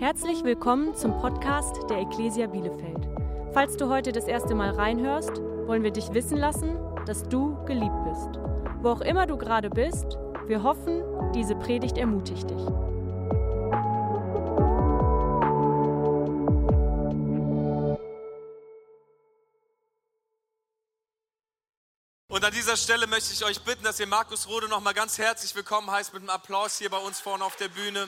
Herzlich 0.00 0.44
willkommen 0.44 0.94
zum 0.94 1.18
Podcast 1.18 1.90
der 1.90 1.98
Ecclesia 1.98 2.46
Bielefeld. 2.46 3.08
Falls 3.52 3.76
du 3.76 3.88
heute 3.88 4.12
das 4.12 4.28
erste 4.28 4.54
Mal 4.54 4.70
reinhörst, 4.70 5.40
wollen 5.66 5.82
wir 5.82 5.90
dich 5.90 6.14
wissen 6.14 6.36
lassen, 6.36 6.78
dass 7.04 7.24
du 7.24 7.56
geliebt 7.64 8.04
bist. 8.04 8.38
Wo 8.80 8.90
auch 8.90 9.00
immer 9.00 9.26
du 9.26 9.36
gerade 9.36 9.68
bist, 9.68 10.06
wir 10.46 10.62
hoffen, 10.62 11.02
diese 11.34 11.56
Predigt 11.56 11.98
ermutigt 11.98 12.48
dich. 12.48 12.64
Und 22.28 22.44
an 22.44 22.52
dieser 22.52 22.76
Stelle 22.76 23.08
möchte 23.08 23.32
ich 23.32 23.44
euch 23.44 23.60
bitten, 23.62 23.82
dass 23.82 23.98
ihr 23.98 24.06
Markus 24.06 24.48
Rode 24.48 24.68
noch 24.68 24.80
mal 24.80 24.94
ganz 24.94 25.18
herzlich 25.18 25.56
willkommen 25.56 25.90
heißt 25.90 26.12
mit 26.14 26.22
einem 26.22 26.30
Applaus 26.30 26.78
hier 26.78 26.88
bei 26.88 26.98
uns 26.98 27.18
vorne 27.18 27.44
auf 27.44 27.56
der 27.56 27.68
Bühne. 27.68 28.06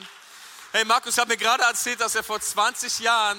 Hey, 0.73 0.85
Markus 0.85 1.17
hat 1.17 1.27
mir 1.27 1.35
gerade 1.35 1.63
erzählt, 1.63 1.99
dass 1.99 2.15
er 2.15 2.23
vor 2.23 2.39
20 2.39 2.99
Jahren 2.99 3.37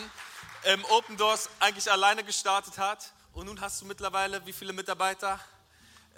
ähm, 0.64 0.84
Open 0.90 1.16
Doors 1.16 1.48
eigentlich 1.60 1.90
alleine 1.90 2.22
gestartet 2.24 2.76
hat. 2.76 3.10
Und 3.32 3.46
nun 3.46 3.58
hast 3.58 3.80
du 3.80 3.86
mittlerweile 3.86 4.44
wie 4.44 4.52
viele 4.52 4.74
Mitarbeiter? 4.74 5.40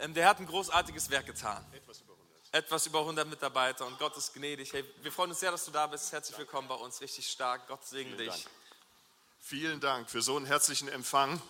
Ähm, 0.01 0.13
der 0.13 0.29
hat 0.29 0.41
ein 0.41 0.47
großartiges 0.47 1.11
Werk 1.11 1.27
getan. 1.27 1.65
Etwas 1.73 2.01
über 2.01 2.15
100. 2.15 2.55
Etwas 2.55 2.87
über 2.87 2.99
100 2.99 3.29
Mitarbeiter 3.29 3.87
und 3.87 3.97
Gott 4.01 4.17
ist 4.17 4.35
gnädig. 4.35 4.73
Hey, 4.73 4.85
wir 5.03 5.13
freuen 5.13 5.31
uns 5.31 5.39
sehr, 5.39 5.53
dass 5.53 5.65
du 5.65 5.71
da 5.71 5.87
bist. 5.87 6.11
Herzlich 6.11 6.37
willkommen 6.37 6.67
bei 6.67 6.75
uns. 6.75 7.01
Richtig 7.01 7.31
stark. 7.31 7.69
Gott 7.69 7.87
segne 7.87 8.17
dich. 8.17 8.31
Dank. 8.31 8.47
Vielen 9.39 9.79
Dank 9.79 10.11
für 10.11 10.21
so 10.21 10.37
einen 10.37 10.47
herzlichen 10.47 10.89
Empfang. 10.89 11.41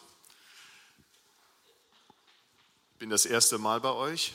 Ich 2.92 2.98
bin 2.98 3.08
das 3.08 3.24
erste 3.24 3.56
Mal 3.56 3.80
bei 3.80 3.92
euch 3.92 4.34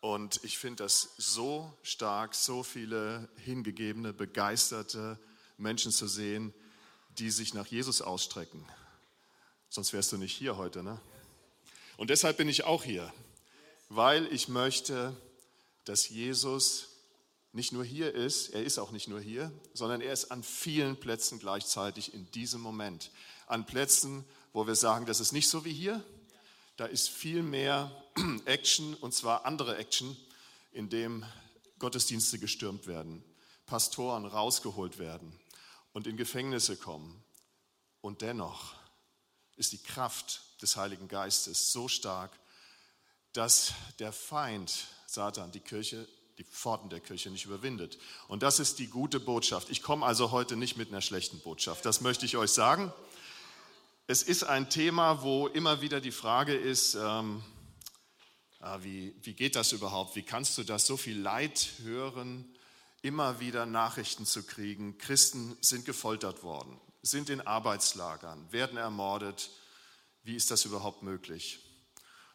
und 0.00 0.40
ich 0.44 0.58
finde 0.58 0.84
das 0.84 1.14
so 1.16 1.76
stark, 1.82 2.34
so 2.34 2.62
viele 2.62 3.28
hingegebene, 3.36 4.12
begeisterte 4.12 5.18
Menschen 5.56 5.92
zu 5.92 6.06
sehen, 6.06 6.52
die 7.18 7.30
sich 7.30 7.54
nach 7.54 7.66
Jesus 7.66 8.02
ausstrecken. 8.02 8.64
Sonst 9.68 9.92
wärst 9.92 10.12
du 10.12 10.16
nicht 10.16 10.36
hier 10.36 10.56
heute, 10.56 10.82
ne? 10.82 11.00
Und 11.96 12.10
deshalb 12.10 12.36
bin 12.36 12.48
ich 12.48 12.64
auch 12.64 12.84
hier, 12.84 13.12
weil 13.88 14.26
ich 14.32 14.48
möchte, 14.48 15.16
dass 15.84 16.08
Jesus 16.08 16.88
nicht 17.52 17.72
nur 17.72 17.84
hier 17.84 18.14
ist, 18.14 18.50
er 18.50 18.64
ist 18.64 18.78
auch 18.78 18.90
nicht 18.90 19.08
nur 19.08 19.18
hier, 19.18 19.50
sondern 19.72 20.02
er 20.02 20.12
ist 20.12 20.30
an 20.30 20.42
vielen 20.42 21.00
Plätzen 21.00 21.38
gleichzeitig 21.38 22.12
in 22.12 22.30
diesem 22.32 22.60
Moment. 22.60 23.10
An 23.46 23.64
Plätzen, 23.64 24.26
wo 24.52 24.66
wir 24.66 24.74
sagen, 24.74 25.06
das 25.06 25.20
ist 25.20 25.32
nicht 25.32 25.48
so 25.48 25.64
wie 25.64 25.72
hier, 25.72 26.04
da 26.76 26.86
ist 26.86 27.08
viel 27.08 27.42
mehr 27.42 27.90
Action 28.44 28.94
und 28.94 29.14
zwar 29.14 29.44
andere 29.44 29.76
Action, 29.76 30.16
in 30.72 30.90
dem 30.90 31.24
Gottesdienste 31.78 32.38
gestürmt 32.38 32.86
werden, 32.86 33.24
Pastoren 33.64 34.26
rausgeholt 34.26 34.98
werden 34.98 35.32
und 35.92 36.06
in 36.06 36.16
Gefängnisse 36.16 36.76
kommen. 36.76 37.22
Und 38.02 38.20
dennoch 38.20 38.74
ist 39.56 39.72
die 39.72 39.82
Kraft 39.82 40.42
des 40.60 40.76
Heiligen 40.76 41.08
Geistes 41.08 41.72
so 41.72 41.88
stark, 41.88 42.30
dass 43.32 43.72
der 43.98 44.12
Feind, 44.12 44.86
Satan, 45.06 45.50
die 45.52 45.60
Kirche, 45.60 46.06
die 46.38 46.44
Pforten 46.44 46.90
der 46.90 47.00
Kirche 47.00 47.30
nicht 47.30 47.46
überwindet. 47.46 47.98
Und 48.28 48.42
das 48.42 48.60
ist 48.60 48.78
die 48.78 48.88
gute 48.88 49.18
Botschaft. 49.20 49.70
Ich 49.70 49.82
komme 49.82 50.04
also 50.04 50.30
heute 50.30 50.56
nicht 50.56 50.76
mit 50.76 50.88
einer 50.88 51.00
schlechten 51.00 51.40
Botschaft, 51.40 51.84
das 51.84 52.02
möchte 52.02 52.26
ich 52.26 52.36
euch 52.36 52.50
sagen. 52.50 52.92
Es 54.08 54.22
ist 54.22 54.44
ein 54.44 54.70
Thema, 54.70 55.22
wo 55.22 55.48
immer 55.48 55.80
wieder 55.80 56.00
die 56.00 56.12
Frage 56.12 56.54
ist, 56.54 56.94
ähm, 56.94 57.42
ah, 58.60 58.78
wie, 58.82 59.12
wie 59.22 59.34
geht 59.34 59.56
das 59.56 59.72
überhaupt? 59.72 60.14
Wie 60.14 60.22
kannst 60.22 60.56
du 60.58 60.62
das 60.62 60.86
so 60.86 60.96
viel 60.96 61.18
Leid 61.18 61.72
hören, 61.82 62.44
immer 63.02 63.40
wieder 63.40 63.66
Nachrichten 63.66 64.24
zu 64.24 64.44
kriegen? 64.44 64.96
Christen 64.98 65.58
sind 65.60 65.86
gefoltert 65.86 66.44
worden, 66.44 66.80
sind 67.02 67.30
in 67.30 67.40
Arbeitslagern, 67.40 68.52
werden 68.52 68.78
ermordet. 68.78 69.50
Wie 70.22 70.36
ist 70.36 70.52
das 70.52 70.64
überhaupt 70.66 71.02
möglich? 71.02 71.58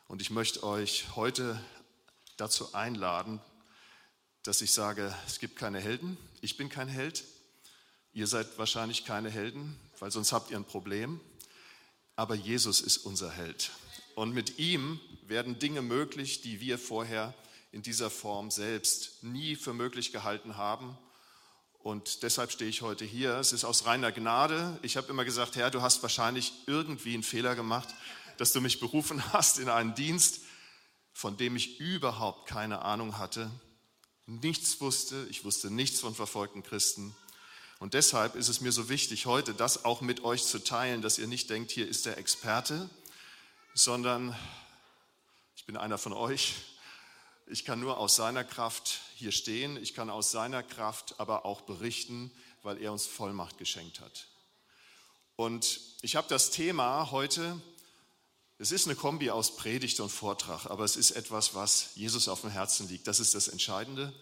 Und 0.09 0.21
ich 0.21 0.29
möchte 0.29 0.63
euch 0.63 1.15
heute 1.15 1.57
dazu 2.35 2.73
einladen, 2.73 3.39
dass 4.43 4.61
ich 4.61 4.73
sage, 4.73 5.15
es 5.25 5.39
gibt 5.39 5.55
keine 5.55 5.79
Helden. 5.79 6.17
Ich 6.41 6.57
bin 6.57 6.67
kein 6.67 6.89
Held. 6.89 7.23
Ihr 8.11 8.27
seid 8.27 8.57
wahrscheinlich 8.57 9.05
keine 9.05 9.29
Helden, 9.29 9.79
weil 9.99 10.11
sonst 10.11 10.33
habt 10.33 10.51
ihr 10.51 10.57
ein 10.57 10.65
Problem 10.65 11.21
aber 12.21 12.35
Jesus 12.35 12.81
ist 12.81 12.97
unser 12.99 13.31
Held. 13.31 13.71
Und 14.13 14.31
mit 14.31 14.59
ihm 14.59 14.99
werden 15.25 15.57
Dinge 15.57 15.81
möglich, 15.81 16.41
die 16.41 16.59
wir 16.59 16.77
vorher 16.77 17.33
in 17.71 17.81
dieser 17.81 18.11
Form 18.11 18.51
selbst 18.51 19.23
nie 19.23 19.55
für 19.55 19.73
möglich 19.73 20.11
gehalten 20.11 20.55
haben. 20.55 20.95
Und 21.79 22.21
deshalb 22.21 22.51
stehe 22.51 22.69
ich 22.69 22.83
heute 22.83 23.05
hier. 23.05 23.37
Es 23.37 23.53
ist 23.53 23.63
aus 23.63 23.87
reiner 23.87 24.11
Gnade. 24.11 24.77
Ich 24.83 24.97
habe 24.97 25.07
immer 25.07 25.25
gesagt, 25.25 25.55
Herr, 25.55 25.71
du 25.71 25.81
hast 25.81 26.03
wahrscheinlich 26.03 26.53
irgendwie 26.67 27.15
einen 27.15 27.23
Fehler 27.23 27.55
gemacht, 27.55 27.89
dass 28.37 28.53
du 28.53 28.61
mich 28.61 28.79
berufen 28.79 29.23
hast 29.33 29.57
in 29.57 29.67
einen 29.67 29.95
Dienst, 29.95 30.41
von 31.13 31.37
dem 31.37 31.55
ich 31.55 31.79
überhaupt 31.79 32.47
keine 32.47 32.83
Ahnung 32.83 33.17
hatte, 33.17 33.49
nichts 34.27 34.79
wusste. 34.79 35.25
Ich 35.31 35.43
wusste 35.43 35.71
nichts 35.71 35.99
von 35.99 36.13
verfolgten 36.13 36.61
Christen. 36.61 37.15
Und 37.81 37.95
deshalb 37.95 38.35
ist 38.35 38.47
es 38.47 38.61
mir 38.61 38.71
so 38.71 38.89
wichtig, 38.89 39.25
heute 39.25 39.55
das 39.55 39.85
auch 39.85 40.01
mit 40.01 40.23
euch 40.23 40.43
zu 40.43 40.63
teilen, 40.63 41.01
dass 41.01 41.17
ihr 41.17 41.25
nicht 41.25 41.49
denkt, 41.49 41.71
hier 41.71 41.87
ist 41.87 42.05
der 42.05 42.19
Experte, 42.19 42.91
sondern 43.73 44.37
ich 45.55 45.65
bin 45.65 45.75
einer 45.77 45.97
von 45.97 46.13
euch. 46.13 46.53
Ich 47.47 47.65
kann 47.65 47.79
nur 47.79 47.97
aus 47.97 48.15
seiner 48.15 48.43
Kraft 48.43 48.99
hier 49.15 49.31
stehen. 49.31 49.77
Ich 49.77 49.95
kann 49.95 50.11
aus 50.11 50.29
seiner 50.29 50.61
Kraft 50.61 51.15
aber 51.17 51.43
auch 51.43 51.61
berichten, 51.61 52.31
weil 52.61 52.79
er 52.79 52.91
uns 52.91 53.07
Vollmacht 53.07 53.57
geschenkt 53.57 53.99
hat. 53.99 54.27
Und 55.35 55.79
ich 56.03 56.15
habe 56.15 56.27
das 56.27 56.51
Thema 56.51 57.09
heute, 57.09 57.59
es 58.59 58.71
ist 58.71 58.85
eine 58.85 58.95
Kombi 58.95 59.31
aus 59.31 59.55
Predigt 59.55 59.99
und 60.01 60.09
Vortrag, 60.11 60.67
aber 60.67 60.83
es 60.83 60.95
ist 60.95 61.11
etwas, 61.11 61.55
was 61.55 61.95
Jesus 61.95 62.27
auf 62.27 62.41
dem 62.41 62.51
Herzen 62.51 62.87
liegt. 62.89 63.07
Das 63.07 63.19
ist 63.19 63.33
das 63.33 63.47
Entscheidende. 63.47 64.13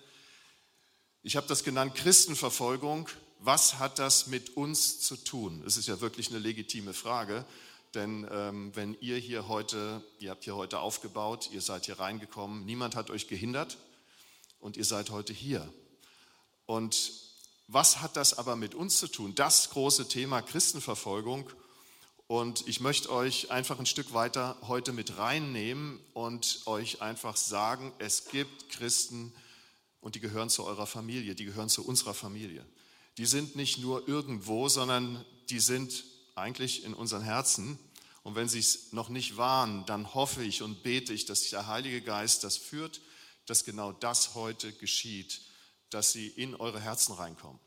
Ich 1.24 1.36
habe 1.36 1.48
das 1.48 1.66
genannt 1.66 1.96
Christenverfolgung 1.96 3.10
was 3.40 3.80
hat 3.80 4.00
das 4.00 4.28
mit 4.28 4.58
uns 4.58 5.00
zu 5.00 5.16
tun? 5.16 5.64
Es 5.66 5.78
ist 5.78 5.88
ja 5.88 6.02
wirklich 6.02 6.30
eine 6.30 6.40
legitime 6.40 6.94
Frage, 6.94 7.46
denn 7.94 8.28
ähm, 8.30 8.76
wenn 8.76 8.98
ihr 9.00 9.18
hier 9.18 9.48
heute, 9.48 10.04
ihr 10.20 10.32
habt 10.32 10.44
hier 10.44 10.56
heute 10.56 10.80
aufgebaut, 10.80 11.50
ihr 11.52 11.62
seid 11.62 11.86
hier 11.86 12.00
reingekommen, 12.00 12.66
niemand 12.66 12.96
hat 12.96 13.10
euch 13.10 13.28
gehindert 13.28 13.78
und 14.60 14.78
ihr 14.78 14.86
seid 14.86 15.10
heute 15.10 15.34
hier. 15.34 15.74
Und 16.66 17.14
was 17.68 18.02
hat 18.02 18.18
das 18.18 18.38
aber 18.38 18.56
mit 18.56 18.76
uns 18.76 19.00
zu 19.00 19.08
tun? 19.08 19.34
Das 19.36 19.70
große 19.70 20.08
Thema 20.08 20.42
Christenverfolgung. 20.42 21.50
Und 22.28 22.68
ich 22.68 22.80
möchte 22.80 23.10
euch 23.12 23.50
einfach 23.50 23.80
ein 23.80 23.88
Stück 23.88 24.14
weiter 24.14 24.56
heute 24.68 24.92
mit 24.92 25.18
reinnehmen 25.18 26.00
und 26.14 26.62
euch 26.66 27.02
einfach 27.02 27.38
sagen, 27.38 27.92
es 27.98 28.26
gibt 28.26 28.70
Christen 28.70 29.34
und 30.00 30.14
die 30.14 30.20
gehören 30.20 30.50
zu 30.50 30.64
eurer 30.66 30.86
Familie, 30.86 31.34
die 31.34 31.46
gehören 31.46 31.70
zu 31.70 31.84
unserer 31.84 32.14
Familie 32.14 32.64
die 33.20 33.26
sind 33.26 33.58
nicht 33.58 33.80
nur 33.80 34.08
irgendwo, 34.08 34.70
sondern 34.70 35.26
die 35.50 35.60
sind 35.60 36.06
eigentlich 36.36 36.86
in 36.86 36.94
unseren 36.94 37.22
Herzen. 37.22 37.78
Und 38.24 38.36
wenn 38.36 38.48
sie 38.48 38.60
es 38.60 38.94
noch 38.94 39.10
nicht 39.10 39.36
waren, 39.36 39.86
dann 39.88 40.14
hoffe 40.14 40.42
ich 40.42 40.62
und 40.62 40.84
bete 40.84 41.12
ich, 41.12 41.26
dass 41.26 41.50
der 41.50 41.68
Heilige 41.68 42.02
Geist 42.02 42.46
das 42.46 42.56
führt, 42.56 43.02
dass 43.46 43.66
genau 43.66 43.92
das 43.92 44.36
heute 44.36 44.72
geschieht, 44.72 45.42
dass 45.90 46.14
sie 46.14 46.28
in 46.28 46.56
eure 46.56 46.80
Herzen 46.80 47.12
reinkommen. 47.14 47.60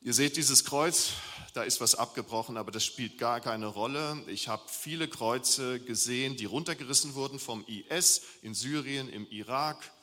Ihr 0.00 0.12
seht 0.12 0.36
dieses 0.36 0.64
Kreuz, 0.64 1.10
da 1.52 1.62
ist 1.62 1.80
was 1.80 1.94
abgebrochen, 1.94 2.56
aber 2.56 2.72
das 2.72 2.84
spielt 2.84 3.16
gar 3.16 3.40
keine 3.40 3.66
Rolle. 3.66 4.24
Ich 4.26 4.48
habe 4.48 4.64
viele 4.68 5.06
Kreuze 5.06 5.78
gesehen, 5.78 6.36
die 6.36 6.46
runtergerissen 6.46 7.14
wurden 7.14 7.38
vom 7.38 7.64
IS 7.68 8.22
in 8.42 8.54
Syrien, 8.54 9.08
im 9.08 9.28
Irak, 9.28 9.93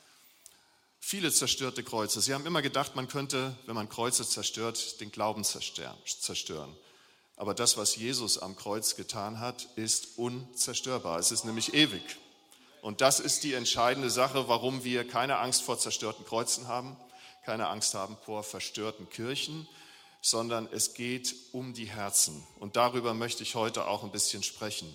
viele 1.04 1.32
zerstörte 1.32 1.82
Kreuze. 1.82 2.20
Sie 2.22 2.32
haben 2.32 2.46
immer 2.46 2.62
gedacht, 2.62 2.94
man 2.94 3.08
könnte, 3.08 3.54
wenn 3.66 3.74
man 3.74 3.88
Kreuze 3.88 4.26
zerstört, 4.26 5.00
den 5.00 5.10
Glauben 5.10 5.42
zerstören. 5.44 6.74
Aber 7.36 7.54
das, 7.54 7.76
was 7.76 7.96
Jesus 7.96 8.38
am 8.38 8.56
Kreuz 8.56 8.94
getan 8.94 9.40
hat, 9.40 9.68
ist 9.74 10.16
unzerstörbar. 10.16 11.18
Es 11.18 11.32
ist 11.32 11.44
nämlich 11.44 11.74
ewig. 11.74 12.02
Und 12.82 13.00
das 13.00 13.20
ist 13.20 13.42
die 13.42 13.54
entscheidende 13.54 14.10
Sache, 14.10 14.48
warum 14.48 14.84
wir 14.84 15.06
keine 15.06 15.38
Angst 15.38 15.62
vor 15.62 15.78
zerstörten 15.78 16.24
Kreuzen 16.24 16.68
haben, 16.68 16.96
keine 17.44 17.68
Angst 17.68 17.94
haben 17.94 18.16
vor 18.24 18.44
verstörten 18.44 19.10
Kirchen, 19.10 19.68
sondern 20.20 20.68
es 20.70 20.94
geht 20.94 21.34
um 21.50 21.74
die 21.74 21.86
Herzen. 21.86 22.46
Und 22.60 22.76
darüber 22.76 23.12
möchte 23.12 23.42
ich 23.42 23.56
heute 23.56 23.88
auch 23.88 24.04
ein 24.04 24.12
bisschen 24.12 24.44
sprechen. 24.44 24.92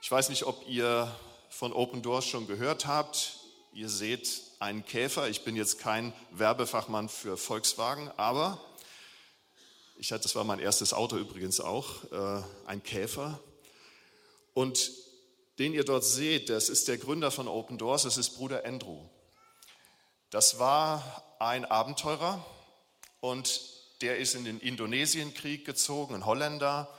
Ich 0.00 0.10
weiß 0.10 0.30
nicht, 0.30 0.44
ob 0.44 0.66
ihr 0.66 1.14
von 1.50 1.74
Open 1.74 2.00
Doors 2.00 2.26
schon 2.26 2.46
gehört 2.46 2.86
habt. 2.86 3.38
Ihr 3.74 3.90
seht 3.90 4.43
einen 4.60 4.84
Käfer. 4.84 5.28
Ich 5.28 5.44
bin 5.44 5.56
jetzt 5.56 5.78
kein 5.78 6.12
Werbefachmann 6.30 7.08
für 7.08 7.36
Volkswagen, 7.36 8.10
aber 8.16 8.60
ich 9.96 10.12
hatte, 10.12 10.24
das 10.24 10.34
war 10.34 10.44
mein 10.44 10.58
erstes 10.58 10.92
Auto 10.92 11.16
übrigens 11.16 11.60
auch, 11.60 12.04
äh, 12.12 12.42
ein 12.66 12.82
Käfer. 12.82 13.40
Und 14.52 14.90
den 15.58 15.72
ihr 15.72 15.84
dort 15.84 16.04
seht, 16.04 16.50
das 16.50 16.68
ist 16.68 16.88
der 16.88 16.98
Gründer 16.98 17.30
von 17.30 17.48
Open 17.48 17.78
Doors, 17.78 18.02
das 18.02 18.16
ist 18.16 18.30
Bruder 18.30 18.64
Andrew. 18.64 19.08
Das 20.30 20.58
war 20.58 21.24
ein 21.38 21.64
Abenteurer 21.64 22.44
und 23.20 23.60
der 24.00 24.18
ist 24.18 24.34
in 24.34 24.44
den 24.44 24.58
Indonesienkrieg 24.58 25.64
gezogen, 25.64 26.14
ein 26.14 26.26
Holländer. 26.26 26.92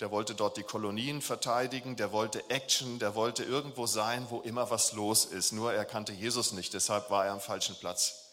Der 0.00 0.10
wollte 0.10 0.34
dort 0.34 0.56
die 0.56 0.62
Kolonien 0.62 1.20
verteidigen, 1.20 1.94
der 1.94 2.10
wollte 2.10 2.48
Action, 2.48 2.98
der 2.98 3.14
wollte 3.14 3.44
irgendwo 3.44 3.86
sein, 3.86 4.26
wo 4.30 4.40
immer 4.40 4.70
was 4.70 4.94
los 4.94 5.26
ist. 5.26 5.52
Nur 5.52 5.74
er 5.74 5.84
kannte 5.84 6.12
Jesus 6.12 6.52
nicht, 6.52 6.72
deshalb 6.72 7.10
war 7.10 7.26
er 7.26 7.32
am 7.32 7.40
falschen 7.40 7.76
Platz. 7.78 8.30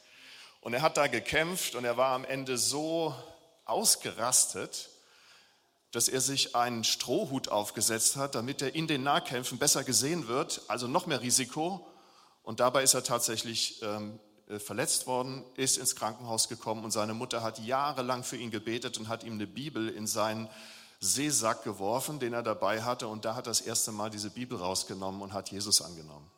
Und 0.61 0.73
er 0.73 0.81
hat 0.81 0.95
da 0.95 1.07
gekämpft 1.07 1.75
und 1.75 1.83
er 1.83 1.97
war 1.97 2.13
am 2.13 2.23
Ende 2.23 2.57
so 2.57 3.13
ausgerastet, 3.65 4.89
dass 5.91 6.07
er 6.07 6.21
sich 6.21 6.55
einen 6.55 6.85
Strohhut 6.85 7.49
aufgesetzt 7.49 8.15
hat, 8.15 8.35
damit 8.35 8.61
er 8.61 8.73
in 8.73 8.87
den 8.87 9.03
Nahkämpfen 9.03 9.57
besser 9.57 9.83
gesehen 9.83 10.29
wird, 10.29 10.61
also 10.69 10.87
noch 10.87 11.05
mehr 11.05 11.21
Risiko. 11.21 11.85
Und 12.43 12.61
dabei 12.61 12.83
ist 12.83 12.93
er 12.93 13.03
tatsächlich 13.03 13.81
ähm, 13.81 14.19
äh, 14.47 14.59
verletzt 14.59 15.05
worden, 15.05 15.43
ist 15.55 15.77
ins 15.77 15.97
Krankenhaus 15.97 16.47
gekommen 16.47 16.85
und 16.85 16.91
seine 16.91 17.13
Mutter 17.13 17.43
hat 17.43 17.59
jahrelang 17.59 18.23
für 18.23 18.37
ihn 18.37 18.51
gebetet 18.51 18.97
und 18.97 19.09
hat 19.09 19.25
ihm 19.25 19.33
eine 19.33 19.47
Bibel 19.47 19.89
in 19.89 20.07
seinen 20.07 20.47
Seesack 20.99 21.63
geworfen, 21.63 22.19
den 22.19 22.33
er 22.33 22.43
dabei 22.43 22.83
hatte. 22.83 23.07
Und 23.07 23.25
da 23.25 23.35
hat 23.35 23.45
er 23.45 23.51
das 23.51 23.61
erste 23.61 23.91
Mal 23.91 24.09
diese 24.09 24.29
Bibel 24.29 24.57
rausgenommen 24.57 25.21
und 25.21 25.33
hat 25.33 25.51
Jesus 25.51 25.81
angenommen. 25.81 26.29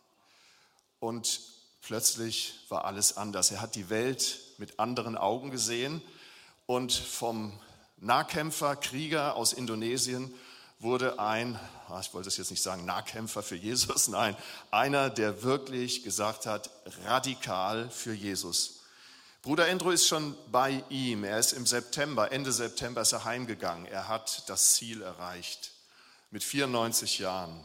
Und 1.00 1.42
plötzlich 1.82 2.66
war 2.70 2.86
alles 2.86 3.18
anders. 3.18 3.52
Er 3.52 3.62
hat 3.62 3.76
die 3.76 3.90
Welt 3.90 4.40
mit 4.58 4.80
anderen 4.80 5.18
Augen 5.18 5.52
gesehen 5.52 6.02
und 6.66 6.92
vom 6.92 7.58
Nahkämpfer, 7.98 8.76
Krieger 8.76 9.36
aus 9.36 9.54
Indonesien 9.54 10.34
wurde 10.80 11.20
ein, 11.20 11.60
ah, 11.90 12.00
ich 12.00 12.14
wollte 12.14 12.30
es 12.30 12.38
jetzt 12.38 12.52
nicht 12.52 12.64
sagen, 12.64 12.86
Nahkämpfer 12.86 13.44
für 13.44 13.56
Jesus, 13.56 14.08
nein, 14.10 14.36
einer, 14.72 15.10
der 15.10 15.44
wirklich 15.44 16.04
gesagt 16.04 16.46
hat, 16.46 16.70
radikal 17.06 17.90
für 17.90 18.14
Jesus. 18.14 18.79
Bruder 19.42 19.68
Andrew 19.68 19.92
ist 19.92 20.06
schon 20.06 20.36
bei 20.52 20.84
ihm. 20.90 21.24
Er 21.24 21.40
ist 21.40 21.54
im 21.54 21.66
September, 21.66 22.32
Ende 22.32 22.52
September 22.52 23.02
ist 23.02 23.14
er 23.14 23.24
heimgegangen. 23.24 23.86
Er 23.86 24.10
hat 24.10 24.44
das 24.48 24.74
Ziel 24.74 25.02
erreicht 25.02 25.72
mit 26.30 26.44
94 26.44 27.20
Jahren. 27.20 27.64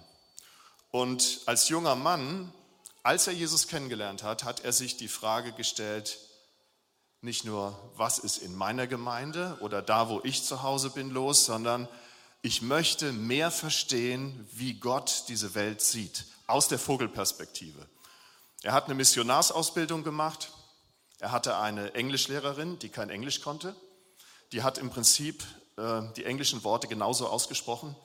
Und 0.93 1.41
als 1.47 1.69
junger 1.69 1.97
Mann, 1.97 2.53
als 3.03 3.27
er 3.27 3.33
Jesus 3.33 3.67
kennengelernt 3.67 4.23
hat, 4.23 4.45
hat 4.45 4.61
er 4.65 4.73
sich 4.73 4.97
die 4.97 5.09
Frage 5.09 5.53
gestellt, 5.53 6.19
nicht 7.21 7.45
nur, 7.45 7.77
was 7.97 8.19
ist 8.19 8.39
in 8.39 8.55
meiner 8.55 8.87
Gemeinde 8.87 9.57
oder 9.61 9.83
da, 9.83 10.09
wo 10.09 10.21
ich 10.23 10.45
zu 10.45 10.63
Hause 10.63 10.91
bin, 10.91 11.11
los, 11.11 11.45
sondern 11.45 11.89
ich 12.43 12.63
möchte 12.63 13.13
mehr 13.13 13.51
verstehen, 13.51 14.47
wie 14.53 14.75
Gott 14.75 15.25
diese 15.29 15.55
Welt 15.55 15.81
sieht, 15.81 16.27
aus 16.47 16.69
der 16.69 16.79
Vogelperspektive. 16.79 17.89
Er 18.63 18.73
hat 18.73 18.85
eine 18.85 18.95
Missionarsausbildung 18.95 20.05
gemacht. 20.05 20.53
Er 21.21 21.33
hatte 21.33 21.59
eine 21.59 21.95
Englischlehrerin, 21.95 22.79
die 22.79 22.89
kein 22.89 23.11
Englisch 23.11 23.41
konnte. 23.41 23.75
Die 24.53 24.63
hat 24.63 24.79
im 24.79 24.91
Prinzip 24.91 25.45
äh, 25.77 26.03
die 26.17 26.25
englischen 26.25 26.65
Worte 26.65 26.89
genauso 26.89 27.29
ausgesprochen, 27.29 27.97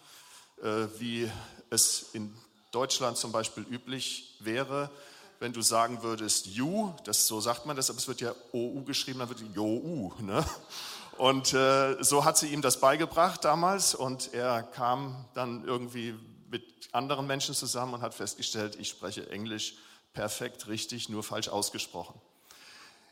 äh, 0.61 0.88
wie 0.97 1.29
es 1.69 2.07
in 2.13 2.35
Deutschland 2.71 3.17
zum 3.17 3.31
Beispiel 3.31 3.63
üblich 3.63 4.38
wäre, 4.39 4.89
wenn 5.39 5.53
du 5.53 5.61
sagen 5.61 6.03
würdest 6.03 6.47
you, 6.47 6.94
das 7.06 7.25
so 7.25 7.39
sagt 7.39 7.65
man 7.65 7.75
das, 7.75 7.89
aber 7.89 7.97
es 7.97 8.07
wird 8.07 8.21
ja 8.21 8.33
OU 8.51 8.83
geschrieben, 8.83 9.19
dann 9.19 9.29
wird 9.29 9.41
JOU. 9.55 10.13
Ne? 10.19 10.45
Und 11.17 11.53
äh, 11.53 12.01
so 12.01 12.25
hat 12.25 12.38
sie 12.38 12.47
ihm 12.47 12.62
das 12.62 12.79
beigebracht 12.79 13.44
damals 13.44 13.95
und 13.95 14.33
er 14.33 14.63
kam 14.63 15.25
dann 15.33 15.65
irgendwie 15.65 16.15
mit 16.50 16.63
anderen 16.94 17.27
Menschen 17.27 17.55
zusammen 17.55 17.95
und 17.95 18.01
hat 18.01 18.13
festgestellt, 18.13 18.77
ich 18.79 18.89
spreche 18.89 19.29
Englisch 19.29 19.75
perfekt, 20.13 20.67
richtig, 20.67 21.09
nur 21.09 21.23
falsch 21.23 21.47
ausgesprochen. 21.47 22.19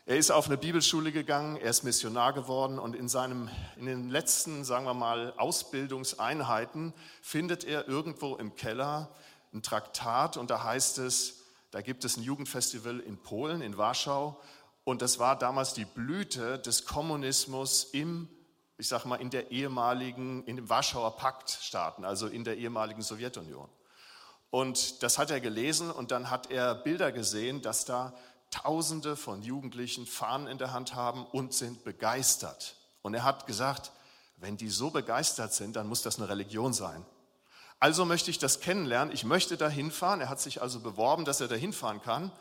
Er 0.10 0.16
ist 0.16 0.32
auf 0.32 0.48
eine 0.48 0.56
Bibelschule 0.56 1.12
gegangen, 1.12 1.58
er 1.58 1.70
ist 1.70 1.84
Missionar 1.84 2.32
geworden 2.32 2.80
und 2.80 2.96
in, 2.96 3.10
seinem, 3.10 3.50
in 3.76 3.88
den 3.88 4.10
letzten, 4.10 4.64
sagen 4.64 4.86
wir 4.86 4.94
mal, 4.94 5.34
Ausbildungseinheiten 5.36 6.94
findet 7.22 7.66
er 7.66 7.90
irgendwo 7.90 8.38
im 8.38 8.56
Keller 8.56 9.10
ein 9.54 9.64
Traktat 9.64 10.38
und 10.38 10.50
da 10.50 10.64
heißt 10.64 11.00
es, 11.00 11.42
da 11.72 11.82
gibt 11.82 12.06
es 12.06 12.16
ein 12.16 12.24
Jugendfestival 12.24 13.02
in 13.02 13.18
Polen, 13.18 13.62
in 13.62 13.78
Warschau 13.78 14.40
und 14.86 15.02
das 15.02 15.20
war 15.20 15.38
damals 15.38 15.74
die 15.74 15.84
Blüte 15.84 16.58
des 16.60 16.86
Kommunismus 16.86 17.84
im, 17.92 18.30
ich 18.78 18.88
sage 18.88 19.10
mal, 19.10 19.18
in 19.18 19.30
der 19.30 19.52
ehemaligen, 19.52 20.46
in 20.46 20.56
dem 20.56 20.70
Warschauer 20.70 21.18
Paktstaaten, 21.18 22.06
also 22.06 22.28
in 22.28 22.46
der 22.46 22.56
ehemaligen 22.56 23.02
Sowjetunion. 23.02 23.68
Und 24.52 25.04
das 25.04 25.18
hat 25.18 25.32
er 25.32 25.42
gelesen 25.42 25.92
und 25.92 26.12
dann 26.12 26.30
hat 26.30 26.50
er 26.50 26.76
Bilder 26.76 27.12
gesehen, 27.12 27.62
dass 27.62 27.84
da 27.84 28.14
Tausende 28.52 29.16
von 29.16 29.42
Jugendlichen 29.42 30.06
Fahnen 30.06 30.48
in 30.48 30.58
der 30.58 30.74
Hand 30.74 30.96
haben 30.96 31.26
und 31.26 31.54
sind 31.54 31.84
begeistert. 31.84 32.76
Und 33.02 33.14
er 33.14 33.24
hat 33.24 33.48
gesagt, 33.48 33.92
wenn 34.38 34.58
die 34.58 34.70
so 34.70 34.92
begeistert 34.92 35.54
sind, 35.54 35.76
dann 35.76 35.88
muss 35.88 36.02
das 36.02 36.18
eine 36.18 36.30
Religion 36.30 36.74
sein. 36.74 37.06
Also 37.80 38.06
möchte 38.06 38.32
ich 38.32 38.40
das 38.40 38.60
kennenlernen, 38.60 39.14
ich 39.14 39.24
möchte 39.24 39.58
da 39.58 39.70
hinfahren. 39.70 40.22
Er 40.22 40.30
hat 40.30 40.40
sich 40.40 40.62
also 40.62 40.80
beworben, 40.80 41.26
dass 41.26 41.42
er 41.42 41.48
da 41.48 41.56
hinfahren 41.56 42.02
kann, 42.02 42.32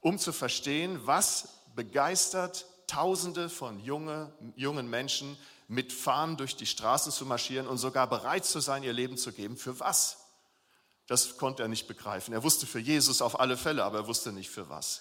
um 0.00 0.18
zu 0.18 0.32
verstehen, 0.32 1.00
was 1.06 1.48
begeistert, 1.74 2.66
Tausende 2.86 3.48
von 3.48 3.80
junge, 3.80 4.34
jungen 4.54 4.90
Menschen 4.90 5.38
mit 5.66 5.94
Fahnen 5.94 6.36
durch 6.36 6.56
die 6.56 6.66
Straßen 6.66 7.10
zu 7.10 7.24
marschieren 7.24 7.66
und 7.66 7.78
sogar 7.78 8.06
bereit 8.06 8.44
zu 8.44 8.60
sein, 8.60 8.82
ihr 8.82 8.92
Leben 8.92 9.16
zu 9.16 9.32
geben. 9.32 9.56
Für 9.56 9.80
was? 9.80 10.18
Das 11.06 11.38
konnte 11.38 11.62
er 11.62 11.68
nicht 11.68 11.88
begreifen. 11.88 12.34
Er 12.34 12.42
wusste 12.42 12.66
für 12.66 12.80
Jesus 12.80 13.22
auf 13.22 13.40
alle 13.40 13.56
Fälle, 13.56 13.84
aber 13.84 14.00
er 14.00 14.06
wusste 14.06 14.32
nicht 14.32 14.50
für 14.50 14.68
was. 14.68 15.00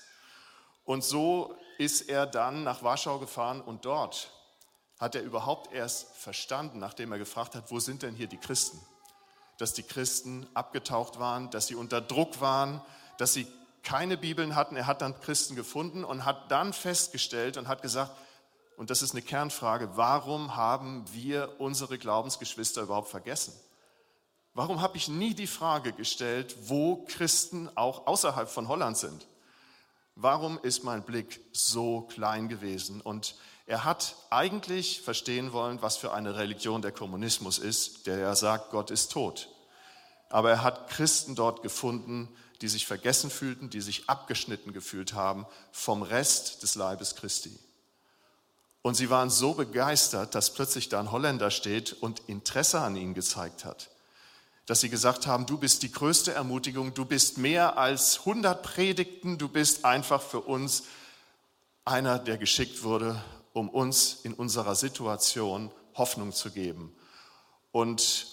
Und 0.83 1.03
so 1.03 1.55
ist 1.77 2.09
er 2.09 2.25
dann 2.25 2.63
nach 2.63 2.83
Warschau 2.83 3.19
gefahren 3.19 3.61
und 3.61 3.85
dort 3.85 4.31
hat 4.99 5.15
er 5.15 5.23
überhaupt 5.23 5.73
erst 5.73 6.15
verstanden, 6.15 6.79
nachdem 6.79 7.11
er 7.11 7.17
gefragt 7.17 7.55
hat, 7.55 7.71
wo 7.71 7.79
sind 7.79 8.03
denn 8.03 8.15
hier 8.15 8.27
die 8.27 8.37
Christen? 8.37 8.79
Dass 9.57 9.73
die 9.73 9.83
Christen 9.83 10.47
abgetaucht 10.53 11.19
waren, 11.19 11.49
dass 11.49 11.67
sie 11.67 11.75
unter 11.75 12.01
Druck 12.01 12.39
waren, 12.39 12.81
dass 13.17 13.33
sie 13.33 13.47
keine 13.83 14.17
Bibeln 14.17 14.55
hatten. 14.55 14.75
Er 14.75 14.85
hat 14.85 15.01
dann 15.01 15.19
Christen 15.19 15.55
gefunden 15.55 16.03
und 16.03 16.25
hat 16.25 16.51
dann 16.51 16.71
festgestellt 16.71 17.57
und 17.57 17.67
hat 17.67 17.81
gesagt, 17.81 18.11
und 18.77 18.89
das 18.89 19.01
ist 19.01 19.11
eine 19.11 19.21
Kernfrage, 19.21 19.95
warum 19.95 20.55
haben 20.55 21.05
wir 21.11 21.59
unsere 21.59 21.97
Glaubensgeschwister 21.97 22.83
überhaupt 22.83 23.09
vergessen? 23.09 23.53
Warum 24.53 24.81
habe 24.81 24.97
ich 24.97 25.07
nie 25.07 25.33
die 25.33 25.47
Frage 25.47 25.93
gestellt, 25.93 26.55
wo 26.63 27.05
Christen 27.05 27.69
auch 27.75 28.07
außerhalb 28.07 28.49
von 28.49 28.67
Holland 28.67 28.97
sind? 28.97 29.27
Warum 30.15 30.59
ist 30.59 30.83
mein 30.83 31.03
Blick 31.03 31.41
so 31.51 32.01
klein 32.01 32.49
gewesen? 32.49 33.01
Und 33.01 33.35
er 33.65 33.85
hat 33.85 34.15
eigentlich 34.29 35.01
verstehen 35.01 35.53
wollen, 35.53 35.81
was 35.81 35.97
für 35.97 36.13
eine 36.13 36.35
Religion 36.35 36.81
der 36.81 36.91
Kommunismus 36.91 37.57
ist, 37.57 38.07
der 38.07 38.17
ja 38.17 38.35
sagt, 38.35 38.71
Gott 38.71 38.91
ist 38.91 39.11
tot. 39.11 39.49
Aber 40.29 40.51
er 40.51 40.63
hat 40.63 40.89
Christen 40.89 41.35
dort 41.35 41.61
gefunden, 41.61 42.27
die 42.61 42.67
sich 42.67 42.85
vergessen 42.85 43.29
fühlten, 43.29 43.69
die 43.69 43.81
sich 43.81 44.09
abgeschnitten 44.09 44.73
gefühlt 44.73 45.13
haben 45.13 45.45
vom 45.71 46.03
Rest 46.03 46.63
des 46.63 46.75
Leibes 46.75 47.15
Christi. 47.15 47.57
Und 48.81 48.95
sie 48.95 49.09
waren 49.09 49.29
so 49.29 49.53
begeistert, 49.53 50.35
dass 50.35 50.53
plötzlich 50.53 50.89
da 50.89 50.99
ein 50.99 51.11
Holländer 51.11 51.51
steht 51.51 51.93
und 51.93 52.21
Interesse 52.27 52.81
an 52.81 52.95
ihnen 52.95 53.13
gezeigt 53.13 53.65
hat. 53.65 53.89
Dass 54.71 54.79
sie 54.79 54.89
gesagt 54.89 55.27
haben, 55.27 55.45
du 55.45 55.57
bist 55.57 55.83
die 55.83 55.91
größte 55.91 56.31
Ermutigung, 56.33 56.93
du 56.93 57.03
bist 57.03 57.37
mehr 57.37 57.77
als 57.77 58.19
100 58.19 58.63
Predigten, 58.63 59.37
du 59.37 59.49
bist 59.49 59.83
einfach 59.83 60.21
für 60.21 60.39
uns 60.39 60.83
einer, 61.83 62.19
der 62.19 62.37
geschickt 62.37 62.83
wurde, 62.83 63.21
um 63.51 63.67
uns 63.67 64.19
in 64.23 64.33
unserer 64.33 64.75
Situation 64.75 65.71
Hoffnung 65.95 66.31
zu 66.31 66.51
geben. 66.51 66.95
Und 67.73 68.27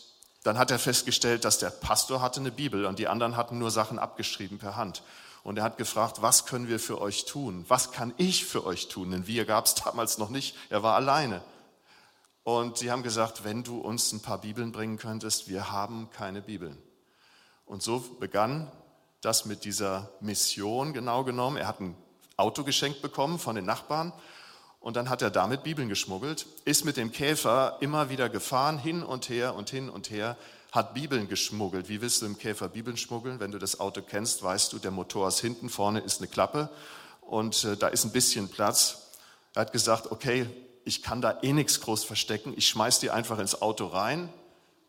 dann 0.44 0.58
hat 0.58 0.70
er 0.70 0.78
festgestellt, 0.78 1.44
dass 1.44 1.58
der 1.58 1.70
Pastor 1.70 2.22
hatte 2.22 2.38
eine 2.38 2.52
Bibel 2.52 2.84
und 2.84 3.00
die 3.00 3.08
anderen 3.08 3.36
hatten 3.36 3.58
nur 3.58 3.72
Sachen 3.72 3.98
abgeschrieben 3.98 4.58
per 4.58 4.76
Hand. 4.76 5.02
Und 5.42 5.58
er 5.58 5.64
hat 5.64 5.76
gefragt, 5.76 6.22
was 6.22 6.46
können 6.46 6.68
wir 6.68 6.78
für 6.78 7.00
euch 7.00 7.24
tun? 7.24 7.64
Was 7.66 7.90
kann 7.90 8.14
ich 8.16 8.44
für 8.44 8.64
euch 8.64 8.86
tun? 8.86 9.10
Denn 9.10 9.26
wir 9.26 9.44
gab 9.44 9.66
es 9.66 9.74
damals 9.74 10.18
noch 10.18 10.30
nicht. 10.30 10.54
Er 10.70 10.84
war 10.84 10.94
alleine. 10.94 11.42
Und 12.48 12.78
sie 12.78 12.90
haben 12.90 13.02
gesagt, 13.02 13.44
wenn 13.44 13.62
du 13.62 13.78
uns 13.78 14.10
ein 14.10 14.20
paar 14.20 14.40
Bibeln 14.40 14.72
bringen 14.72 14.96
könntest, 14.96 15.50
wir 15.50 15.70
haben 15.70 16.08
keine 16.12 16.40
Bibeln. 16.40 16.78
Und 17.66 17.82
so 17.82 17.98
begann 17.98 18.72
das 19.20 19.44
mit 19.44 19.66
dieser 19.66 20.08
Mission 20.22 20.94
genau 20.94 21.24
genommen. 21.24 21.58
Er 21.58 21.68
hat 21.68 21.80
ein 21.80 21.94
Auto 22.38 22.64
geschenkt 22.64 23.02
bekommen 23.02 23.38
von 23.38 23.54
den 23.54 23.66
Nachbarn 23.66 24.14
und 24.80 24.96
dann 24.96 25.10
hat 25.10 25.20
er 25.20 25.28
damit 25.28 25.62
Bibeln 25.62 25.90
geschmuggelt, 25.90 26.46
ist 26.64 26.86
mit 26.86 26.96
dem 26.96 27.12
Käfer 27.12 27.76
immer 27.80 28.08
wieder 28.08 28.30
gefahren, 28.30 28.78
hin 28.78 29.02
und 29.02 29.28
her 29.28 29.54
und 29.54 29.68
hin 29.68 29.90
und 29.90 30.08
her, 30.08 30.38
hat 30.72 30.94
Bibeln 30.94 31.28
geschmuggelt. 31.28 31.90
Wie 31.90 32.00
willst 32.00 32.22
du 32.22 32.26
im 32.26 32.38
Käfer 32.38 32.70
Bibeln 32.70 32.96
schmuggeln? 32.96 33.40
Wenn 33.40 33.52
du 33.52 33.58
das 33.58 33.78
Auto 33.78 34.00
kennst, 34.00 34.42
weißt 34.42 34.72
du, 34.72 34.78
der 34.78 34.90
Motor 34.90 35.28
ist 35.28 35.40
hinten, 35.40 35.68
vorne 35.68 36.00
ist 36.00 36.22
eine 36.22 36.28
Klappe 36.28 36.70
und 37.20 37.62
äh, 37.64 37.76
da 37.76 37.88
ist 37.88 38.06
ein 38.06 38.12
bisschen 38.12 38.48
Platz. 38.48 39.10
Er 39.52 39.60
hat 39.60 39.72
gesagt, 39.72 40.10
okay, 40.12 40.48
ich 40.88 41.02
kann 41.02 41.20
da 41.20 41.38
eh 41.42 41.52
nichts 41.52 41.82
groß 41.82 42.02
verstecken, 42.04 42.54
ich 42.56 42.66
schmeiß 42.66 42.98
die 42.98 43.10
einfach 43.10 43.38
ins 43.38 43.60
Auto 43.60 43.86
rein, 43.86 44.32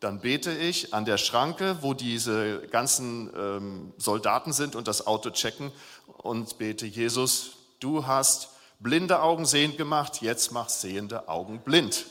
dann 0.00 0.20
bete 0.20 0.50
ich 0.50 0.94
an 0.94 1.04
der 1.04 1.18
Schranke, 1.18 1.82
wo 1.82 1.92
diese 1.92 2.62
ganzen 2.68 3.30
ähm, 3.36 3.92
Soldaten 3.98 4.54
sind 4.54 4.74
und 4.76 4.88
das 4.88 5.06
Auto 5.06 5.28
checken 5.28 5.70
und 6.06 6.56
bete, 6.56 6.86
Jesus, 6.86 7.52
du 7.80 8.06
hast 8.06 8.48
blinde 8.78 9.20
Augen 9.20 9.44
sehend 9.44 9.76
gemacht, 9.76 10.22
jetzt 10.22 10.52
macht 10.52 10.70
sehende 10.70 11.28
Augen 11.28 11.60
blind. 11.60 12.06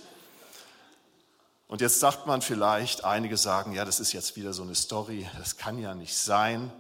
Und 1.68 1.82
jetzt 1.82 2.00
sagt 2.00 2.28
man 2.28 2.44
vielleicht, 2.44 3.06
einige 3.06 3.38
sagen, 3.38 3.74
ja, 3.74 3.86
das 3.86 4.00
ist 4.00 4.14
jetzt 4.14 4.36
wieder 4.36 4.54
so 4.54 4.62
eine 4.62 4.76
Story, 4.76 5.28
das 5.40 5.58
kann 5.58 5.80
ja 5.80 5.96
nicht 5.96 6.16
sein. 6.16 6.72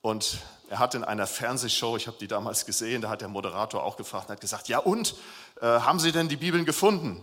Und 0.00 0.38
er 0.72 0.78
hat 0.78 0.94
in 0.94 1.04
einer 1.04 1.26
Fernsehshow, 1.26 1.98
ich 1.98 2.06
habe 2.06 2.16
die 2.18 2.28
damals 2.28 2.64
gesehen, 2.64 3.02
da 3.02 3.10
hat 3.10 3.20
der 3.20 3.28
Moderator 3.28 3.84
auch 3.84 3.98
gefragt 3.98 4.28
und 4.28 4.32
hat 4.32 4.40
gesagt, 4.40 4.68
ja 4.68 4.78
und, 4.78 5.14
äh, 5.60 5.66
haben 5.66 6.00
Sie 6.00 6.12
denn 6.12 6.28
die 6.28 6.38
Bibeln 6.38 6.64
gefunden? 6.64 7.22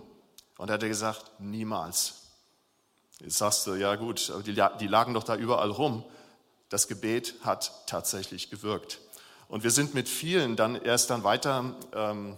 Und 0.60 0.70
er 0.70 0.76
hat 0.76 0.82
gesagt, 0.82 1.32
niemals. 1.40 2.14
Jetzt 3.20 3.40
sagst 3.40 3.66
du, 3.66 3.74
ja 3.74 3.96
gut, 3.96 4.32
die, 4.46 4.54
die 4.54 4.88
lagen 4.88 5.16
doch 5.16 5.24
da 5.24 5.36
überall 5.36 5.72
rum. 5.72 6.06
Das 6.70 6.88
Gebet 6.88 7.34
hat 7.42 7.88
tatsächlich 7.88 8.52
gewirkt. 8.52 9.00
Und 9.48 9.64
wir 9.64 9.72
sind 9.72 9.96
mit 9.96 10.08
vielen 10.08 10.56
dann 10.56 10.76
erst 10.76 11.10
dann 11.10 11.24
weiter, 11.24 11.76
ähm, 11.96 12.38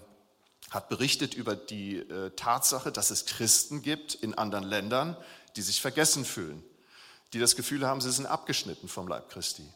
hat 0.70 0.88
berichtet 0.88 1.34
über 1.34 1.58
die 1.58 1.98
äh, 1.98 2.30
Tatsache, 2.38 2.90
dass 2.90 3.12
es 3.12 3.26
Christen 3.26 3.82
gibt 3.82 4.14
in 4.14 4.38
anderen 4.38 4.64
Ländern, 4.64 5.18
die 5.58 5.62
sich 5.62 5.82
vergessen 5.82 6.24
fühlen, 6.24 6.64
die 7.34 7.40
das 7.40 7.58
Gefühl 7.58 7.86
haben, 7.86 8.00
sie 8.00 8.12
sind 8.12 8.28
abgeschnitten 8.28 8.88
vom 8.88 9.10
Leib 9.10 9.30
Christi. 9.30 9.68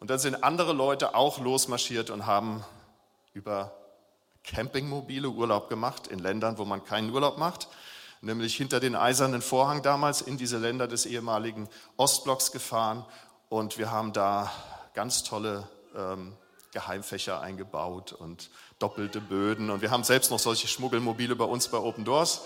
Und 0.00 0.10
dann 0.10 0.18
sind 0.18 0.44
andere 0.44 0.72
Leute 0.72 1.14
auch 1.14 1.38
losmarschiert 1.38 2.10
und 2.10 2.26
haben 2.26 2.64
über 3.32 3.72
Campingmobile 4.44 5.28
Urlaub 5.28 5.68
gemacht 5.68 6.06
in 6.06 6.18
Ländern, 6.18 6.58
wo 6.58 6.64
man 6.64 6.84
keinen 6.84 7.10
Urlaub 7.10 7.36
macht, 7.36 7.68
nämlich 8.20 8.56
hinter 8.56 8.80
den 8.80 8.94
eisernen 8.94 9.42
Vorhang 9.42 9.82
damals 9.82 10.22
in 10.22 10.38
diese 10.38 10.58
Länder 10.58 10.88
des 10.88 11.04
ehemaligen 11.04 11.68
Ostblocks 11.96 12.52
gefahren. 12.52 13.04
Und 13.48 13.78
wir 13.78 13.90
haben 13.90 14.12
da 14.12 14.50
ganz 14.94 15.24
tolle 15.24 15.68
ähm, 15.96 16.36
Geheimfächer 16.72 17.40
eingebaut 17.40 18.12
und 18.12 18.50
doppelte 18.78 19.20
Böden. 19.20 19.70
Und 19.70 19.82
wir 19.82 19.90
haben 19.90 20.04
selbst 20.04 20.30
noch 20.30 20.38
solche 20.38 20.68
Schmuggelmobile 20.68 21.34
bei 21.34 21.44
uns 21.44 21.68
bei 21.68 21.78
Open 21.78 22.04
Doors 22.04 22.42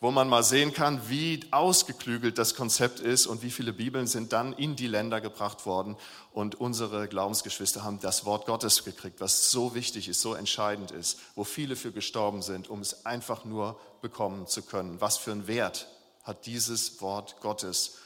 wo 0.00 0.10
man 0.10 0.28
mal 0.28 0.42
sehen 0.42 0.72
kann, 0.74 1.08
wie 1.08 1.40
ausgeklügelt 1.50 2.38
das 2.38 2.54
Konzept 2.54 3.00
ist 3.00 3.26
und 3.26 3.42
wie 3.42 3.50
viele 3.50 3.72
Bibeln 3.72 4.06
sind 4.06 4.32
dann 4.32 4.52
in 4.52 4.76
die 4.76 4.86
Länder 4.86 5.20
gebracht 5.20 5.64
worden. 5.64 5.96
Und 6.32 6.54
unsere 6.54 7.08
Glaubensgeschwister 7.08 7.82
haben 7.82 7.98
das 8.00 8.26
Wort 8.26 8.46
Gottes 8.46 8.84
gekriegt, 8.84 9.20
was 9.20 9.50
so 9.50 9.74
wichtig 9.74 10.08
ist, 10.08 10.20
so 10.20 10.34
entscheidend 10.34 10.90
ist, 10.90 11.18
wo 11.34 11.44
viele 11.44 11.76
für 11.76 11.92
gestorben 11.92 12.42
sind, 12.42 12.68
um 12.68 12.80
es 12.80 13.06
einfach 13.06 13.44
nur 13.44 13.80
bekommen 14.02 14.46
zu 14.46 14.62
können. 14.62 15.00
Was 15.00 15.16
für 15.16 15.32
einen 15.32 15.46
Wert 15.46 15.88
hat 16.24 16.44
dieses 16.44 17.00
Wort 17.00 17.40
Gottes? 17.40 17.98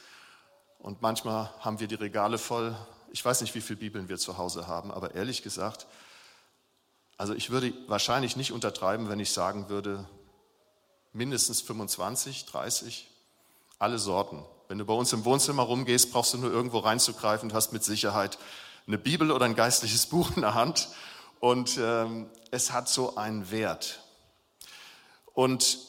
Und 0.79 1.01
manchmal 1.01 1.51
haben 1.59 1.79
wir 1.79 1.87
die 1.87 1.95
Regale 1.95 2.37
voll. 2.37 2.75
Ich 3.11 3.23
weiß 3.23 3.41
nicht, 3.41 3.53
wie 3.53 3.61
viele 3.61 3.79
Bibeln 3.79 4.07
wir 4.07 4.17
zu 4.17 4.37
Hause 4.37 4.67
haben, 4.67 4.91
aber 4.91 5.13
ehrlich 5.13 5.43
gesagt, 5.43 5.87
also 7.17 7.35
ich 7.35 7.51
würde 7.51 7.73
wahrscheinlich 7.87 8.35
nicht 8.35 8.51
untertreiben, 8.51 9.09
wenn 9.09 9.19
ich 9.19 9.31
sagen 9.31 9.69
würde, 9.69 10.07
mindestens 11.13 11.61
25, 11.61 12.45
30, 12.45 13.07
alle 13.79 13.99
Sorten. 13.99 14.43
Wenn 14.67 14.77
du 14.77 14.85
bei 14.85 14.93
uns 14.93 15.11
im 15.13 15.25
Wohnzimmer 15.25 15.63
rumgehst, 15.63 16.11
brauchst 16.11 16.33
du 16.33 16.37
nur 16.37 16.51
irgendwo 16.51 16.79
reinzugreifen 16.79 17.49
und 17.49 17.55
hast 17.55 17.73
mit 17.73 17.83
Sicherheit 17.83 18.37
eine 18.87 18.97
Bibel 18.97 19.31
oder 19.31 19.45
ein 19.45 19.55
geistliches 19.55 20.05
Buch 20.07 20.31
in 20.35 20.41
der 20.41 20.53
Hand. 20.53 20.89
Und 21.39 21.77
ähm, 21.81 22.29
es 22.51 22.71
hat 22.71 22.87
so 22.87 23.15
einen 23.15 23.49
Wert. 23.51 23.99
Und 25.33 25.79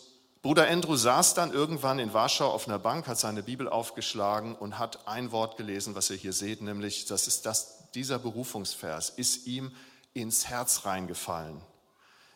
Bruder 0.42 0.68
Andrew 0.68 0.96
saß 0.96 1.34
dann 1.34 1.52
irgendwann 1.52 2.00
in 2.00 2.12
Warschau 2.12 2.50
auf 2.50 2.66
einer 2.66 2.80
Bank, 2.80 3.06
hat 3.06 3.18
seine 3.18 3.44
Bibel 3.44 3.68
aufgeschlagen 3.68 4.56
und 4.56 4.78
hat 4.78 5.06
ein 5.06 5.30
Wort 5.30 5.56
gelesen, 5.56 5.94
was 5.94 6.10
ihr 6.10 6.16
hier 6.16 6.32
seht, 6.32 6.62
nämlich 6.62 7.04
das 7.04 7.28
ist 7.28 7.46
das, 7.46 7.90
dieser 7.94 8.18
Berufungsvers, 8.18 9.10
ist 9.10 9.46
ihm 9.46 9.70
ins 10.14 10.48
Herz 10.48 10.84
reingefallen. 10.84 11.60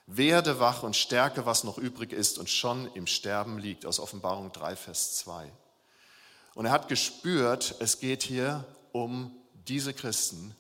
Werde 0.06 0.60
wach 0.60 0.84
und 0.84 0.94
stärke, 0.94 1.46
was 1.46 1.64
noch 1.64 1.78
übrig 1.78 2.12
ist 2.12 2.38
und 2.38 2.48
schon 2.48 2.88
im 2.94 3.08
Sterben 3.08 3.58
liegt, 3.58 3.84
aus 3.84 3.98
Offenbarung 3.98 4.52
3, 4.52 4.76
Vers 4.76 5.16
2. 5.16 5.50
Und 6.54 6.66
er 6.66 6.70
hat 6.70 6.88
gespürt, 6.88 7.74
es 7.80 7.98
geht 7.98 8.22
hier 8.22 8.64
um 8.92 9.32
diese 9.66 9.92
Christen, 9.92 10.54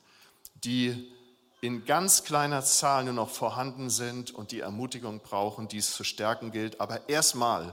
die 0.64 1.12
in 1.60 1.84
ganz 1.84 2.24
kleiner 2.24 2.62
Zahl 2.62 3.04
nur 3.04 3.14
noch 3.14 3.30
vorhanden 3.30 3.88
sind 3.88 4.32
und 4.34 4.50
die 4.50 4.60
Ermutigung 4.60 5.20
brauchen, 5.20 5.68
die 5.68 5.78
es 5.78 5.94
zu 5.94 6.02
stärken 6.02 6.50
gilt. 6.50 6.80
Aber 6.80 7.08
erstmal 7.08 7.72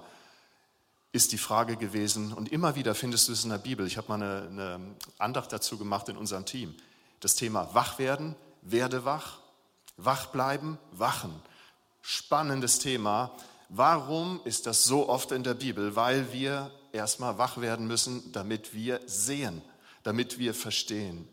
ist 1.12 1.32
die 1.32 1.38
Frage 1.40 1.76
gewesen, 1.76 2.34
und 2.34 2.52
immer 2.52 2.76
wieder 2.76 2.94
findest 2.94 3.28
du 3.28 3.34
es 3.34 3.44
in 3.44 3.50
der 3.50 3.58
Bibel, 3.58 3.88
ich 3.88 3.98
habe 3.98 4.10
mal 4.10 4.22
eine, 4.22 4.48
eine 4.48 4.96
Andacht 5.18 5.52
dazu 5.52 5.78
gemacht 5.80 6.08
in 6.08 6.18
unserem 6.18 6.46
Team, 6.46 6.76
das 7.20 7.36
Thema 7.36 7.74
wach 7.74 7.98
werden, 7.98 8.36
werde 8.62 9.06
wach, 9.06 9.40
wach 9.98 10.28
bleiben, 10.28 10.78
wachen 10.92 11.42
spannendes 12.04 12.80
Thema. 12.80 13.32
Warum 13.70 14.42
ist 14.44 14.68
das 14.68 14.84
so 14.84 15.10
oft 15.10 15.32
in 15.32 15.42
der 15.44 15.56
Bibel? 15.56 15.96
Weil 15.96 16.32
wir 16.32 16.70
erstmal 16.92 17.40
wach 17.40 17.58
werden 17.58 17.88
müssen, 17.88 18.32
damit 18.34 18.76
wir 18.76 19.00
sehen, 19.08 19.64
damit 20.04 20.38
wir 20.38 20.54
verstehen. 20.54 21.28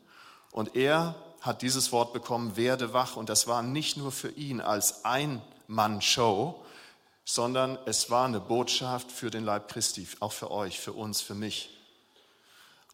Und 0.53 0.77
er 0.77 1.17
hat 1.41 1.63
dieses 1.63 1.93
Wort 1.93 2.13
bekommen, 2.13 2.57
werde 2.57 2.93
wach. 2.93 3.17
Und 3.17 3.29
das 3.29 3.47
war 3.47 3.63
nicht 3.63 3.97
nur 3.97 4.13
für 4.13 4.31
ihn 4.31 4.61
als 4.61 5.05
Ein-Mann-Show, 5.05 6.65
sondern 7.25 7.79
es 7.87 8.09
war 8.09 8.27
eine 8.27 8.41
Botschaft 8.41 9.11
für 9.11 9.31
den 9.31 9.45
Leib 9.45 9.69
Christi, 9.69 10.07
auch 10.21 10.33
für 10.33 10.51
euch, 10.51 10.79
für 10.79 10.93
uns, 10.93 11.21
für 11.21 11.35
mich. 11.35 11.71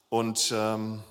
Und 0.09 0.53
ähm, 0.53 1.03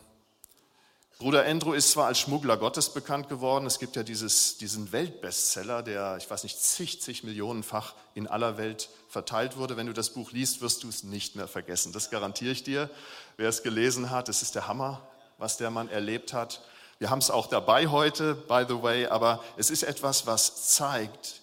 Bruder 1.17 1.45
Andrew 1.45 1.71
ist 1.71 1.91
zwar 1.91 2.07
als 2.07 2.19
Schmuggler 2.19 2.57
Gottes 2.57 2.89
bekannt 2.89 3.29
geworden, 3.29 3.65
es 3.65 3.79
gibt 3.79 3.95
ja 3.95 4.03
dieses, 4.03 4.57
diesen 4.57 4.91
Weltbestseller, 4.91 5.81
der, 5.81 6.17
ich 6.17 6.29
weiß 6.29 6.43
nicht, 6.43 6.59
zig, 6.59 7.01
zig 7.01 7.23
Millionenfach 7.23 7.93
in 8.15 8.27
aller 8.27 8.57
Welt 8.57 8.89
verteilt 9.07 9.55
wurde. 9.55 9.77
Wenn 9.77 9.87
du 9.87 9.93
das 9.93 10.09
Buch 10.09 10.33
liest, 10.33 10.59
wirst 10.59 10.83
du 10.83 10.89
es 10.89 11.03
nicht 11.03 11.37
mehr 11.37 11.47
vergessen. 11.47 11.93
Das 11.93 12.09
garantiere 12.09 12.51
ich 12.51 12.63
dir. 12.63 12.89
Wer 13.37 13.47
es 13.47 13.63
gelesen 13.63 14.09
hat, 14.09 14.27
es 14.27 14.41
ist 14.41 14.55
der 14.55 14.67
Hammer, 14.67 15.07
was 15.37 15.55
der 15.55 15.69
Mann 15.69 15.87
erlebt 15.87 16.33
hat. 16.33 16.61
Wir 16.99 17.09
haben 17.09 17.19
es 17.19 17.31
auch 17.31 17.47
dabei 17.47 17.87
heute, 17.87 18.35
by 18.35 18.65
the 18.67 18.81
way, 18.81 19.05
aber 19.05 19.41
es 19.55 19.69
ist 19.69 19.83
etwas, 19.83 20.27
was 20.27 20.67
zeigt, 20.67 21.41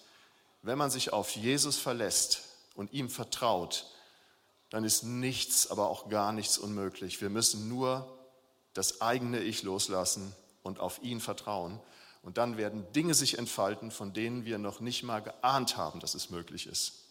wenn 0.61 0.77
man 0.77 0.91
sich 0.91 1.13
auf 1.13 1.31
Jesus 1.31 1.77
verlässt 1.79 2.43
und 2.75 2.93
ihm 2.93 3.09
vertraut, 3.09 3.87
dann 4.69 4.83
ist 4.83 5.01
nichts, 5.01 5.71
aber 5.71 5.89
auch 5.89 6.09
gar 6.09 6.31
nichts 6.31 6.59
unmöglich. 6.59 7.21
Wir 7.21 7.31
müssen 7.31 7.67
nur 7.69 8.07
das 8.73 9.01
eigene 9.01 9.39
Ich 9.39 9.63
loslassen 9.63 10.33
und 10.63 10.79
auf 10.79 11.01
ihn 11.03 11.19
vertrauen. 11.19 11.79
Und 12.23 12.37
dann 12.37 12.57
werden 12.57 12.85
Dinge 12.93 13.13
sich 13.13 13.37
entfalten, 13.37 13.91
von 13.91 14.13
denen 14.13 14.45
wir 14.45 14.57
noch 14.57 14.79
nicht 14.79 15.03
mal 15.03 15.21
geahnt 15.21 15.77
haben, 15.77 15.99
dass 15.99 16.15
es 16.15 16.29
möglich 16.29 16.67
ist. 16.67 17.03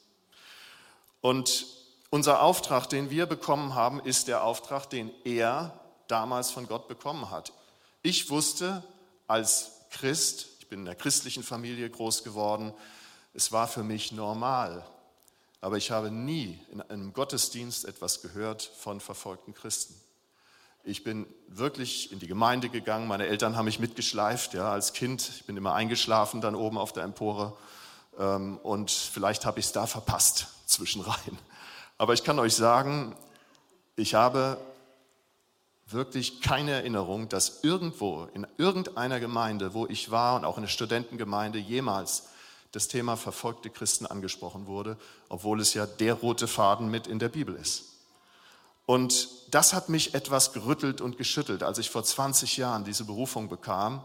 Und 1.20 1.66
unser 2.10 2.42
Auftrag, 2.42 2.88
den 2.88 3.10
wir 3.10 3.26
bekommen 3.26 3.74
haben, 3.74 4.00
ist 4.00 4.28
der 4.28 4.42
Auftrag, 4.42 4.90
den 4.90 5.10
er 5.24 5.78
damals 6.08 6.50
von 6.50 6.66
Gott 6.66 6.88
bekommen 6.88 7.30
hat. 7.30 7.52
Ich 8.02 8.28
wusste 8.30 8.82
als 9.26 9.72
Christ, 9.90 10.48
ich 10.60 10.68
bin 10.68 10.80
in 10.80 10.84
der 10.86 10.94
christlichen 10.94 11.42
Familie 11.42 11.88
groß 11.88 12.24
geworden, 12.24 12.72
es 13.34 13.52
war 13.52 13.68
für 13.68 13.82
mich 13.82 14.12
normal. 14.12 14.84
Aber 15.60 15.76
ich 15.76 15.90
habe 15.90 16.10
nie 16.10 16.58
in 16.70 16.80
einem 16.82 17.12
Gottesdienst 17.12 17.84
etwas 17.84 18.20
gehört 18.20 18.62
von 18.62 19.00
verfolgten 19.00 19.54
Christen. 19.54 19.94
Ich 20.84 21.04
bin 21.04 21.26
wirklich 21.46 22.10
in 22.10 22.18
die 22.18 22.26
Gemeinde 22.26 22.68
gegangen. 22.68 23.06
Meine 23.06 23.26
Eltern 23.26 23.56
haben 23.56 23.66
mich 23.66 23.78
mitgeschleift, 23.78 24.54
ja, 24.54 24.72
als 24.72 24.92
Kind. 24.92 25.30
Ich 25.36 25.44
bin 25.44 25.56
immer 25.56 25.74
eingeschlafen 25.74 26.40
dann 26.40 26.56
oben 26.56 26.76
auf 26.76 26.92
der 26.92 27.04
Empore. 27.04 27.56
Ähm, 28.18 28.58
und 28.58 28.90
vielleicht 28.90 29.46
habe 29.46 29.60
ich 29.60 29.66
es 29.66 29.72
da 29.72 29.86
verpasst, 29.86 30.48
zwischenrein. 30.66 31.38
Aber 31.98 32.14
ich 32.14 32.24
kann 32.24 32.38
euch 32.40 32.54
sagen, 32.54 33.14
ich 33.94 34.14
habe 34.14 34.58
wirklich 35.86 36.40
keine 36.40 36.72
Erinnerung, 36.72 37.28
dass 37.28 37.62
irgendwo, 37.62 38.28
in 38.34 38.46
irgendeiner 38.56 39.20
Gemeinde, 39.20 39.74
wo 39.74 39.86
ich 39.86 40.10
war 40.10 40.34
und 40.34 40.44
auch 40.44 40.56
in 40.56 40.62
der 40.62 40.68
Studentengemeinde 40.68 41.58
jemals 41.58 42.24
das 42.72 42.88
Thema 42.88 43.16
verfolgte 43.16 43.70
Christen 43.70 44.06
angesprochen 44.06 44.66
wurde, 44.66 44.96
obwohl 45.28 45.60
es 45.60 45.74
ja 45.74 45.86
der 45.86 46.14
rote 46.14 46.48
Faden 46.48 46.90
mit 46.90 47.06
in 47.06 47.18
der 47.18 47.28
Bibel 47.28 47.54
ist. 47.54 47.91
Und 48.86 49.28
das 49.50 49.74
hat 49.74 49.88
mich 49.88 50.14
etwas 50.14 50.52
gerüttelt 50.52 51.00
und 51.00 51.16
geschüttelt, 51.16 51.62
als 51.62 51.78
ich 51.78 51.90
vor 51.90 52.02
20 52.04 52.56
Jahren 52.56 52.84
diese 52.84 53.04
Berufung 53.04 53.48
bekam 53.48 54.02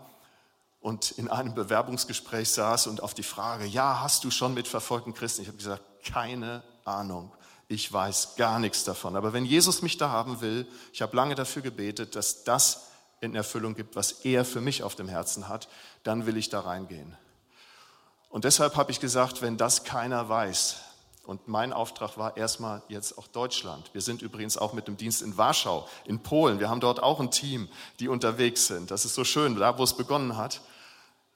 und 0.79 1.11
in 1.11 1.27
einem 1.29 1.55
Bewerbungsgespräch 1.55 2.49
saß 2.49 2.87
und 2.87 3.01
auf 3.01 3.13
die 3.13 3.23
Frage, 3.23 3.65
ja, 3.65 4.01
hast 4.01 4.23
du 4.23 4.31
schon 4.31 4.53
mit 4.53 4.67
verfolgten 4.67 5.13
Christen? 5.13 5.41
Ich 5.41 5.47
habe 5.47 5.57
gesagt, 5.57 5.83
keine 6.05 6.63
Ahnung. 6.85 7.31
Ich 7.67 7.91
weiß 7.91 8.35
gar 8.37 8.59
nichts 8.59 8.83
davon. 8.85 9.15
Aber 9.15 9.33
wenn 9.33 9.45
Jesus 9.45 9.81
mich 9.81 9.97
da 9.97 10.09
haben 10.09 10.39
will, 10.39 10.67
ich 10.93 11.01
habe 11.01 11.15
lange 11.15 11.35
dafür 11.35 11.61
gebetet, 11.61 12.15
dass 12.15 12.43
das 12.43 12.87
in 13.19 13.35
Erfüllung 13.35 13.75
gibt, 13.75 13.95
was 13.95 14.11
er 14.23 14.45
für 14.45 14.61
mich 14.61 14.83
auf 14.83 14.95
dem 14.95 15.09
Herzen 15.09 15.49
hat, 15.49 15.67
dann 16.03 16.25
will 16.25 16.37
ich 16.37 16.49
da 16.49 16.61
reingehen. 16.61 17.17
Und 18.29 18.45
deshalb 18.45 18.75
habe 18.75 18.91
ich 18.91 18.99
gesagt, 18.99 19.41
wenn 19.41 19.57
das 19.57 19.83
keiner 19.83 20.29
weiß, 20.29 20.77
und 21.27 21.49
mein 21.49 21.73
Auftrag 21.73 22.17
war 22.17 22.37
erstmal 22.37 22.81
jetzt 22.87 23.17
auch 23.17 23.27
Deutschland. 23.27 23.89
Wir 23.93 24.01
sind 24.01 24.21
übrigens 24.21 24.57
auch 24.57 24.71
mit 24.71 24.87
dem 24.87 24.95
Dienst 24.95 25.21
in 25.21 25.37
Warschau, 25.37 25.87
in 26.05 26.23
Polen. 26.23 26.59
Wir 26.61 26.69
haben 26.69 26.79
dort 26.79 27.03
auch 27.03 27.19
ein 27.19 27.31
Team, 27.31 27.67
die 27.99 28.07
unterwegs 28.07 28.67
sind. 28.67 28.91
Das 28.91 29.03
ist 29.03 29.13
so 29.13 29.25
schön, 29.25 29.57
da 29.57 29.77
wo 29.77 29.83
es 29.83 29.93
begonnen 29.93 30.37
hat. 30.37 30.61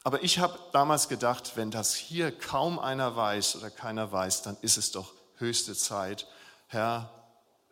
Aber 0.03 0.24
ich 0.24 0.39
habe 0.39 0.57
damals 0.71 1.10
gedacht, 1.10 1.51
wenn 1.55 1.71
das 1.71 1.93
hier 1.93 2.31
kaum 2.31 2.79
einer 2.79 3.17
weiß 3.17 3.57
oder 3.57 3.69
keiner 3.69 4.12
weiß, 4.12 4.43
dann 4.43 4.55
ist 4.62 4.77
es 4.77 4.91
doch 4.91 5.12
höchste 5.36 5.75
Zeit, 5.75 6.25
Herr, 6.67 7.10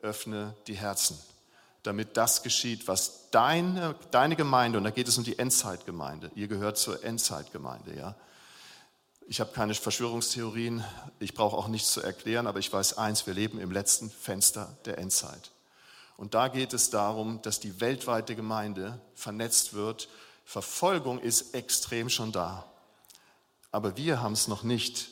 öffne 0.02 0.56
die 0.68 0.76
Herzen, 0.76 1.18
damit 1.84 2.18
das 2.18 2.44
geschieht, 2.44 2.88
was 2.88 3.30
deine, 3.32 3.96
deine 4.12 4.36
Gemeinde, 4.36 4.78
und 4.78 4.84
da 4.84 4.90
geht 4.92 5.08
es 5.08 5.18
um 5.18 5.24
die 5.24 5.40
Endzeitgemeinde, 5.40 6.32
ihr 6.36 6.50
gehört 6.50 6.78
zur 6.78 7.04
Endzeitgemeinde, 7.04 7.96
ja. 7.96 8.16
Ich 9.32 9.40
habe 9.40 9.52
keine 9.52 9.76
Verschwörungstheorien, 9.76 10.84
ich 11.20 11.36
brauche 11.36 11.56
auch 11.56 11.68
nichts 11.68 11.94
zu 11.94 12.02
erklären, 12.02 12.48
aber 12.48 12.58
ich 12.58 12.74
weiß 12.74 12.98
eins, 12.98 13.28
wir 13.28 13.36
leben 13.36 13.60
im 13.60 13.70
letzten 13.70 14.10
Fenster 14.10 14.76
der 14.86 14.98
Endzeit. 14.98 15.52
Und 16.18 16.34
da 16.34 16.48
geht 16.48 16.74
es 16.74 16.90
darum, 16.90 17.40
dass 17.44 17.60
die 17.60 17.80
weltweite 17.80 18.36
Gemeinde 18.36 19.00
vernetzt 19.14 19.76
wird. 19.76 20.10
Verfolgung 20.46 21.20
ist 21.20 21.54
extrem 21.54 22.10
schon 22.10 22.32
da. 22.32 22.66
Aber 23.72 23.96
wir 23.96 24.20
haben 24.20 24.34
es 24.34 24.48
noch 24.48 24.64
nicht 24.64 25.10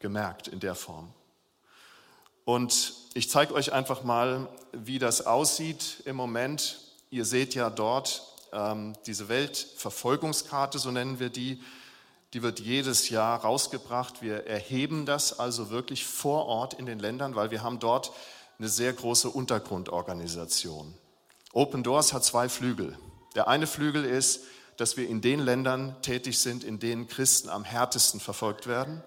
gemerkt 0.00 0.46
in 0.46 0.60
der 0.60 0.74
Form. 0.74 1.10
Und 2.44 2.92
ich 3.14 3.30
zeige 3.30 3.54
euch 3.54 3.72
einfach 3.72 4.04
mal, 4.04 4.50
wie 4.72 4.98
das 4.98 5.24
aussieht 5.24 6.02
im 6.04 6.16
Moment. 6.16 6.82
Ihr 7.08 7.24
seht 7.24 7.54
ja 7.54 7.70
dort 7.70 8.22
ähm, 8.52 8.92
diese 9.06 9.30
Weltverfolgungskarte, 9.30 10.78
so 10.78 10.90
nennen 10.90 11.20
wir 11.20 11.30
die. 11.30 11.62
Die 12.32 12.42
wird 12.42 12.60
jedes 12.60 13.08
Jahr 13.08 13.40
rausgebracht. 13.40 14.22
Wir 14.22 14.46
erheben 14.46 15.04
das 15.06 15.38
also 15.38 15.70
wirklich 15.70 16.06
vor 16.06 16.46
Ort 16.46 16.74
in 16.74 16.86
den 16.86 16.98
Ländern, 16.98 17.34
weil 17.34 17.50
wir 17.50 17.62
haben 17.62 17.78
dort 17.78 18.12
eine 18.58 18.68
sehr 18.68 18.92
große 18.92 19.28
Untergrundorganisation. 19.28 20.94
Open 21.52 21.82
Doors 21.82 22.12
hat 22.12 22.24
zwei 22.24 22.48
Flügel. 22.48 22.96
Der 23.34 23.48
eine 23.48 23.66
Flügel 23.66 24.04
ist, 24.04 24.42
dass 24.76 24.96
wir 24.96 25.08
in 25.08 25.20
den 25.20 25.40
Ländern 25.40 25.96
tätig 26.02 26.38
sind, 26.38 26.64
in 26.64 26.78
denen 26.78 27.08
Christen 27.08 27.48
am 27.48 27.64
härtesten 27.64 28.20
verfolgt 28.20 28.66
werden. 28.66 29.02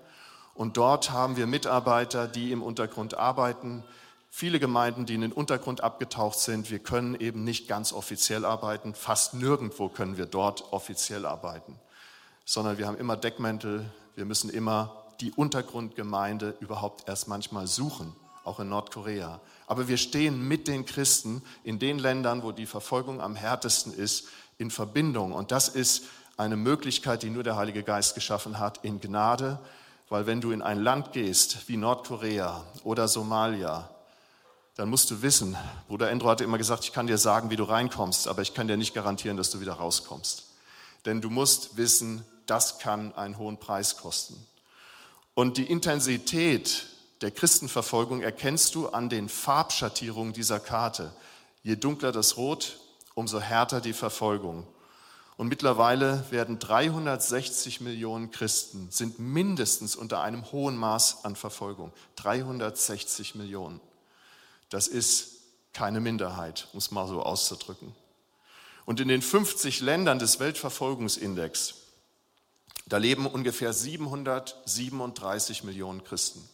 Und 0.54 0.78
dort 0.78 1.12
haben 1.12 1.36
wir 1.36 1.48
Mitarbeiter, 1.48 2.28
die 2.28 2.52
im 2.52 2.62
Untergrund 2.62 3.16
arbeiten, 3.16 3.84
viele 4.30 4.60
Gemeinden, 4.60 5.06
die 5.06 5.16
in 5.16 5.22
den 5.22 5.32
Untergrund 5.32 5.82
abgetaucht 5.82 6.38
sind. 6.38 6.70
Wir 6.70 6.80
können 6.80 7.16
eben 7.16 7.44
nicht 7.44 7.68
ganz 7.68 7.94
offiziell 7.94 8.46
arbeiten. 8.46 8.94
Fast 8.94 9.34
nirgendwo 9.34 9.90
können 9.90 10.18
wir 10.18 10.26
dort 10.26 10.74
offiziell 10.74 11.26
arbeiten, 11.26 11.80
sondern 12.46 12.78
wir 12.78 12.88
haben 12.88 12.98
immer 12.98 13.18
Deckmäntel. 13.18 13.86
Wir 14.16 14.26
müssen 14.26 14.50
immer 14.50 15.04
die 15.22 15.32
Untergrundgemeinde 15.32 16.56
überhaupt 16.60 17.08
erst 17.08 17.28
manchmal 17.28 17.68
suchen, 17.68 18.16
auch 18.44 18.60
in 18.60 18.70
Nordkorea. 18.70 19.40
Aber 19.68 19.88
wir 19.88 19.98
stehen 19.98 20.48
mit 20.48 20.68
den 20.68 20.86
Christen 20.86 21.42
in 21.64 21.80
den 21.80 22.00
Ländern, 22.00 22.44
wo 22.44 22.52
die 22.52 22.66
Verfolgung 22.66 23.22
am 23.22 23.36
härtesten 23.36 23.94
ist, 23.94 24.28
in 24.58 24.72
Verbindung. 24.72 25.32
Und 25.32 25.52
das 25.52 25.70
ist 25.70 26.04
eine 26.38 26.58
Möglichkeit, 26.58 27.24
die 27.24 27.30
nur 27.30 27.44
der 27.44 27.56
Heilige 27.56 27.84
Geist 27.84 28.16
geschaffen 28.16 28.60
hat, 28.60 28.84
in 28.84 29.00
Gnade 29.00 29.60
weil 30.14 30.28
wenn 30.28 30.42
du 30.42 30.52
in 30.52 30.62
ein 30.62 30.80
Land 30.80 31.12
gehst 31.12 31.68
wie 31.68 31.76
Nordkorea 31.76 32.64
oder 32.84 33.08
Somalia, 33.08 33.90
dann 34.76 34.88
musst 34.88 35.10
du 35.10 35.24
wissen, 35.24 35.58
Bruder 35.88 36.12
Endro 36.12 36.30
hatte 36.30 36.44
immer 36.44 36.60
gesagt, 36.60 36.84
ich 36.84 36.94
kann 36.94 37.08
dir 37.08 37.18
sagen, 37.18 37.50
wie 37.50 37.56
du 37.56 37.64
reinkommst, 37.64 38.28
aber 38.28 38.44
ich 38.44 38.54
kann 38.54 38.68
dir 38.68 38.78
nicht 38.78 38.94
garantieren, 38.94 39.38
dass 39.38 39.50
du 39.50 39.60
wieder 39.60 39.74
rauskommst. 39.74 40.46
Denn 41.08 41.20
du 41.20 41.32
musst 41.32 41.78
wissen, 41.78 42.24
das 42.46 42.80
kann 42.80 43.14
einen 43.16 43.38
hohen 43.38 43.58
Preis 43.58 43.98
kosten. 43.98 44.46
Und 45.34 45.58
die 45.58 45.66
Intensität 45.66 46.88
der 47.22 47.32
Christenverfolgung 47.32 48.22
erkennst 48.22 48.76
du 48.76 48.90
an 48.90 49.10
den 49.10 49.30
Farbschattierungen 49.30 50.34
dieser 50.34 50.60
Karte. 50.60 51.14
Je 51.64 51.76
dunkler 51.76 52.12
das 52.12 52.38
Rot, 52.38 52.80
umso 53.16 53.40
härter 53.40 53.82
die 53.82 53.94
Verfolgung. 53.94 54.68
Und 55.38 55.48
mittlerweile 55.48 56.24
werden 56.30 56.60
360 56.60 57.82
Millionen 57.82 58.30
Christen, 58.30 58.90
sind 58.92 59.20
mindestens 59.20 59.96
unter 59.96 60.22
einem 60.22 60.52
hohen 60.52 60.78
Maß 60.78 61.26
an 61.26 61.36
Verfolgung. 61.36 61.92
360 62.18 63.36
Millionen. 63.36 63.80
Das 64.70 64.88
ist 64.88 65.32
keine 65.74 66.02
Minderheit, 66.02 66.68
um 66.74 66.78
es 66.78 66.92
mal 66.92 67.08
so 67.08 67.24
auszudrücken. 67.24 67.96
Und 68.86 69.00
in 69.00 69.08
den 69.08 69.22
50 69.22 69.80
Ländern 69.82 70.20
des 70.20 70.40
Weltverfolgungsindex, 70.40 71.76
da 72.86 72.98
leben 72.98 73.26
ungefähr 73.26 73.74
737 73.74 75.64
Millionen 75.64 76.04
Christen. 76.04 76.48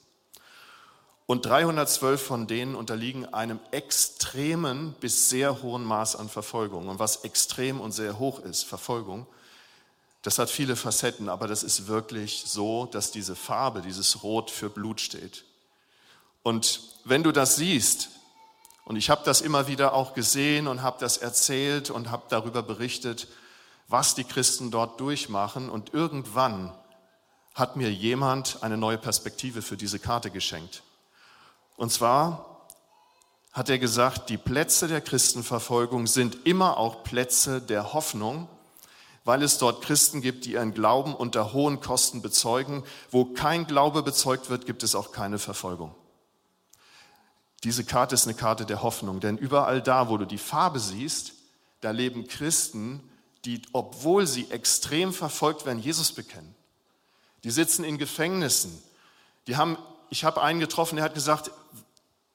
Und 1.25 1.45
312 1.45 2.21
von 2.21 2.47
denen 2.47 2.75
unterliegen 2.75 3.31
einem 3.33 3.59
extremen 3.71 4.93
bis 4.99 5.29
sehr 5.29 5.61
hohen 5.61 5.83
Maß 5.83 6.15
an 6.15 6.27
Verfolgung. 6.27 6.87
Und 6.87 6.97
was 6.97 7.17
extrem 7.17 7.79
und 7.79 7.91
sehr 7.91 8.17
hoch 8.17 8.39
ist, 8.39 8.63
Verfolgung, 8.63 9.27
das 10.23 10.39
hat 10.39 10.49
viele 10.49 10.75
Facetten, 10.75 11.29
aber 11.29 11.47
das 11.47 11.63
ist 11.63 11.87
wirklich 11.87 12.43
so, 12.47 12.85
dass 12.87 13.11
diese 13.11 13.35
Farbe, 13.35 13.81
dieses 13.81 14.23
Rot 14.23 14.51
für 14.51 14.69
Blut 14.69 15.01
steht. 15.01 15.45
Und 16.43 16.81
wenn 17.05 17.23
du 17.23 17.31
das 17.31 17.55
siehst, 17.55 18.09
und 18.85 18.95
ich 18.95 19.11
habe 19.11 19.21
das 19.23 19.41
immer 19.41 19.67
wieder 19.67 19.93
auch 19.93 20.15
gesehen 20.15 20.67
und 20.67 20.81
habe 20.81 20.97
das 20.99 21.17
erzählt 21.17 21.91
und 21.91 22.09
habe 22.09 22.23
darüber 22.29 22.63
berichtet, 22.63 23.27
was 23.89 24.15
die 24.15 24.23
Christen 24.23 24.71
dort 24.71 24.99
durchmachen, 24.99 25.69
und 25.69 25.93
irgendwann 25.93 26.71
hat 27.55 27.75
mir 27.75 27.91
jemand 27.91 28.63
eine 28.63 28.77
neue 28.77 28.97
Perspektive 28.97 29.61
für 29.61 29.75
diese 29.75 29.99
Karte 29.99 30.31
geschenkt. 30.31 30.83
Und 31.75 31.91
zwar 31.91 32.67
hat 33.51 33.69
er 33.69 33.79
gesagt, 33.79 34.29
die 34.29 34.37
Plätze 34.37 34.87
der 34.87 35.01
Christenverfolgung 35.01 36.07
sind 36.07 36.45
immer 36.45 36.77
auch 36.77 37.03
Plätze 37.03 37.61
der 37.61 37.93
Hoffnung, 37.93 38.47
weil 39.25 39.43
es 39.43 39.57
dort 39.57 39.83
Christen 39.83 40.21
gibt, 40.21 40.45
die 40.45 40.53
ihren 40.53 40.73
Glauben 40.73 41.15
unter 41.15 41.51
hohen 41.51 41.81
Kosten 41.81 42.21
bezeugen. 42.21 42.83
Wo 43.11 43.25
kein 43.25 43.67
Glaube 43.67 44.03
bezeugt 44.03 44.49
wird, 44.49 44.65
gibt 44.65 44.83
es 44.83 44.95
auch 44.95 45.11
keine 45.11 45.39
Verfolgung. 45.39 45.93
Diese 47.63 47.83
Karte 47.83 48.15
ist 48.15 48.27
eine 48.27 48.35
Karte 48.37 48.65
der 48.65 48.81
Hoffnung, 48.83 49.19
denn 49.19 49.37
überall 49.37 49.81
da, 49.81 50.09
wo 50.09 50.17
du 50.17 50.25
die 50.25 50.37
Farbe 50.37 50.79
siehst, 50.79 51.33
da 51.81 51.91
leben 51.91 52.27
Christen, 52.27 53.03
die, 53.45 53.61
obwohl 53.71 54.27
sie 54.27 54.49
extrem 54.51 55.13
verfolgt 55.13 55.65
werden, 55.65 55.79
Jesus 55.79 56.11
bekennen. 56.11 56.55
Die 57.43 57.51
sitzen 57.51 57.83
in 57.83 57.97
Gefängnissen. 57.97 58.81
Die 59.47 59.55
haben, 59.55 59.77
ich 60.09 60.23
habe 60.23 60.41
einen 60.41 60.59
getroffen, 60.59 60.97
der 60.97 61.05
hat 61.05 61.13
gesagt, 61.13 61.51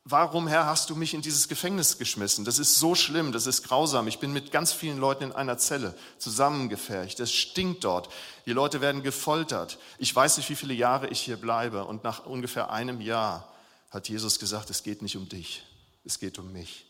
warum, 0.04 0.48
Herr, 0.48 0.66
hast 0.66 0.90
du 0.90 0.96
mich 0.96 1.14
in 1.14 1.22
dieses 1.22 1.48
Gefängnis 1.48 1.98
geschmissen? 1.98 2.44
Das 2.44 2.58
ist 2.58 2.78
so 2.78 2.94
schlimm, 2.94 3.32
das 3.32 3.46
ist 3.46 3.62
grausam. 3.62 4.06
Ich 4.08 4.18
bin 4.18 4.32
mit 4.32 4.50
ganz 4.50 4.72
vielen 4.72 4.98
Leuten 4.98 5.24
in 5.24 5.32
einer 5.32 5.58
Zelle 5.58 5.96
zusammengefercht. 6.18 7.20
Es 7.20 7.32
stinkt 7.32 7.84
dort. 7.84 8.08
Die 8.46 8.52
Leute 8.52 8.80
werden 8.80 9.02
gefoltert. 9.02 9.78
Ich 9.98 10.14
weiß 10.14 10.36
nicht, 10.36 10.48
wie 10.50 10.56
viele 10.56 10.74
Jahre 10.74 11.08
ich 11.08 11.20
hier 11.20 11.36
bleibe. 11.36 11.84
Und 11.84 12.04
nach 12.04 12.26
ungefähr 12.26 12.70
einem 12.70 13.00
Jahr 13.00 13.52
hat 13.90 14.08
Jesus 14.08 14.38
gesagt, 14.38 14.70
es 14.70 14.82
geht 14.82 15.02
nicht 15.02 15.16
um 15.16 15.28
dich, 15.28 15.62
es 16.04 16.18
geht 16.18 16.38
um 16.38 16.52
mich. 16.52 16.86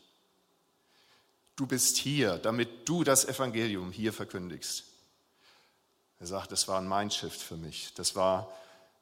Du 1.55 1.65
bist 1.65 1.97
hier, 1.97 2.37
damit 2.37 2.87
du 2.87 3.03
das 3.03 3.25
Evangelium 3.25 3.91
hier 3.91 4.11
verkündigst. 4.11 4.83
Er 6.19 6.27
sagt, 6.27 6.51
das 6.51 6.67
war 6.67 6.79
ein 6.79 6.87
Mindshift 6.87 7.41
für 7.41 7.55
mich. 7.55 7.93
Das 7.95 8.15
war, 8.15 8.51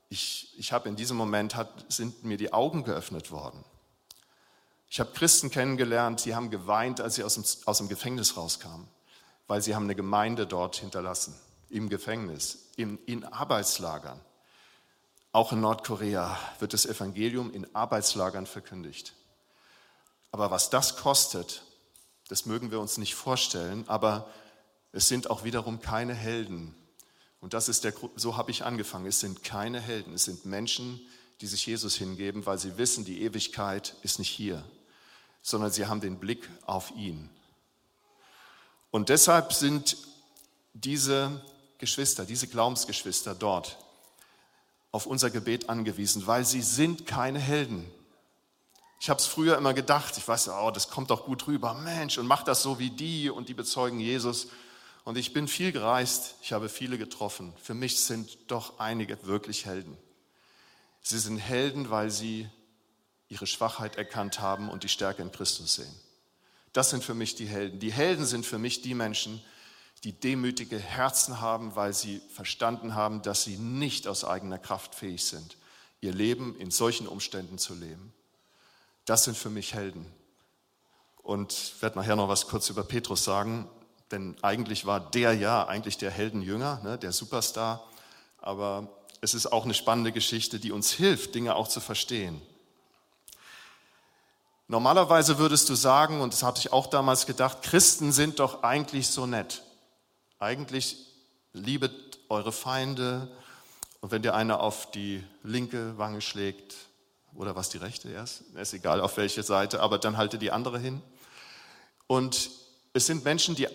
ich, 0.10 0.54
ich 0.58 0.72
habe 0.72 0.90
in 0.90 0.96
diesem 0.96 1.18
Moment, 1.18 1.56
hat, 1.56 1.86
sind 1.90 2.24
mir 2.24 2.38
die 2.38 2.54
Augen 2.54 2.84
geöffnet 2.84 3.32
worden. 3.32 3.64
Ich 4.90 5.00
habe 5.00 5.12
Christen 5.14 5.50
kennengelernt, 5.50 6.26
die 6.26 6.36
haben 6.36 6.52
geweint, 6.52 7.02
als 7.02 7.16
sie 7.16 7.24
aus 7.24 7.34
dem, 7.34 7.44
aus 7.66 7.80
dem 7.80 7.90
Gefängnis 7.90 8.38
rauskamen, 8.38 8.88
weil 9.48 9.62
sie 9.62 9.74
haben 9.74 9.86
eine 9.86 9.96
Gemeinde 9.96 10.46
dort 10.46 10.76
hinterlassen, 10.76 11.34
im 11.72 11.90
Gefängnis, 11.90 12.70
in, 12.76 13.00
in 13.06 13.26
Arbeitslagern. 13.26 14.20
Auch 15.32 15.52
in 15.52 15.62
Nordkorea 15.62 16.38
wird 16.60 16.74
das 16.74 16.86
Evangelium 16.86 17.52
in 17.52 17.74
Arbeitslagern 17.74 18.46
verkündigt. 18.46 19.14
Aber 20.32 20.52
was 20.52 20.70
das 20.70 20.98
kostet, 20.98 21.64
das 22.28 22.46
mögen 22.46 22.72
wir 22.72 22.80
uns 22.80 22.98
nicht 22.98 23.16
vorstellen, 23.16 23.84
aber 23.88 24.30
es 24.92 25.08
sind 25.08 25.30
auch 25.30 25.44
wiederum 25.44 25.82
keine 25.82 26.14
Helden. 26.14 26.76
Und 27.40 27.54
das 27.54 27.70
ist 27.70 27.84
der 27.84 27.94
so 28.16 28.38
habe 28.38 28.52
ich 28.52 28.64
angefangen. 28.64 29.06
Es 29.06 29.20
sind 29.20 29.44
keine 29.44 29.80
Helden, 29.80 30.14
es 30.14 30.26
sind 30.26 30.46
Menschen, 30.46 31.02
die 31.42 31.48
sich 31.48 31.66
Jesus 31.66 31.96
hingeben, 31.96 32.46
weil 32.46 32.58
sie 32.58 32.78
wissen, 32.78 33.04
die 33.06 33.22
Ewigkeit 33.22 33.96
ist 34.02 34.20
nicht 34.20 34.30
hier 34.30 34.64
sondern 35.44 35.72
sie 35.72 35.86
haben 35.86 36.02
den 36.02 36.18
Blick 36.18 36.50
auf 36.66 36.92
ihn. 36.96 37.30
Und 38.90 39.10
deshalb 39.10 39.54
sind 39.54 39.98
diese 40.74 41.44
Geschwister, 41.78 42.26
diese 42.26 42.48
Glaubensgeschwister 42.48 43.36
dort 43.36 43.78
auf 44.92 45.06
unser 45.06 45.30
Gebet 45.30 45.70
angewiesen, 45.70 46.26
weil 46.26 46.46
sie 46.46 46.62
sind 46.62 47.06
keine 47.06 47.40
Helden. 47.40 47.92
Ich 49.04 49.10
habe 49.10 49.20
es 49.20 49.26
früher 49.26 49.58
immer 49.58 49.74
gedacht, 49.74 50.18
ich 50.18 50.26
weiß, 50.26 50.48
oh, 50.48 50.72
das 50.72 50.88
kommt 50.88 51.10
doch 51.10 51.26
gut 51.26 51.46
rüber, 51.48 51.74
Mensch, 51.74 52.18
und 52.18 52.26
mach 52.26 52.42
das 52.42 52.64
so 52.64 52.80
wie 52.80 52.90
die 52.90 53.30
und 53.30 53.50
die 53.50 53.54
bezeugen 53.54 54.00
Jesus. 54.00 54.48
Und 55.04 55.18
ich 55.18 55.34
bin 55.34 55.50
viel 55.50 55.74
gereist, 55.74 56.36
ich 56.42 56.54
habe 56.54 56.70
viele 56.70 56.98
getroffen. 56.98 57.52
Für 57.62 57.74
mich 57.74 58.00
sind 58.00 58.38
doch 58.48 58.80
einige 58.80 59.22
wirklich 59.26 59.66
Helden. 59.66 59.98
Sie 61.02 61.20
sind 61.20 61.38
Helden, 61.38 61.90
weil 61.90 62.12
sie 62.12 62.48
ihre 63.28 63.46
Schwachheit 63.46 63.98
erkannt 63.98 64.40
haben 64.40 64.70
und 64.70 64.84
die 64.84 64.88
Stärke 64.90 65.22
in 65.22 65.34
Christus 65.34 65.76
sehen. 65.76 65.96
Das 66.72 66.90
sind 66.90 67.04
für 67.04 67.14
mich 67.14 67.36
die 67.36 67.46
Helden. 67.48 67.82
Die 67.82 67.92
Helden 67.92 68.26
sind 68.26 68.46
für 68.46 68.58
mich 68.58 68.84
die 68.84 68.94
Menschen, 68.94 69.44
die 70.06 70.14
demütige 70.14 70.80
Herzen 70.80 71.42
haben, 71.42 71.76
weil 71.76 71.94
sie 71.94 72.22
verstanden 72.34 72.96
haben, 72.96 73.22
dass 73.22 73.44
sie 73.44 73.58
nicht 73.58 74.08
aus 74.08 74.24
eigener 74.24 74.60
Kraft 74.60 74.96
fähig 74.96 75.26
sind, 75.26 75.58
ihr 76.00 76.14
Leben 76.14 76.56
in 76.58 76.72
solchen 76.72 77.06
Umständen 77.06 77.58
zu 77.58 77.74
leben. 77.74 78.14
Das 79.06 79.24
sind 79.26 79.38
für 79.38 79.50
mich 79.50 79.74
Helden. 79.74 80.06
Und 81.18 81.54
ich 81.54 81.82
werde 81.82 81.98
nachher 81.98 82.16
noch 82.16 82.28
was 82.28 82.48
kurz 82.48 82.70
über 82.70 82.84
Petrus 82.84 83.24
sagen, 83.24 83.70
denn 84.12 84.36
eigentlich 84.42 84.86
war 84.86 85.00
der 85.00 85.34
ja 85.34 85.66
eigentlich 85.66 85.98
der 85.98 86.12
Heldenjünger, 86.12 86.82
ne, 86.84 86.98
der 86.98 87.12
Superstar. 87.12 87.84
Aber 88.40 88.88
es 89.22 89.34
ist 89.34 89.48
auch 89.48 89.64
eine 89.64 89.74
spannende 89.74 90.12
Geschichte, 90.12 90.60
die 90.60 90.72
uns 90.72 90.92
hilft, 90.92 91.34
Dinge 91.34 91.56
auch 91.56 91.68
zu 91.68 91.80
verstehen. 91.80 92.42
Normalerweise 94.68 95.38
würdest 95.38 95.70
du 95.70 95.76
sagen, 95.76 96.22
und 96.22 96.34
das 96.34 96.44
habe 96.44 96.58
ich 96.58 96.72
auch 96.72 96.88
damals 96.88 97.26
gedacht, 97.26 97.62
Christen 97.62 98.12
sind 98.12 98.40
doch 98.40 98.64
eigentlich 98.64 99.08
so 99.08 99.26
nett. 99.26 99.64
Eigentlich 100.40 100.98
liebet 101.54 102.20
eure 102.30 102.52
Feinde 102.52 103.32
und 104.02 104.12
wenn 104.12 104.22
dir 104.22 104.34
einer 104.34 104.60
auf 104.60 104.92
die 104.92 105.24
linke 105.44 105.98
Wange 105.98 106.22
schlägt, 106.22 106.76
oder 107.36 107.56
was 107.56 107.70
die 107.70 107.78
rechte 107.78 108.10
erst, 108.10 108.42
ist 108.56 108.74
egal 108.74 109.02
auf 109.02 109.18
welche 109.18 109.44
Seite, 109.44 109.82
aber 109.82 109.98
dann 109.98 110.18
halte 110.18 110.38
die 110.38 110.52
andere 110.52 110.80
hin. 110.80 111.02
Und 112.08 112.52
es 112.94 113.08
sind 113.08 113.24
Menschen, 113.24 113.56
die 113.56 113.68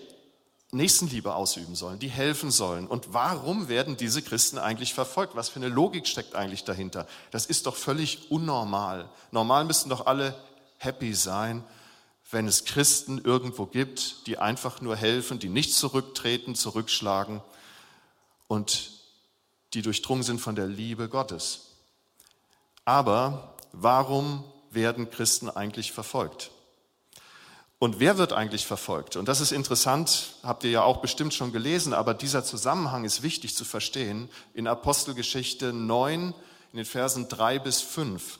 Nächstenliebe 0.71 1.33
ausüben 1.33 1.75
sollen, 1.75 1.97
die 1.97 2.09
helfen 2.09 2.51
sollen. 2.51 2.85
Und 2.85 3.13
warum 3.13 3.69
werden 3.69 3.97
diese 3.97 4.21
Christen 4.21 4.59
eigentlich 4.59 4.93
verfolgt? 4.93 5.35
Was 5.35 5.49
für 5.49 5.57
eine 5.57 5.67
Logik 5.67 6.07
steckt 6.07 6.35
eigentlich 6.35 6.63
dahinter? 6.63 7.07
Das 7.31 7.47
ist 7.47 7.65
doch 7.65 7.75
völlig 7.75 8.29
unnormal. 8.29 9.09
Normal 9.31 9.65
müssten 9.65 9.89
doch 9.89 10.05
alle 10.05 10.35
happy 10.77 11.13
sein, 11.13 11.63
wenn 12.31 12.47
es 12.47 12.65
Christen 12.65 13.17
irgendwo 13.17 13.65
gibt, 13.65 14.27
die 14.27 14.37
einfach 14.37 14.81
nur 14.81 14.95
helfen, 14.95 15.39
die 15.39 15.49
nicht 15.49 15.73
zurücktreten, 15.73 16.53
zurückschlagen 16.53 17.41
und 18.47 18.91
die 19.73 19.81
durchdrungen 19.81 20.23
sind 20.23 20.39
von 20.39 20.55
der 20.55 20.67
Liebe 20.67 21.09
Gottes. 21.09 21.68
Aber 22.89 23.53
warum 23.71 24.43
werden 24.71 25.11
Christen 25.11 25.47
eigentlich 25.47 25.91
verfolgt? 25.91 26.49
Und 27.77 27.99
wer 27.99 28.17
wird 28.17 28.33
eigentlich 28.33 28.65
verfolgt? 28.65 29.15
Und 29.15 29.27
das 29.27 29.41
ist 29.41 29.51
interessant, 29.51 30.33
habt 30.41 30.63
ihr 30.63 30.71
ja 30.71 30.81
auch 30.81 30.97
bestimmt 30.97 31.35
schon 31.35 31.51
gelesen, 31.51 31.93
aber 31.93 32.15
dieser 32.15 32.43
Zusammenhang 32.43 33.05
ist 33.05 33.21
wichtig 33.21 33.55
zu 33.55 33.63
verstehen 33.63 34.27
in 34.55 34.65
Apostelgeschichte 34.65 35.71
9, 35.71 36.33
in 36.71 36.77
den 36.77 36.85
Versen 36.85 37.27
3 37.27 37.59
bis 37.59 37.79
5. 37.79 38.39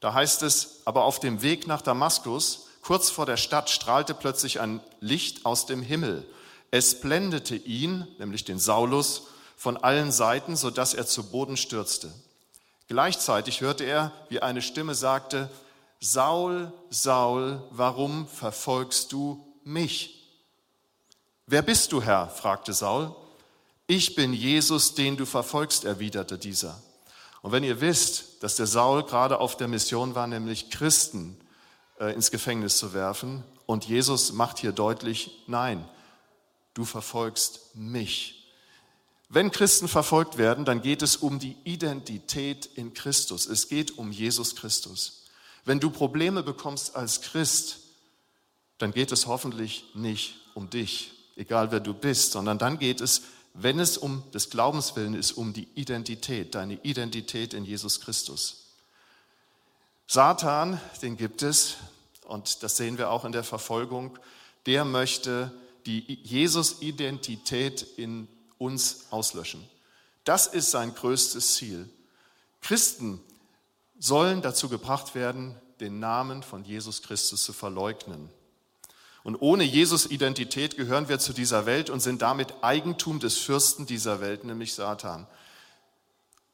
Da 0.00 0.12
heißt 0.12 0.42
es, 0.42 0.82
aber 0.84 1.04
auf 1.04 1.18
dem 1.18 1.40
Weg 1.40 1.66
nach 1.66 1.80
Damaskus, 1.80 2.66
kurz 2.82 3.08
vor 3.08 3.24
der 3.24 3.38
Stadt, 3.38 3.70
strahlte 3.70 4.12
plötzlich 4.12 4.60
ein 4.60 4.80
Licht 5.00 5.46
aus 5.46 5.64
dem 5.64 5.80
Himmel. 5.80 6.26
Es 6.70 7.00
blendete 7.00 7.56
ihn, 7.56 8.06
nämlich 8.18 8.44
den 8.44 8.58
Saulus, 8.58 9.28
von 9.56 9.78
allen 9.78 10.12
Seiten, 10.12 10.54
sodass 10.54 10.92
er 10.92 11.06
zu 11.06 11.30
Boden 11.30 11.56
stürzte. 11.56 12.12
Gleichzeitig 12.90 13.60
hörte 13.60 13.84
er, 13.84 14.10
wie 14.30 14.42
eine 14.42 14.60
Stimme 14.60 14.96
sagte, 14.96 15.48
Saul, 16.00 16.72
Saul, 16.90 17.62
warum 17.70 18.26
verfolgst 18.26 19.12
du 19.12 19.46
mich? 19.62 20.28
Wer 21.46 21.62
bist 21.62 21.92
du, 21.92 22.02
Herr? 22.02 22.28
fragte 22.28 22.72
Saul. 22.72 23.14
Ich 23.86 24.16
bin 24.16 24.32
Jesus, 24.32 24.96
den 24.96 25.16
du 25.16 25.24
verfolgst, 25.24 25.84
erwiderte 25.84 26.36
dieser. 26.36 26.82
Und 27.42 27.52
wenn 27.52 27.62
ihr 27.62 27.80
wisst, 27.80 28.42
dass 28.42 28.56
der 28.56 28.66
Saul 28.66 29.04
gerade 29.04 29.38
auf 29.38 29.56
der 29.56 29.68
Mission 29.68 30.16
war, 30.16 30.26
nämlich 30.26 30.68
Christen 30.70 31.40
äh, 32.00 32.12
ins 32.12 32.32
Gefängnis 32.32 32.76
zu 32.76 32.92
werfen, 32.92 33.44
und 33.66 33.86
Jesus 33.86 34.32
macht 34.32 34.58
hier 34.58 34.72
deutlich, 34.72 35.44
nein, 35.46 35.88
du 36.74 36.84
verfolgst 36.84 37.72
mich. 37.76 38.39
Wenn 39.32 39.52
Christen 39.52 39.86
verfolgt 39.86 40.38
werden, 40.38 40.64
dann 40.64 40.82
geht 40.82 41.02
es 41.02 41.14
um 41.14 41.38
die 41.38 41.56
Identität 41.62 42.68
in 42.74 42.94
Christus. 42.94 43.46
Es 43.46 43.68
geht 43.68 43.96
um 43.96 44.10
Jesus 44.10 44.56
Christus. 44.56 45.24
Wenn 45.64 45.78
du 45.78 45.90
Probleme 45.90 46.42
bekommst 46.42 46.96
als 46.96 47.20
Christ, 47.20 47.78
dann 48.78 48.90
geht 48.90 49.12
es 49.12 49.28
hoffentlich 49.28 49.84
nicht 49.94 50.34
um 50.54 50.68
dich, 50.68 51.12
egal 51.36 51.70
wer 51.70 51.78
du 51.78 51.94
bist, 51.94 52.32
sondern 52.32 52.58
dann 52.58 52.80
geht 52.80 53.00
es, 53.00 53.22
wenn 53.54 53.78
es 53.78 53.98
um 53.98 54.28
des 54.32 54.50
Glaubens 54.50 54.96
willen 54.96 55.14
ist, 55.14 55.32
um 55.32 55.52
die 55.52 55.68
Identität, 55.76 56.56
deine 56.56 56.74
Identität 56.82 57.54
in 57.54 57.64
Jesus 57.64 58.00
Christus. 58.00 58.74
Satan, 60.08 60.80
den 61.02 61.16
gibt 61.16 61.42
es, 61.42 61.76
und 62.26 62.64
das 62.64 62.76
sehen 62.76 62.98
wir 62.98 63.10
auch 63.10 63.24
in 63.24 63.30
der 63.30 63.44
Verfolgung, 63.44 64.18
der 64.66 64.84
möchte 64.84 65.52
die 65.86 66.18
Jesus-Identität 66.24 67.86
in 67.96 68.26
uns 68.60 69.06
auslöschen. 69.10 69.66
Das 70.24 70.46
ist 70.46 70.70
sein 70.70 70.94
größtes 70.94 71.54
Ziel. 71.54 71.88
Christen 72.60 73.20
sollen 73.98 74.42
dazu 74.42 74.68
gebracht 74.68 75.14
werden, 75.14 75.56
den 75.80 75.98
Namen 75.98 76.42
von 76.42 76.62
Jesus 76.64 77.02
Christus 77.02 77.42
zu 77.42 77.52
verleugnen. 77.54 78.28
Und 79.22 79.36
ohne 79.36 79.64
Jesus 79.64 80.06
Identität 80.06 80.76
gehören 80.76 81.08
wir 81.08 81.18
zu 81.18 81.32
dieser 81.32 81.66
Welt 81.66 81.90
und 81.90 82.00
sind 82.00 82.22
damit 82.22 82.54
Eigentum 82.62 83.18
des 83.18 83.38
Fürsten 83.38 83.86
dieser 83.86 84.20
Welt, 84.20 84.44
nämlich 84.44 84.74
Satan. 84.74 85.26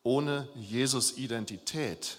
Ohne 0.03 0.49
Jesus 0.55 1.17
Identität 1.17 2.19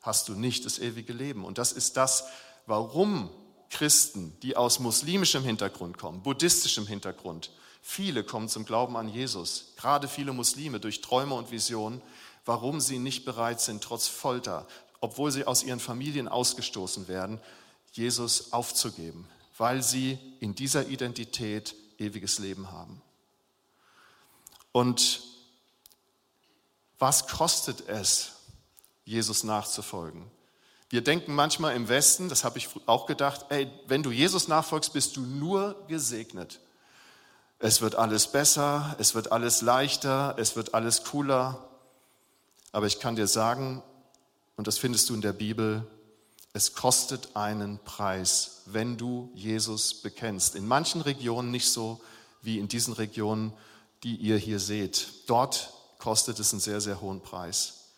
hast 0.00 0.28
du 0.28 0.34
nicht 0.34 0.64
das 0.64 0.78
ewige 0.78 1.12
Leben. 1.12 1.44
Und 1.44 1.58
das 1.58 1.72
ist 1.72 1.96
das, 1.96 2.24
warum 2.66 3.30
Christen, 3.70 4.36
die 4.42 4.56
aus 4.56 4.78
muslimischem 4.78 5.42
Hintergrund 5.42 5.98
kommen, 5.98 6.22
buddhistischem 6.22 6.86
Hintergrund, 6.86 7.50
viele 7.82 8.24
kommen 8.24 8.48
zum 8.48 8.64
Glauben 8.64 8.96
an 8.96 9.08
Jesus, 9.08 9.72
gerade 9.76 10.08
viele 10.08 10.32
Muslime 10.32 10.80
durch 10.80 11.00
Träume 11.02 11.34
und 11.34 11.50
Visionen, 11.50 12.00
warum 12.44 12.80
sie 12.80 12.98
nicht 12.98 13.24
bereit 13.24 13.60
sind, 13.60 13.82
trotz 13.82 14.06
Folter, 14.08 14.66
obwohl 15.00 15.30
sie 15.30 15.44
aus 15.44 15.62
ihren 15.64 15.80
Familien 15.80 16.28
ausgestoßen 16.28 17.08
werden, 17.08 17.40
Jesus 17.92 18.52
aufzugeben, 18.52 19.28
weil 19.58 19.82
sie 19.82 20.18
in 20.40 20.54
dieser 20.54 20.88
Identität 20.88 21.74
ewiges 21.98 22.38
Leben 22.38 22.70
haben. 22.70 23.02
Und 24.70 25.22
was 26.98 27.26
kostet 27.26 27.88
es, 27.88 28.32
Jesus 29.04 29.44
nachzufolgen? 29.44 30.24
Wir 30.88 31.02
denken 31.02 31.34
manchmal 31.34 31.74
im 31.74 31.88
Westen, 31.88 32.28
das 32.28 32.44
habe 32.44 32.58
ich 32.58 32.68
auch 32.86 33.06
gedacht, 33.06 33.46
ey, 33.48 33.70
wenn 33.86 34.02
du 34.02 34.10
Jesus 34.10 34.46
nachfolgst, 34.46 34.92
bist 34.92 35.16
du 35.16 35.22
nur 35.22 35.84
gesegnet. 35.88 36.60
Es 37.64 37.80
wird 37.80 37.94
alles 37.94 38.26
besser, 38.26 38.96
es 38.98 39.14
wird 39.14 39.30
alles 39.30 39.62
leichter, 39.62 40.34
es 40.36 40.56
wird 40.56 40.74
alles 40.74 41.04
cooler. 41.04 41.64
Aber 42.72 42.88
ich 42.88 42.98
kann 42.98 43.14
dir 43.14 43.28
sagen, 43.28 43.84
und 44.56 44.66
das 44.66 44.78
findest 44.78 45.08
du 45.08 45.14
in 45.14 45.20
der 45.20 45.32
Bibel, 45.32 45.86
es 46.52 46.74
kostet 46.74 47.36
einen 47.36 47.78
Preis, 47.84 48.62
wenn 48.66 48.96
du 48.96 49.30
Jesus 49.36 49.94
bekennst. 49.94 50.56
In 50.56 50.66
manchen 50.66 51.02
Regionen 51.02 51.52
nicht 51.52 51.70
so 51.70 52.00
wie 52.42 52.58
in 52.58 52.66
diesen 52.66 52.94
Regionen, 52.94 53.52
die 54.02 54.16
ihr 54.16 54.38
hier 54.38 54.58
seht. 54.58 55.06
Dort 55.28 55.72
kostet 55.98 56.40
es 56.40 56.52
einen 56.52 56.60
sehr, 56.60 56.80
sehr 56.80 57.00
hohen 57.00 57.20
Preis. 57.20 57.90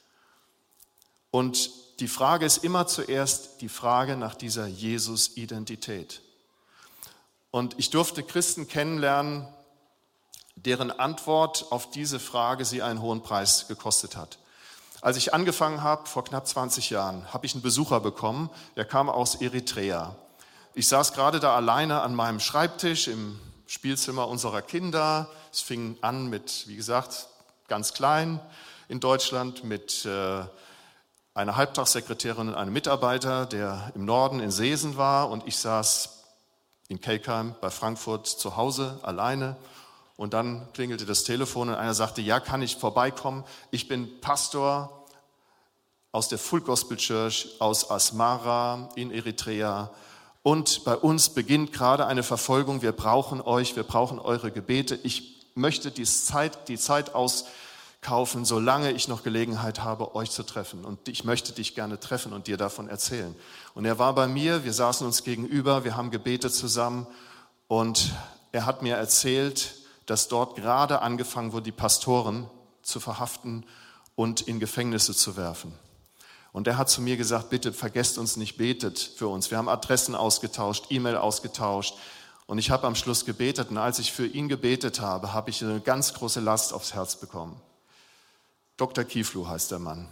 Und 1.31 1.71
die 2.01 2.09
Frage 2.09 2.45
ist 2.45 2.65
immer 2.65 2.87
zuerst 2.87 3.63
die 3.63 3.71
Frage 3.71 4.19
nach 4.19 4.35
dieser 4.35 4.67
Jesus-Identität. 4.67 6.21
Und 7.51 7.77
ich 7.79 7.89
durfte 7.91 8.25
Christen 8.25 8.67
kennenlernen, 8.67 9.47
deren 10.57 10.91
Antwort 10.91 11.67
auf 11.71 11.91
diese 11.91 12.19
Frage 12.19 12.65
sie 12.65 12.83
einen 12.83 13.01
hohen 13.01 13.23
Preis 13.23 13.67
gekostet 13.69 14.17
hat. 14.17 14.39
Als 15.01 15.17
ich 15.17 15.35
angefangen 15.35 15.83
habe, 15.83 16.07
vor 16.07 16.25
knapp 16.25 16.47
20 16.47 16.91
Jahren, 16.91 17.33
habe 17.33 17.45
ich 17.45 17.55
einen 17.55 17.63
Besucher 17.63 18.01
bekommen, 18.01 18.49
der 18.77 18.85
kam 18.85 19.11
aus 19.11 19.35
Eritrea. 19.35 20.17
Ich 20.73 20.89
saß 20.89 21.13
gerade 21.13 21.41
da 21.41 21.55
alleine 21.55 22.01
an 22.01 22.15
meinem 22.15 22.41
Schreibtisch 22.41 23.09
im 23.09 23.39
Spielzimmer 23.67 24.29
unserer 24.29 24.63
Kinder. 24.63 25.29
Es 25.53 25.61
fing 25.61 25.99
an 26.01 26.29
mit, 26.29 26.67
wie 26.69 26.77
gesagt, 26.77 27.29
ganz 27.69 27.93
klein 27.93 28.41
in 28.89 29.01
Deutschland, 29.01 29.65
mit 29.65 30.05
äh, 30.05 30.43
einer 31.35 31.57
Halbtagssekretärin 31.57 32.49
und 32.49 32.55
einem 32.55 32.73
Mitarbeiter, 32.73 33.47
der 33.47 33.93
im 33.95 34.05
Norden 34.05 34.41
in 34.41 34.51
Seesen 34.51 34.97
war. 34.97 35.31
Und 35.31 35.47
ich 35.47 35.59
saß 35.59 36.25
in 36.89 37.01
Kelkheim 37.01 37.55
bei 37.61 37.71
Frankfurt 37.71 38.27
zu 38.27 38.57
Hause 38.57 38.99
alleine. 39.03 39.57
Und 40.17 40.33
dann 40.33 40.73
klingelte 40.73 41.07
das 41.07 41.25
Telefon 41.25 41.69
und 41.69 41.75
einer 41.75 41.95
sagte, 41.95 42.23
ja, 42.23 42.39
kann 42.41 42.63
ich 42.63 42.77
vorbeikommen? 42.77 43.45
Ich 43.71 43.89
bin 43.89 44.21
Pastor 44.21 45.05
aus 46.13 46.29
der 46.29 46.39
Full 46.39 46.61
Gospel 46.61 46.97
Church 46.97 47.49
aus 47.59 47.91
Asmara 47.91 48.89
in 48.95 49.11
Eritrea. 49.11 49.91
Und 50.45 50.85
bei 50.85 50.95
uns 50.95 51.31
beginnt 51.31 51.73
gerade 51.73 52.07
eine 52.07 52.23
Verfolgung. 52.23 52.83
Wir 52.83 52.93
brauchen 52.93 53.41
euch, 53.41 53.75
wir 53.75 53.83
brauchen 53.83 54.21
eure 54.21 54.53
Gebete. 54.53 54.95
Ich 55.03 55.49
möchte 55.57 55.91
die 55.91 56.05
Zeit, 56.05 56.69
die 56.69 56.79
Zeit 56.79 57.17
auskaufen, 57.17 58.45
solange 58.45 58.93
ich 58.93 59.09
noch 59.09 59.25
Gelegenheit 59.25 59.83
habe, 59.83 60.15
euch 60.15 60.31
zu 60.31 60.45
treffen. 60.45 60.85
Und 60.85 61.09
ich 61.09 61.25
möchte 61.25 61.53
dich 61.53 61.75
gerne 61.75 61.99
treffen 61.99 62.33
und 62.33 62.47
dir 62.47 62.57
davon 62.57 62.89
erzählen. 62.89 63.35
Und 63.75 63.85
er 63.85 63.99
war 63.99 64.15
bei 64.15 64.29
mir, 64.29 64.65
wir 64.65 64.73
saßen 64.73 65.05
uns 65.05 65.25
gegenüber, 65.25 65.83
wir 65.83 65.97
haben 65.97 66.13
gebetet 66.13 66.55
zusammen 66.55 67.09
und 67.67 68.13
er 68.53 68.67
hat 68.67 68.83
mir 68.83 68.95
erzählt, 68.95 69.84
dass 70.07 70.29
dort 70.29 70.57
gerade 70.57 71.03
angefangen 71.03 71.53
wurde, 71.53 71.65
die 71.65 71.73
Pastoren 71.73 72.49
zu 72.83 73.01
verhaften 73.01 73.65
und 74.15 74.43
in 74.43 74.61
Gefängnisse 74.61 75.15
zu 75.15 75.37
werfen. 75.37 75.73
Und 76.53 76.69
er 76.69 76.79
hat 76.79 76.89
zu 76.89 77.03
mir 77.03 77.17
gesagt, 77.17 77.51
bitte 77.51 77.73
vergesst 77.73 78.17
uns 78.17 78.37
nicht, 78.37 78.57
betet 78.57 78.99
für 78.99 79.27
uns. 79.27 79.51
Wir 79.51 79.59
haben 79.59 79.69
Adressen 79.69 80.15
ausgetauscht, 80.15 80.87
E-Mail 80.91 81.17
ausgetauscht. 81.17 81.97
Und 82.47 82.59
ich 82.59 82.71
habe 82.71 82.87
am 82.87 82.95
Schluss 82.95 83.25
gebetet. 83.25 83.71
Und 83.71 83.79
als 83.79 83.99
ich 83.99 84.13
für 84.13 84.27
ihn 84.27 84.49
gebetet 84.49 85.01
habe, 85.01 85.33
habe 85.33 85.51
ich 85.51 85.65
eine 85.65 85.81
ganz 85.81 86.15
große 86.15 86.39
Last 86.39 86.73
aufs 86.73 86.95
Herz 86.95 87.17
bekommen. 87.17 87.61
Dr. 88.77 89.03
Kieflu 89.03 89.49
heißt 89.49 89.73
der 89.73 89.81
Mann. 89.81 90.09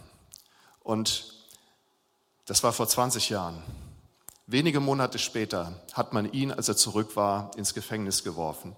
Und 0.81 1.33
das 2.45 2.61
war 2.63 2.73
vor 2.73 2.89
20 2.89 3.29
Jahren. 3.29 3.63
Wenige 4.45 4.81
Monate 4.81 5.19
später 5.19 5.81
hat 5.93 6.11
man 6.11 6.29
ihn, 6.33 6.51
als 6.51 6.67
er 6.67 6.75
zurück 6.75 7.15
war, 7.15 7.51
ins 7.55 7.73
Gefängnis 7.73 8.23
geworfen. 8.23 8.75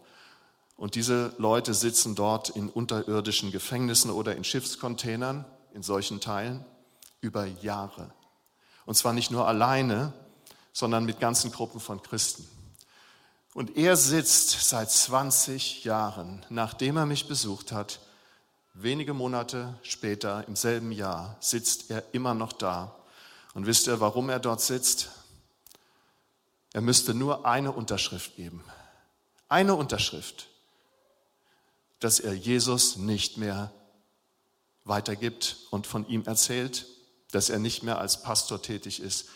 Und 0.77 0.95
diese 0.95 1.33
Leute 1.37 1.73
sitzen 1.73 2.15
dort 2.15 2.49
in 2.49 2.69
unterirdischen 2.69 3.51
Gefängnissen 3.51 4.11
oder 4.11 4.35
in 4.35 4.43
Schiffscontainern, 4.43 5.45
in 5.73 5.83
solchen 5.83 6.19
Teilen 6.19 6.65
über 7.21 7.45
Jahre. 7.45 8.11
Und 8.85 8.95
zwar 8.95 9.13
nicht 9.13 9.31
nur 9.31 9.47
alleine, 9.47 10.13
sondern 10.73 11.05
mit 11.05 11.19
ganzen 11.19 11.51
Gruppen 11.51 11.79
von 11.79 12.03
Christen. 12.03 12.47
Und 13.53 13.77
er 13.77 13.95
sitzt 13.95 14.67
seit 14.67 14.91
20 14.91 15.85
Jahren, 15.85 16.45
nachdem 16.49 16.97
er 16.97 17.05
mich 17.05 17.27
besucht 17.29 17.71
hat, 17.71 18.01
wenige 18.73 19.13
Monate 19.13 19.79
später, 19.81 20.45
im 20.49 20.57
selben 20.57 20.91
Jahr, 20.91 21.37
sitzt 21.39 21.89
er 21.89 22.03
immer 22.11 22.33
noch 22.33 22.51
da. 22.51 22.93
Und 23.53 23.65
wisst 23.65 23.87
ihr, 23.87 24.01
warum 24.01 24.29
er 24.29 24.39
dort 24.39 24.59
sitzt? 24.59 25.09
Er 26.73 26.81
müsste 26.81 27.13
nur 27.13 27.45
eine 27.45 27.71
Unterschrift 27.71 28.35
geben. 28.35 28.61
Eine 29.47 29.75
Unterschrift, 29.75 30.49
dass 32.05 32.21
er 32.21 32.33
Jesus 32.33 32.95
nicht 32.95 33.37
mehr 33.37 33.73
weitergibt 34.83 35.57
und 35.71 35.87
von 35.87 36.07
ihm 36.07 36.23
erzählt 36.25 36.85
dass 37.35 37.49
er 37.49 37.59
nicht 37.59 37.83
mehr 37.83 37.99
als 37.99 38.23
Pastor 38.23 38.61
tätig 38.61 39.01
ist. 39.01 39.27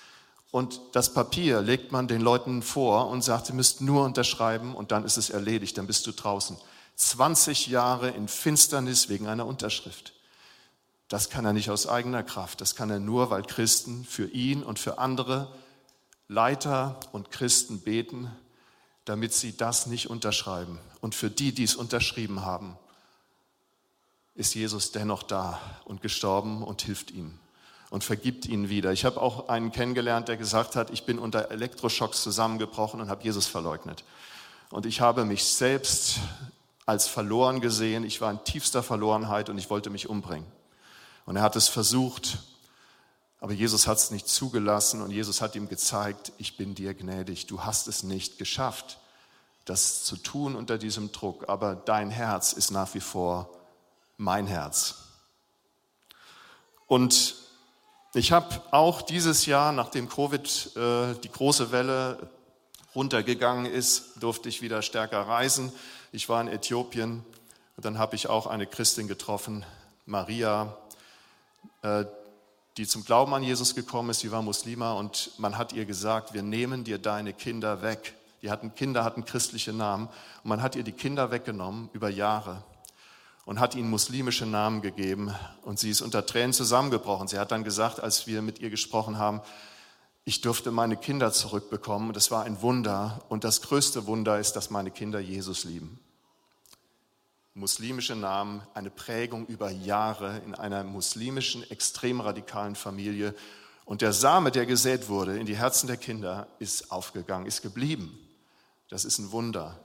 Und 0.52 0.80
das 0.94 1.14
Papier 1.14 1.62
legt 1.62 1.92
man 1.92 2.08
den 2.08 2.22
Leuten 2.22 2.64
vor 2.64 3.10
und 3.10 3.24
sagt, 3.24 3.48
sie 3.48 3.54
müsst 3.54 3.82
nur 3.82 4.06
unterschreiben 4.06 4.74
und 4.74 4.92
dann 4.92 5.04
ist 5.04 5.18
es 5.18 5.30
erledigt, 5.30 5.78
dann 5.78 5.86
bist 5.86 6.08
du 6.08 6.14
draußen. 6.14 6.58
20 6.96 7.68
Jahre 7.68 8.10
in 8.10 8.28
Finsternis 8.28 9.10
wegen 9.10 9.28
einer 9.28 9.46
Unterschrift. 9.46 10.14
Das 11.10 11.30
kann 11.30 11.46
er 11.46 11.54
nicht 11.54 11.70
aus 11.70 11.88
eigener 11.88 12.24
Kraft, 12.24 12.62
das 12.62 12.76
kann 12.76 12.90
er 12.90 13.00
nur, 13.00 13.30
weil 13.30 13.44
Christen 13.44 14.06
für 14.06 14.28
ihn 14.28 14.64
und 14.64 14.80
für 14.80 14.98
andere 14.98 15.54
Leiter 16.28 17.00
und 17.12 17.32
Christen 17.32 17.82
beten, 17.82 18.32
damit 19.10 19.34
sie 19.34 19.58
das 19.58 19.88
nicht 19.88 20.08
unterschreiben. 20.08 20.78
Und 21.02 21.16
für 21.16 21.32
die, 21.32 21.52
die 21.52 21.64
es 21.64 21.74
unterschrieben 21.74 22.46
haben, 22.46 22.78
ist 24.36 24.54
Jesus 24.54 24.92
dennoch 24.92 25.24
da 25.24 25.60
und 25.86 26.04
gestorben 26.04 26.62
und 26.62 26.84
hilft 26.84 27.10
ihnen 27.10 27.40
und 27.90 28.04
vergibt 28.04 28.46
ihnen 28.46 28.70
wieder. 28.70 28.92
Ich 28.92 29.06
habe 29.06 29.20
auch 29.20 29.50
einen 29.50 29.72
kennengelernt, 29.72 30.28
der 30.28 30.38
gesagt 30.38 30.76
hat, 30.76 30.92
ich 30.92 31.06
bin 31.06 31.18
unter 31.18 31.50
Elektroschocks 31.50 32.22
zusammengebrochen 32.22 33.02
und 33.02 33.10
habe 33.10 33.24
Jesus 33.24 33.48
verleugnet. 33.48 34.04
Und 34.70 34.86
ich 34.86 35.02
habe 35.02 35.26
mich 35.26 35.44
selbst 35.44 36.20
als 36.86 37.08
verloren 37.08 37.62
gesehen. 37.62 38.04
Ich 38.04 38.22
war 38.22 38.30
in 38.30 38.44
tiefster 38.44 38.84
Verlorenheit 38.84 39.50
und 39.50 39.58
ich 39.58 39.72
wollte 39.72 39.90
mich 39.90 40.08
umbringen. 40.08 40.46
Und 41.26 41.36
er 41.36 41.42
hat 41.42 41.56
es 41.56 41.68
versucht, 41.68 42.38
aber 43.40 43.54
Jesus 43.54 43.88
hat 43.88 43.98
es 43.98 44.12
nicht 44.12 44.28
zugelassen 44.28 45.02
und 45.02 45.10
Jesus 45.10 45.42
hat 45.42 45.56
ihm 45.56 45.68
gezeigt, 45.68 46.32
ich 46.38 46.58
bin 46.58 46.76
dir 46.76 46.94
gnädig. 46.94 47.48
Du 47.48 47.64
hast 47.64 47.88
es 47.88 48.04
nicht 48.04 48.38
geschafft, 48.38 48.99
das 49.70 50.04
zu 50.04 50.18
tun 50.18 50.56
unter 50.56 50.78
diesem 50.78 51.12
Druck, 51.12 51.48
aber 51.48 51.76
dein 51.76 52.10
Herz 52.10 52.54
ist 52.54 52.72
nach 52.72 52.94
wie 52.96 53.00
vor 53.00 53.50
mein 54.18 54.48
Herz. 54.48 54.96
Und 56.88 57.36
ich 58.16 58.32
habe 58.32 58.62
auch 58.72 59.04
dieses 59.04 59.46
Jahr, 59.46 59.72
nachdem 59.72 60.10
Covid 60.10 60.76
äh, 60.76 61.14
die 61.24 61.32
große 61.32 61.72
Welle 61.72 62.30
runtergegangen 62.96 63.68
ist, 63.68 64.14
durfte 64.20 64.50
ich 64.50 64.64
wieder 64.64 64.82
stärker 64.82 65.22
reisen. 65.22 65.72
Ich 66.12 66.28
war 66.28 66.42
in 66.42 66.48
Äthiopien 66.48 67.24
und 67.78 67.86
dann 67.86 68.00
habe 68.00 68.16
ich 68.16 68.28
auch 68.28 68.48
eine 68.48 68.66
Christin 68.66 69.08
getroffen, 69.08 69.64
Maria, 70.08 70.76
äh, 71.84 72.06
die 72.78 72.88
zum 72.88 73.06
Glauben 73.06 73.36
an 73.36 73.44
Jesus 73.44 73.76
gekommen 73.76 74.10
ist. 74.10 74.22
Sie 74.22 74.32
war 74.32 74.42
Muslima 74.42 74.94
und 74.94 75.32
man 75.38 75.60
hat 75.60 75.74
ihr 75.74 75.86
gesagt, 75.86 76.34
wir 76.34 76.42
nehmen 76.42 76.84
dir 76.84 76.98
deine 76.98 77.34
Kinder 77.34 77.84
weg. 77.84 78.16
Die 78.42 78.52
hatten 78.52 78.74
Kinder, 78.76 79.04
hatten 79.04 79.26
christliche 79.26 79.74
Namen 79.74 80.08
und 80.44 80.50
man 80.50 80.62
hat 80.62 80.76
ihr 80.76 80.84
die 80.84 80.92
Kinder 80.92 81.32
weggenommen 81.32 81.90
über 81.94 82.10
Jahre 82.10 82.64
und 83.50 83.60
hat 83.60 83.74
ihnen 83.74 83.90
muslimische 83.90 84.46
Namen 84.46 84.84
gegeben. 84.84 85.34
Und 85.64 85.80
sie 85.80 85.90
ist 85.90 86.02
unter 86.02 86.24
Tränen 86.24 86.54
zusammengebrochen. 86.54 87.28
Sie 87.28 87.40
hat 87.40 87.52
dann 87.52 87.64
gesagt, 87.64 88.00
als 88.00 88.28
wir 88.28 88.44
mit 88.44 88.60
ihr 88.60 88.70
gesprochen 88.70 89.18
haben, 89.18 89.42
ich 90.24 90.42
durfte 90.42 90.70
meine 90.70 90.96
Kinder 90.96 91.32
zurückbekommen. 91.32 92.14
Das 92.14 92.30
war 92.30 92.44
ein 92.44 92.62
Wunder. 92.62 93.26
Und 93.28 93.44
das 93.44 93.64
größte 93.64 94.06
Wunder 94.06 94.38
ist, 94.38 94.54
dass 94.54 94.70
meine 94.70 94.92
Kinder 94.92 95.20
Jesus 95.20 95.64
lieben. 95.64 96.00
Muslimische 97.56 98.16
Namen, 98.16 98.62
eine 98.76 98.92
Prägung 98.92 99.48
über 99.48 99.72
Jahre 99.72 100.44
in 100.46 100.54
einer 100.54 100.84
muslimischen, 100.84 101.68
extrem 101.72 102.22
radikalen 102.22 102.76
Familie. 102.76 103.34
Und 103.84 104.02
der 104.02 104.14
Same, 104.14 104.52
der 104.52 104.68
gesät 104.68 105.10
wurde 105.10 105.40
in 105.40 105.48
die 105.48 105.58
Herzen 105.58 105.88
der 105.88 105.98
Kinder, 105.98 106.46
ist 106.60 106.92
aufgegangen, 106.92 107.48
ist 107.48 107.64
geblieben. 107.64 108.29
Das 108.90 109.06
ist 109.06 109.20
ein 109.20 109.32
Wunder. 109.32 109.80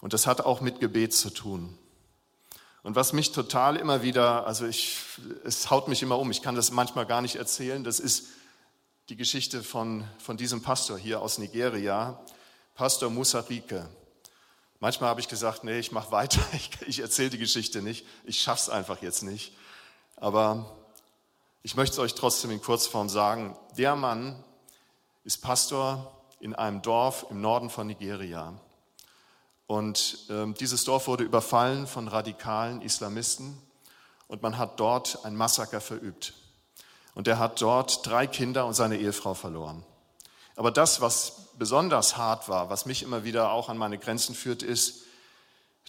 Und 0.00 0.12
das 0.12 0.26
hat 0.26 0.40
auch 0.40 0.60
mit 0.60 0.80
Gebet 0.80 1.14
zu 1.14 1.30
tun. 1.30 1.78
Und 2.82 2.96
was 2.96 3.12
mich 3.14 3.32
total 3.32 3.76
immer 3.76 4.02
wieder, 4.02 4.46
also 4.46 4.66
ich, 4.66 4.98
es 5.44 5.70
haut 5.70 5.88
mich 5.88 6.02
immer 6.02 6.18
um, 6.18 6.30
ich 6.30 6.42
kann 6.42 6.54
das 6.54 6.70
manchmal 6.70 7.06
gar 7.06 7.22
nicht 7.22 7.36
erzählen, 7.36 7.82
das 7.82 8.00
ist 8.00 8.26
die 9.08 9.16
Geschichte 9.16 9.62
von, 9.62 10.04
von 10.18 10.36
diesem 10.36 10.60
Pastor 10.62 10.98
hier 10.98 11.22
aus 11.22 11.38
Nigeria, 11.38 12.20
Pastor 12.74 13.08
Musa 13.08 13.40
Rike. 13.40 13.88
Manchmal 14.80 15.08
habe 15.08 15.20
ich 15.20 15.28
gesagt, 15.28 15.64
nee, 15.64 15.78
ich 15.78 15.92
mache 15.92 16.12
weiter, 16.12 16.42
ich, 16.52 16.70
ich 16.86 17.00
erzähle 17.00 17.30
die 17.30 17.38
Geschichte 17.38 17.80
nicht, 17.80 18.06
ich 18.24 18.40
schaffe 18.40 18.62
es 18.62 18.68
einfach 18.68 19.00
jetzt 19.00 19.22
nicht. 19.22 19.56
Aber 20.16 20.76
ich 21.62 21.76
möchte 21.76 21.94
es 21.94 21.98
euch 21.98 22.14
trotzdem 22.14 22.50
in 22.50 22.60
Kurzform 22.60 23.08
sagen. 23.08 23.56
Der 23.78 23.96
Mann 23.96 24.42
ist 25.24 25.38
Pastor 25.38 26.23
in 26.40 26.54
einem 26.54 26.82
Dorf 26.82 27.26
im 27.30 27.40
Norden 27.40 27.70
von 27.70 27.86
Nigeria. 27.86 28.54
Und 29.66 30.18
ähm, 30.30 30.54
dieses 30.54 30.84
Dorf 30.84 31.06
wurde 31.06 31.24
überfallen 31.24 31.86
von 31.86 32.08
radikalen 32.08 32.82
Islamisten 32.82 33.58
und 34.28 34.42
man 34.42 34.58
hat 34.58 34.78
dort 34.80 35.24
ein 35.24 35.36
Massaker 35.36 35.80
verübt. 35.80 36.34
Und 37.14 37.28
er 37.28 37.38
hat 37.38 37.60
dort 37.62 38.06
drei 38.06 38.26
Kinder 38.26 38.66
und 38.66 38.74
seine 38.74 38.98
Ehefrau 38.98 39.34
verloren. 39.34 39.84
Aber 40.56 40.70
das, 40.70 41.00
was 41.00 41.48
besonders 41.58 42.16
hart 42.16 42.48
war, 42.48 42.70
was 42.70 42.86
mich 42.86 43.02
immer 43.02 43.24
wieder 43.24 43.52
auch 43.52 43.68
an 43.68 43.78
meine 43.78 43.98
Grenzen 43.98 44.34
führt, 44.34 44.62
ist, 44.62 45.04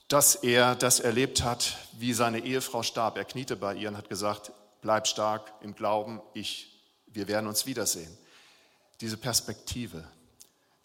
dass 0.08 0.36
er 0.36 0.76
das 0.76 1.00
erlebt 1.00 1.44
hat, 1.44 1.78
wie 1.94 2.14
seine 2.14 2.40
Ehefrau 2.40 2.84
starb. 2.84 3.18
Er 3.18 3.26
kniete 3.26 3.56
bei 3.56 3.76
ihr 3.76 3.90
und 3.90 3.98
hat 3.98 4.10
gesagt, 4.10 4.52
bleib 4.82 5.08
stark 5.08 5.52
im 5.62 5.76
Glauben, 5.76 6.22
ich, 6.34 6.84
wir 7.08 7.28
werden 7.28 7.48
uns 7.48 7.66
wiedersehen. 7.66 8.16
Diese 9.02 9.18
Perspektive, 9.18 10.04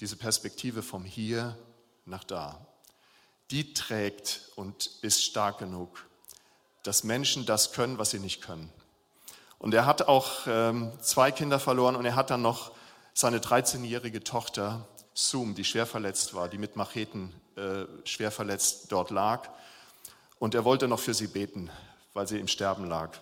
diese 0.01 0.17
Perspektive 0.17 0.83
vom 0.83 1.05
Hier 1.05 1.57
nach 2.07 2.25
da 2.25 2.67
die 3.51 3.75
trägt 3.75 4.43
und 4.57 4.91
ist 5.03 5.25
stark 5.25 5.59
genug, 5.59 6.07
dass 6.83 7.05
Menschen 7.05 7.47
das 7.47 7.73
können, 7.73 7.99
was 7.99 8.11
sie 8.11 8.21
nicht 8.21 8.43
können. 8.43 8.73
Und 9.59 9.75
er 9.75 9.85
hat 9.87 10.03
auch 10.03 10.47
ähm, 10.47 10.93
zwei 11.03 11.31
Kinder 11.31 11.61
verloren 11.61 11.97
und 11.97 12.05
er 12.05 12.17
hat 12.17 12.31
dann 12.31 12.43
noch 12.43 12.73
seine 13.13 13.39
13-jährige 13.39 14.25
Tochter 14.25 14.89
Sum, 15.13 15.55
die 15.55 15.65
schwer 15.65 15.87
verletzt 15.87 16.33
war, 16.33 16.49
die 16.49 16.57
mit 16.57 16.77
Macheten 16.77 17.35
äh, 17.57 17.85
schwer 18.05 18.31
verletzt 18.31 18.91
dort 18.91 19.11
lag. 19.11 19.51
Und 20.39 20.55
er 20.55 20.65
wollte 20.65 20.89
noch 20.89 21.01
für 21.01 21.13
sie 21.13 21.27
beten, 21.27 21.69
weil 22.15 22.27
sie 22.27 22.39
im 22.39 22.49
Sterben 22.49 22.87
lag. 22.87 23.19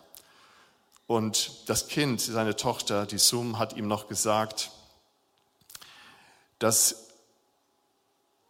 Und 1.08 1.68
das 1.68 1.88
Kind, 1.88 2.20
seine 2.20 2.54
Tochter, 2.54 3.06
die 3.06 3.18
Sum, 3.18 3.58
hat 3.58 3.72
ihm 3.72 3.88
noch 3.88 4.06
gesagt, 4.06 4.70
dass 6.58 7.08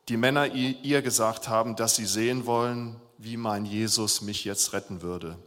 die 0.08 0.16
Männer 0.16 0.46
ihr 0.54 1.02
gesagt 1.02 1.48
haben, 1.48 1.76
dass 1.76 1.96
sie 1.96 2.06
sehen 2.06 2.46
wollen, 2.46 3.00
wie 3.18 3.36
mein 3.36 3.66
Jesus 3.66 4.22
mich 4.22 4.44
jetzt 4.44 4.72
retten 4.72 5.02
würde. 5.02 5.38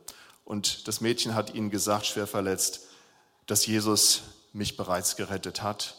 Und 0.46 0.88
das 0.88 1.02
Mädchen 1.02 1.34
hat 1.34 1.54
ihnen 1.54 1.72
gesagt, 1.72 2.06
schwer 2.06 2.28
verletzt, 2.28 2.82
dass 3.48 3.66
Jesus 3.66 4.24
mich 4.54 4.78
bereits 4.78 5.16
gerettet 5.16 5.64
hat. 5.64 5.96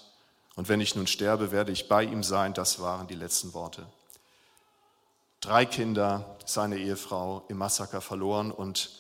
Und 0.55 0.69
wenn 0.69 0.81
ich 0.81 0.95
nun 0.95 1.07
sterbe, 1.07 1.51
werde 1.51 1.73
ich 1.73 1.89
bei 1.89 2.05
ihm 2.05 2.23
sein. 2.23 2.55
Das 2.55 2.81
waren 2.81 3.07
die 3.09 3.15
letzten 3.15 3.55
Worte. 3.55 3.87
Drei 5.41 5.65
Kinder, 5.67 6.37
seine 6.45 6.77
Ehefrau 6.77 7.45
im 7.49 7.57
Massaker 7.57 8.01
verloren 8.01 8.53
und, 8.53 8.91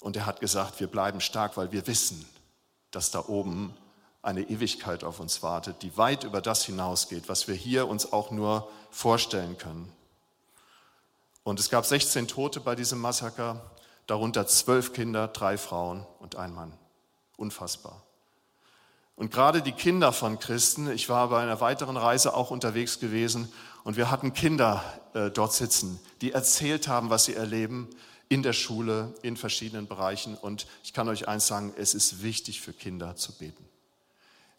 und 0.00 0.16
er 0.16 0.24
hat 0.24 0.40
gesagt, 0.40 0.80
wir 0.80 0.86
bleiben 0.86 1.20
stark, 1.20 1.56
weil 1.56 1.72
wir 1.72 1.86
wissen, 1.86 2.24
dass 2.90 3.10
da 3.10 3.24
oben 3.26 3.76
eine 4.24 4.42
Ewigkeit 4.42 5.04
auf 5.04 5.20
uns 5.20 5.42
wartet, 5.42 5.82
die 5.82 5.96
weit 5.96 6.24
über 6.24 6.40
das 6.40 6.64
hinausgeht, 6.64 7.28
was 7.28 7.46
wir 7.48 7.54
hier 7.54 7.88
uns 7.88 8.12
auch 8.12 8.30
nur 8.30 8.70
vorstellen 8.90 9.58
können. 9.58 9.92
Und 11.42 11.60
es 11.60 11.68
gab 11.68 11.84
16 11.84 12.26
Tote 12.26 12.60
bei 12.60 12.74
diesem 12.74 13.00
Massaker, 13.00 13.70
darunter 14.06 14.46
zwölf 14.46 14.92
Kinder, 14.92 15.28
drei 15.28 15.58
Frauen 15.58 16.06
und 16.18 16.36
ein 16.36 16.54
Mann. 16.54 16.72
Unfassbar. 17.36 18.02
Und 19.16 19.30
gerade 19.30 19.62
die 19.62 19.72
Kinder 19.72 20.12
von 20.12 20.38
Christen, 20.38 20.90
ich 20.90 21.08
war 21.08 21.28
bei 21.28 21.40
einer 21.40 21.60
weiteren 21.60 21.96
Reise 21.96 22.34
auch 22.34 22.50
unterwegs 22.50 22.98
gewesen 22.98 23.52
und 23.84 23.96
wir 23.96 24.10
hatten 24.10 24.32
Kinder 24.32 24.82
äh, 25.12 25.30
dort 25.30 25.52
sitzen, 25.52 26.00
die 26.20 26.32
erzählt 26.32 26.88
haben, 26.88 27.10
was 27.10 27.26
sie 27.26 27.34
erleben 27.34 27.88
in 28.28 28.42
der 28.42 28.54
Schule, 28.54 29.14
in 29.22 29.36
verschiedenen 29.36 29.86
Bereichen. 29.86 30.36
Und 30.36 30.66
ich 30.82 30.92
kann 30.92 31.08
euch 31.08 31.28
eins 31.28 31.46
sagen, 31.46 31.72
es 31.76 31.94
ist 31.94 32.22
wichtig 32.22 32.60
für 32.60 32.72
Kinder 32.72 33.14
zu 33.14 33.32
beten. 33.36 33.64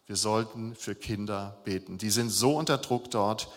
Wir 0.06 0.16
sollten 0.16 0.74
für 0.76 0.94
Kinder 0.94 1.60
beten. 1.64 1.98
Die 1.98 2.10
sind 2.10 2.30
so 2.30 2.56
unter 2.56 2.78
Druck 2.78 3.10
dort. 3.10 3.48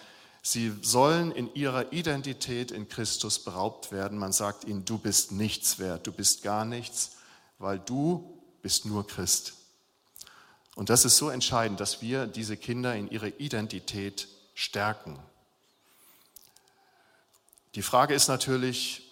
Sie 0.41 0.73
sollen 0.81 1.31
in 1.31 1.53
ihrer 1.53 1.93
Identität 1.93 2.71
in 2.71 2.89
Christus 2.89 3.39
beraubt 3.39 3.91
werden. 3.91 4.17
Man 4.17 4.31
sagt 4.31 4.63
ihnen, 4.63 4.85
du 4.85 4.97
bist 4.97 5.31
nichts 5.31 5.77
wert, 5.77 6.07
du 6.07 6.11
bist 6.11 6.41
gar 6.41 6.65
nichts, 6.65 7.17
weil 7.59 7.77
du 7.79 8.41
bist 8.61 8.85
nur 8.85 9.05
Christ. 9.05 9.53
Und 10.75 10.89
das 10.89 11.05
ist 11.05 11.17
so 11.17 11.29
entscheidend, 11.29 11.79
dass 11.79 12.01
wir 12.01 12.25
diese 12.25 12.57
Kinder 12.57 12.95
in 12.95 13.11
ihrer 13.11 13.39
Identität 13.39 14.27
stärken. 14.55 15.19
Die 17.75 17.81
Frage 17.81 18.13
ist 18.13 18.27
natürlich, 18.27 19.11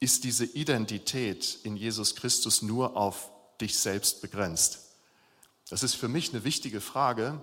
ist 0.00 0.24
diese 0.24 0.44
Identität 0.44 1.58
in 1.64 1.76
Jesus 1.76 2.14
Christus 2.14 2.62
nur 2.62 2.96
auf 2.96 3.30
dich 3.60 3.78
selbst 3.78 4.22
begrenzt? 4.22 4.83
Das 5.70 5.82
ist 5.82 5.94
für 5.94 6.08
mich 6.08 6.30
eine 6.30 6.44
wichtige 6.44 6.80
Frage, 6.80 7.40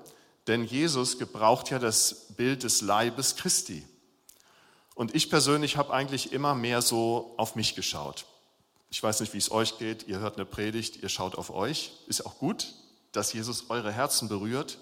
denn 0.47 0.63
Jesus 0.63 1.17
gebraucht 1.17 1.69
ja 1.69 1.79
das 1.79 2.27
Bild 2.35 2.63
des 2.63 2.81
Leibes 2.81 3.35
Christi. 3.35 3.85
Und 4.95 5.15
ich 5.15 5.29
persönlich 5.29 5.77
habe 5.77 5.93
eigentlich 5.93 6.33
immer 6.33 6.53
mehr 6.53 6.81
so 6.81 7.33
auf 7.37 7.55
mich 7.55 7.75
geschaut. 7.75 8.25
Ich 8.89 9.01
weiß 9.01 9.21
nicht, 9.21 9.33
wie 9.33 9.37
es 9.37 9.51
euch 9.51 9.77
geht. 9.77 10.07
Ihr 10.07 10.19
hört 10.19 10.35
eine 10.35 10.45
Predigt, 10.45 10.97
ihr 11.01 11.09
schaut 11.09 11.35
auf 11.35 11.49
euch. 11.49 11.93
Ist 12.07 12.25
auch 12.25 12.37
gut, 12.37 12.73
dass 13.11 13.33
Jesus 13.33 13.69
eure 13.69 13.91
Herzen 13.91 14.27
berührt. 14.27 14.77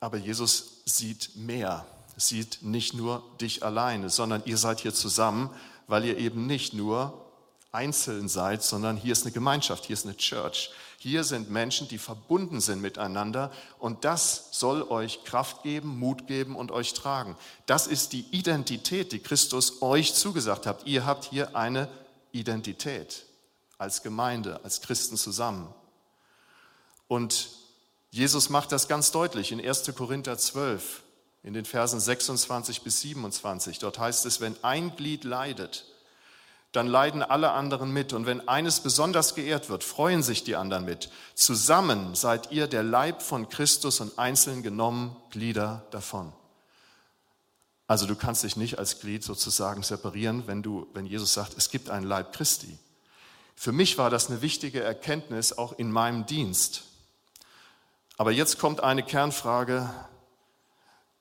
Aber 0.00 0.18
Jesus 0.18 0.82
sieht 0.84 1.36
mehr, 1.36 1.86
sieht 2.16 2.62
nicht 2.62 2.92
nur 2.92 3.22
dich 3.40 3.62
alleine, 3.62 4.10
sondern 4.10 4.42
ihr 4.44 4.58
seid 4.58 4.80
hier 4.80 4.92
zusammen, 4.92 5.48
weil 5.86 6.04
ihr 6.04 6.18
eben 6.18 6.46
nicht 6.46 6.74
nur 6.74 7.23
einzeln 7.74 8.28
seid, 8.28 8.62
sondern 8.62 8.96
hier 8.96 9.12
ist 9.12 9.24
eine 9.24 9.32
Gemeinschaft, 9.32 9.84
hier 9.84 9.94
ist 9.94 10.06
eine 10.06 10.16
Church. 10.16 10.70
Hier 10.98 11.24
sind 11.24 11.50
Menschen, 11.50 11.86
die 11.88 11.98
verbunden 11.98 12.60
sind 12.60 12.80
miteinander 12.80 13.50
und 13.78 14.04
das 14.04 14.48
soll 14.52 14.82
euch 14.82 15.24
Kraft 15.24 15.62
geben, 15.62 15.98
Mut 15.98 16.26
geben 16.26 16.56
und 16.56 16.72
euch 16.72 16.94
tragen. 16.94 17.36
Das 17.66 17.86
ist 17.86 18.14
die 18.14 18.24
Identität, 18.30 19.12
die 19.12 19.18
Christus 19.18 19.82
euch 19.82 20.14
zugesagt 20.14 20.64
hat. 20.66 20.86
Ihr 20.86 21.04
habt 21.04 21.24
hier 21.24 21.56
eine 21.56 21.90
Identität 22.32 23.26
als 23.76 24.02
Gemeinde, 24.02 24.60
als 24.64 24.80
Christen 24.80 25.16
zusammen. 25.16 25.68
Und 27.06 27.50
Jesus 28.10 28.48
macht 28.48 28.72
das 28.72 28.88
ganz 28.88 29.10
deutlich 29.10 29.52
in 29.52 29.60
1. 29.60 29.92
Korinther 29.94 30.38
12, 30.38 31.02
in 31.42 31.52
den 31.52 31.64
Versen 31.64 32.00
26 32.00 32.82
bis 32.82 33.00
27. 33.02 33.78
Dort 33.78 33.98
heißt 33.98 34.24
es, 34.24 34.40
wenn 34.40 34.56
ein 34.62 34.96
Glied 34.96 35.24
leidet, 35.24 35.84
dann 36.74 36.88
leiden 36.88 37.22
alle 37.22 37.52
anderen 37.52 37.92
mit. 37.92 38.12
Und 38.12 38.26
wenn 38.26 38.48
eines 38.48 38.80
besonders 38.80 39.36
geehrt 39.36 39.68
wird, 39.68 39.84
freuen 39.84 40.24
sich 40.24 40.42
die 40.42 40.56
anderen 40.56 40.84
mit. 40.84 41.08
Zusammen 41.34 42.16
seid 42.16 42.50
ihr 42.50 42.66
der 42.66 42.82
Leib 42.82 43.22
von 43.22 43.48
Christus 43.48 44.00
und 44.00 44.18
einzeln 44.18 44.64
genommen 44.64 45.16
Glieder 45.30 45.86
davon. 45.92 46.32
Also 47.86 48.06
du 48.06 48.16
kannst 48.16 48.42
dich 48.42 48.56
nicht 48.56 48.78
als 48.78 48.98
Glied 48.98 49.22
sozusagen 49.22 49.84
separieren, 49.84 50.48
wenn, 50.48 50.62
du, 50.62 50.88
wenn 50.94 51.06
Jesus 51.06 51.32
sagt, 51.32 51.54
es 51.56 51.70
gibt 51.70 51.90
einen 51.90 52.06
Leib 52.06 52.32
Christi. 52.32 52.76
Für 53.54 53.70
mich 53.70 53.96
war 53.96 54.10
das 54.10 54.28
eine 54.28 54.42
wichtige 54.42 54.82
Erkenntnis 54.82 55.56
auch 55.56 55.78
in 55.78 55.92
meinem 55.92 56.26
Dienst. 56.26 56.82
Aber 58.16 58.32
jetzt 58.32 58.58
kommt 58.58 58.82
eine 58.82 59.04
Kernfrage, 59.04 59.88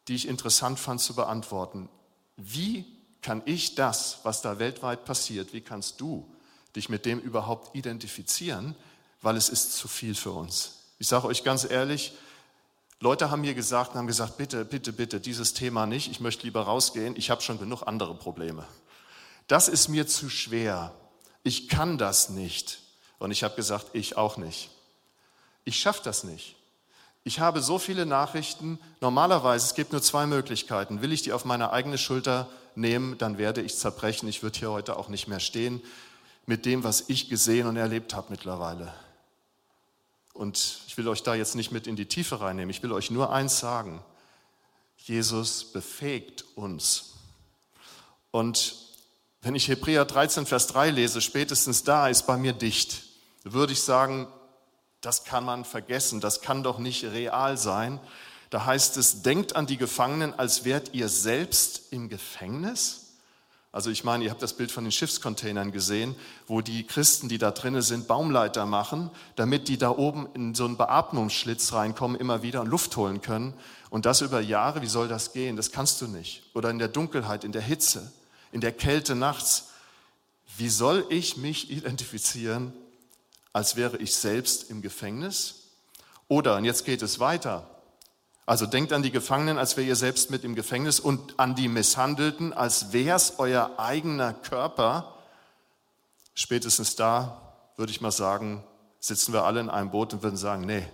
die 0.08 0.16
ich 0.16 0.28
interessant 0.28 0.80
fand 0.80 1.00
zu 1.00 1.14
beantworten. 1.14 1.90
Wie 2.38 2.86
kann 3.24 3.42
ich 3.46 3.74
das, 3.74 4.20
was 4.24 4.42
da 4.42 4.60
weltweit 4.60 5.06
passiert, 5.06 5.54
wie 5.54 5.62
kannst 5.62 6.00
du 6.00 6.30
dich 6.76 6.90
mit 6.90 7.06
dem 7.06 7.20
überhaupt 7.20 7.76
identifizieren? 7.76 8.76
Weil 9.22 9.38
es 9.38 9.50
ist 9.50 9.74
zu 9.74 9.88
viel 9.88 10.14
für 10.14 10.32
uns. 10.32 10.80
Ich 11.00 11.08
sage 11.08 11.28
euch 11.28 11.44
ganz 11.44 11.64
ehrlich, 11.64 12.14
Leute 13.00 13.32
haben 13.32 13.42
mir 13.42 13.54
gesagt 13.54 13.92
und 13.92 13.98
haben 13.98 14.08
gesagt, 14.08 14.38
bitte, 14.38 14.64
bitte, 14.66 14.94
bitte, 14.94 15.20
dieses 15.20 15.54
Thema 15.54 15.86
nicht, 15.86 16.10
ich 16.10 16.20
möchte 16.20 16.44
lieber 16.44 16.62
rausgehen, 16.62 17.16
ich 17.18 17.30
habe 17.30 17.42
schon 17.42 17.60
genug 17.60 17.84
andere 17.84 18.16
Probleme. 18.16 18.66
Das 19.48 19.68
ist 19.68 19.88
mir 19.88 20.08
zu 20.08 20.30
schwer. 20.30 20.94
Ich 21.44 21.68
kann 21.68 21.98
das 21.98 22.30
nicht. 22.30 22.80
Und 23.20 23.32
ich 23.32 23.44
habe 23.44 23.56
gesagt, 23.56 23.88
ich 23.94 24.18
auch 24.18 24.38
nicht. 24.38 24.70
Ich 25.66 25.80
schaffe 25.80 26.02
das 26.04 26.24
nicht. 26.24 26.56
Ich 27.24 27.40
habe 27.40 27.62
so 27.62 27.80
viele 27.80 28.06
Nachrichten. 28.06 28.80
Normalerweise, 29.00 29.66
es 29.66 29.76
gibt 29.76 29.94
nur 29.94 30.02
zwei 30.02 30.26
Möglichkeiten. 30.26 31.02
Will 31.02 31.14
ich 31.14 31.22
die 31.22 31.32
auf 31.32 31.46
meine 31.46 31.72
eigene 31.72 31.98
Schulter 31.98 32.50
nehmen, 32.76 33.18
dann 33.18 33.38
werde 33.38 33.62
ich 33.62 33.78
zerbrechen. 33.78 34.28
Ich 34.28 34.44
würde 34.44 34.60
hier 34.60 34.72
heute 34.72 34.98
auch 34.98 35.08
nicht 35.08 35.28
mehr 35.28 35.40
stehen 35.40 35.82
mit 36.46 36.66
dem, 36.66 36.84
was 36.84 37.06
ich 37.08 37.30
gesehen 37.30 37.68
und 37.68 37.78
erlebt 37.78 38.14
habe 38.14 38.28
mittlerweile. 38.30 38.94
Und 40.34 40.82
ich 40.88 40.98
will 40.98 41.08
euch 41.08 41.24
da 41.24 41.36
jetzt 41.36 41.56
nicht 41.56 41.72
mit 41.72 41.88
in 41.88 41.96
die 41.96 42.08
Tiefe 42.08 42.42
reinnehmen. 42.42 42.70
Ich 42.70 42.84
will 42.84 42.92
euch 42.92 43.12
nur 43.12 43.32
eins 43.32 43.60
sagen. 43.60 44.04
Jesus 44.98 45.64
befähigt 45.72 46.44
uns. 46.56 47.14
Und 48.32 48.76
wenn 49.42 49.56
ich 49.56 49.68
Hebräer 49.68 50.06
13, 50.06 50.46
Vers 50.46 50.68
3 50.68 50.90
lese, 50.90 51.22
spätestens 51.22 51.84
da 51.84 52.08
ist 52.08 52.26
bei 52.26 52.38
mir 52.38 52.54
dicht, 52.54 53.04
würde 53.44 53.74
ich 53.74 53.82
sagen, 53.82 54.28
das 55.04 55.26
kann 55.26 55.44
man 55.44 55.66
vergessen, 55.66 56.22
das 56.22 56.42
kann 56.42 56.64
doch 56.64 56.80
nicht 56.80 57.04
real 57.04 57.58
sein. 57.58 58.00
Da 58.50 58.66
heißt 58.66 58.98
es, 58.98 59.22
denkt 59.22 59.56
an 59.56 59.68
die 59.68 59.78
Gefangenen, 59.78 60.34
als 60.34 60.64
wärt 60.64 60.94
ihr 60.94 61.10
selbst 61.10 61.92
im 61.92 62.08
Gefängnis. 62.08 63.02
Also 63.74 63.90
ich 63.90 64.04
meine, 64.04 64.24
ihr 64.24 64.30
habt 64.30 64.42
das 64.42 64.54
Bild 64.54 64.72
von 64.72 64.86
den 64.86 64.92
Schiffscontainern 64.92 65.72
gesehen, 65.72 66.16
wo 66.48 66.62
die 66.62 66.86
Christen, 66.86 67.28
die 67.28 67.38
da 67.38 67.52
drinnen 67.52 67.82
sind, 67.82 68.08
Baumleiter 68.08 68.66
machen, 68.66 69.10
damit 69.36 69.68
die 69.68 69.78
da 69.78 69.90
oben 69.90 70.30
in 70.36 70.56
so 70.56 70.64
einen 70.64 70.78
Beatmungsschlitz 70.78 71.74
reinkommen, 71.74 72.18
immer 72.18 72.42
wieder 72.42 72.62
und 72.62 72.68
Luft 72.68 72.96
holen 72.96 73.22
können. 73.22 73.56
Und 73.90 74.06
das 74.06 74.22
über 74.22 74.40
Jahre, 74.40 74.82
wie 74.84 74.88
soll 74.88 75.08
das 75.08 75.34
gehen? 75.34 75.58
Das 75.58 75.72
kannst 75.72 76.00
du 76.02 76.08
nicht. 76.08 76.44
Oder 76.54 76.70
in 76.70 76.80
der 76.80 76.88
Dunkelheit, 76.88 77.44
in 77.44 77.52
der 77.52 77.64
Hitze, 77.64 78.14
in 78.52 78.62
der 78.62 78.72
Kälte 78.72 79.16
nachts. 79.16 79.70
Wie 80.56 80.70
soll 80.70 81.06
ich 81.10 81.36
mich 81.36 81.72
identifizieren 81.72 82.74
als 83.54 83.76
wäre 83.76 83.98
ich 83.98 84.16
selbst 84.16 84.70
im 84.70 84.82
Gefängnis? 84.82 85.70
Oder, 86.28 86.58
und 86.58 86.66
jetzt 86.66 86.86
geht 86.86 87.02
es 87.02 87.20
weiter, 87.20 87.70
also 88.46 88.66
denkt 88.66 88.92
an 88.92 89.04
die 89.04 89.12
Gefangenen, 89.12 89.58
als 89.58 89.78
wäre 89.78 89.88
ihr 89.88 89.96
selbst 89.96 90.30
mit 90.30 90.44
im 90.44 90.56
Gefängnis 90.56 91.00
und 91.00 91.40
an 91.40 91.56
die 91.56 91.70
Misshandelten, 91.70 92.52
als 92.52 92.92
wäre 92.92 93.16
es 93.16 93.36
euer 93.38 93.76
eigener 93.78 94.34
Körper. 94.34 95.16
Spätestens 96.34 96.98
da, 96.98 97.54
würde 97.78 97.92
ich 97.92 98.02
mal 98.02 98.12
sagen, 98.12 98.64
sitzen 99.00 99.32
wir 99.32 99.44
alle 99.44 99.62
in 99.62 99.70
einem 99.70 99.92
Boot 99.92 100.14
und 100.14 100.24
würden 100.24 100.36
sagen, 100.36 100.66
nee, 100.66 100.86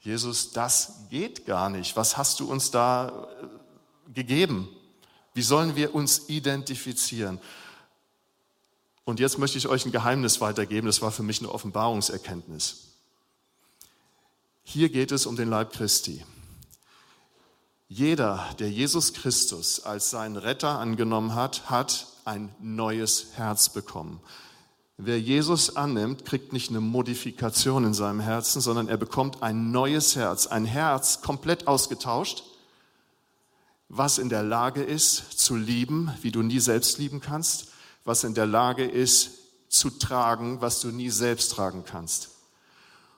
Jesus, 0.00 0.52
das 0.52 1.08
geht 1.10 1.46
gar 1.46 1.70
nicht. 1.70 1.96
Was 1.96 2.16
hast 2.16 2.38
du 2.38 2.48
uns 2.48 2.70
da 2.70 3.08
äh, 3.08 4.12
gegeben? 4.12 4.68
Wie 5.34 5.42
sollen 5.42 5.74
wir 5.74 5.94
uns 5.94 6.28
identifizieren? 6.28 7.40
Und 9.06 9.20
jetzt 9.20 9.38
möchte 9.38 9.56
ich 9.56 9.68
euch 9.68 9.86
ein 9.86 9.92
Geheimnis 9.92 10.40
weitergeben, 10.40 10.88
das 10.88 11.00
war 11.00 11.12
für 11.12 11.22
mich 11.22 11.38
eine 11.38 11.52
Offenbarungserkenntnis. 11.52 12.88
Hier 14.64 14.88
geht 14.88 15.12
es 15.12 15.26
um 15.26 15.36
den 15.36 15.48
Leib 15.48 15.72
Christi. 15.72 16.24
Jeder, 17.88 18.44
der 18.58 18.68
Jesus 18.68 19.14
Christus 19.14 19.78
als 19.84 20.10
seinen 20.10 20.36
Retter 20.36 20.80
angenommen 20.80 21.36
hat, 21.36 21.70
hat 21.70 22.08
ein 22.24 22.52
neues 22.58 23.28
Herz 23.36 23.68
bekommen. 23.68 24.20
Wer 24.96 25.20
Jesus 25.20 25.76
annimmt, 25.76 26.24
kriegt 26.24 26.52
nicht 26.52 26.70
eine 26.70 26.80
Modifikation 26.80 27.84
in 27.84 27.94
seinem 27.94 28.18
Herzen, 28.18 28.60
sondern 28.60 28.88
er 28.88 28.96
bekommt 28.96 29.40
ein 29.40 29.70
neues 29.70 30.16
Herz, 30.16 30.48
ein 30.48 30.64
Herz 30.64 31.20
komplett 31.20 31.68
ausgetauscht, 31.68 32.42
was 33.88 34.18
in 34.18 34.30
der 34.30 34.42
Lage 34.42 34.82
ist 34.82 35.38
zu 35.38 35.54
lieben, 35.54 36.12
wie 36.22 36.32
du 36.32 36.42
nie 36.42 36.58
selbst 36.58 36.98
lieben 36.98 37.20
kannst, 37.20 37.68
was 38.06 38.24
in 38.24 38.34
der 38.34 38.46
Lage 38.46 38.84
ist 38.84 39.30
zu 39.68 39.90
tragen, 39.90 40.60
was 40.60 40.80
du 40.80 40.88
nie 40.88 41.10
selbst 41.10 41.52
tragen 41.52 41.84
kannst. 41.84 42.30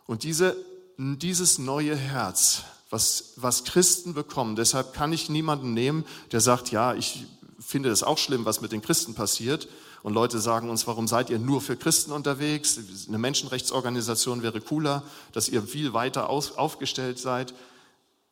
Und 0.07 0.23
diese, 0.25 0.57
dieses 0.97 1.59
neue 1.59 1.95
Herz, 1.95 2.63
was, 2.91 3.35
was 3.37 3.65
Christen 3.65 4.15
bekommen, 4.15 4.57
deshalb 4.57 4.95
kann 4.95 5.13
ich 5.13 5.29
niemanden 5.29 5.75
nehmen, 5.75 6.05
der 6.33 6.41
sagt, 6.41 6.71
ja, 6.71 6.95
ich 6.95 7.27
finde 7.61 7.91
das 7.91 8.03
auch 8.03 8.19
schlimm, 8.19 8.45
was 8.45 8.61
mit 8.61 8.73
den 8.73 8.83
Christen 8.83 9.15
passiert. 9.15 9.69
Und 10.03 10.15
Leute 10.15 10.39
sagen 10.41 10.71
uns, 10.71 10.87
warum 10.87 11.07
seid 11.07 11.29
ihr 11.29 11.39
nur 11.39 11.61
für 11.61 11.77
Christen 11.77 12.13
unterwegs? 12.13 12.79
Eine 13.09 13.19
Menschenrechtsorganisation 13.19 14.43
wäre 14.43 14.61
cooler, 14.61 15.03
dass 15.33 15.49
ihr 15.49 15.63
viel 15.63 15.93
weiter 15.93 16.31
aufgestellt 16.31 17.19
seid. 17.19 17.53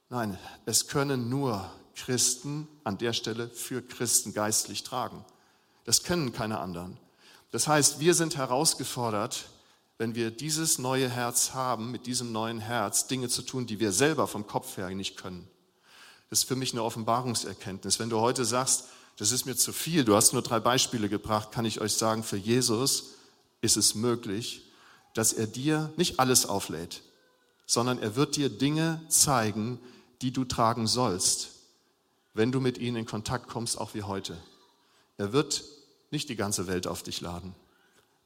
Nein, 0.08 0.38
es 0.64 0.86
können 0.86 1.28
nur 1.28 1.70
Christen 1.96 2.68
an 2.84 2.98
der 2.98 3.12
Stelle 3.12 3.48
für 3.48 3.82
Christen 3.82 4.32
geistlich 4.32 4.84
tragen. 4.84 5.24
Das 5.86 6.02
können 6.02 6.32
keine 6.32 6.58
anderen. 6.58 6.98
Das 7.52 7.68
heißt, 7.68 8.00
wir 8.00 8.12
sind 8.12 8.36
herausgefordert, 8.36 9.46
wenn 9.98 10.14
wir 10.14 10.30
dieses 10.30 10.78
neue 10.78 11.08
Herz 11.08 11.54
haben, 11.54 11.90
mit 11.90 12.06
diesem 12.06 12.32
neuen 12.32 12.58
Herz 12.58 13.06
Dinge 13.06 13.28
zu 13.28 13.42
tun, 13.42 13.66
die 13.66 13.80
wir 13.80 13.92
selber 13.92 14.26
vom 14.26 14.46
Kopf 14.46 14.76
her 14.76 14.90
nicht 14.90 15.16
können. 15.16 15.48
Das 16.28 16.40
ist 16.40 16.48
für 16.48 16.56
mich 16.56 16.72
eine 16.72 16.82
Offenbarungserkenntnis. 16.82 17.98
Wenn 17.98 18.10
du 18.10 18.20
heute 18.20 18.44
sagst, 18.44 18.86
das 19.16 19.32
ist 19.32 19.46
mir 19.46 19.56
zu 19.56 19.72
viel, 19.72 20.04
du 20.04 20.16
hast 20.16 20.32
nur 20.32 20.42
drei 20.42 20.60
Beispiele 20.60 21.08
gebracht, 21.08 21.52
kann 21.52 21.64
ich 21.64 21.80
euch 21.80 21.94
sagen, 21.94 22.22
für 22.22 22.36
Jesus 22.36 23.14
ist 23.62 23.76
es 23.76 23.94
möglich, 23.94 24.62
dass 25.14 25.32
er 25.32 25.46
dir 25.46 25.90
nicht 25.96 26.20
alles 26.20 26.44
auflädt, 26.44 27.02
sondern 27.64 27.98
er 27.98 28.16
wird 28.16 28.36
dir 28.36 28.50
Dinge 28.50 29.00
zeigen, 29.08 29.78
die 30.20 30.32
du 30.32 30.44
tragen 30.44 30.86
sollst, 30.86 31.50
wenn 32.34 32.52
du 32.52 32.60
mit 32.60 32.76
ihnen 32.76 32.98
in 32.98 33.06
Kontakt 33.06 33.48
kommst, 33.48 33.78
auch 33.80 33.94
wie 33.94 34.02
heute. 34.02 34.36
Er 35.16 35.32
wird 35.32 35.64
nicht 36.10 36.28
die 36.28 36.36
ganze 36.36 36.66
Welt 36.66 36.86
auf 36.86 37.02
dich 37.02 37.20
laden, 37.20 37.54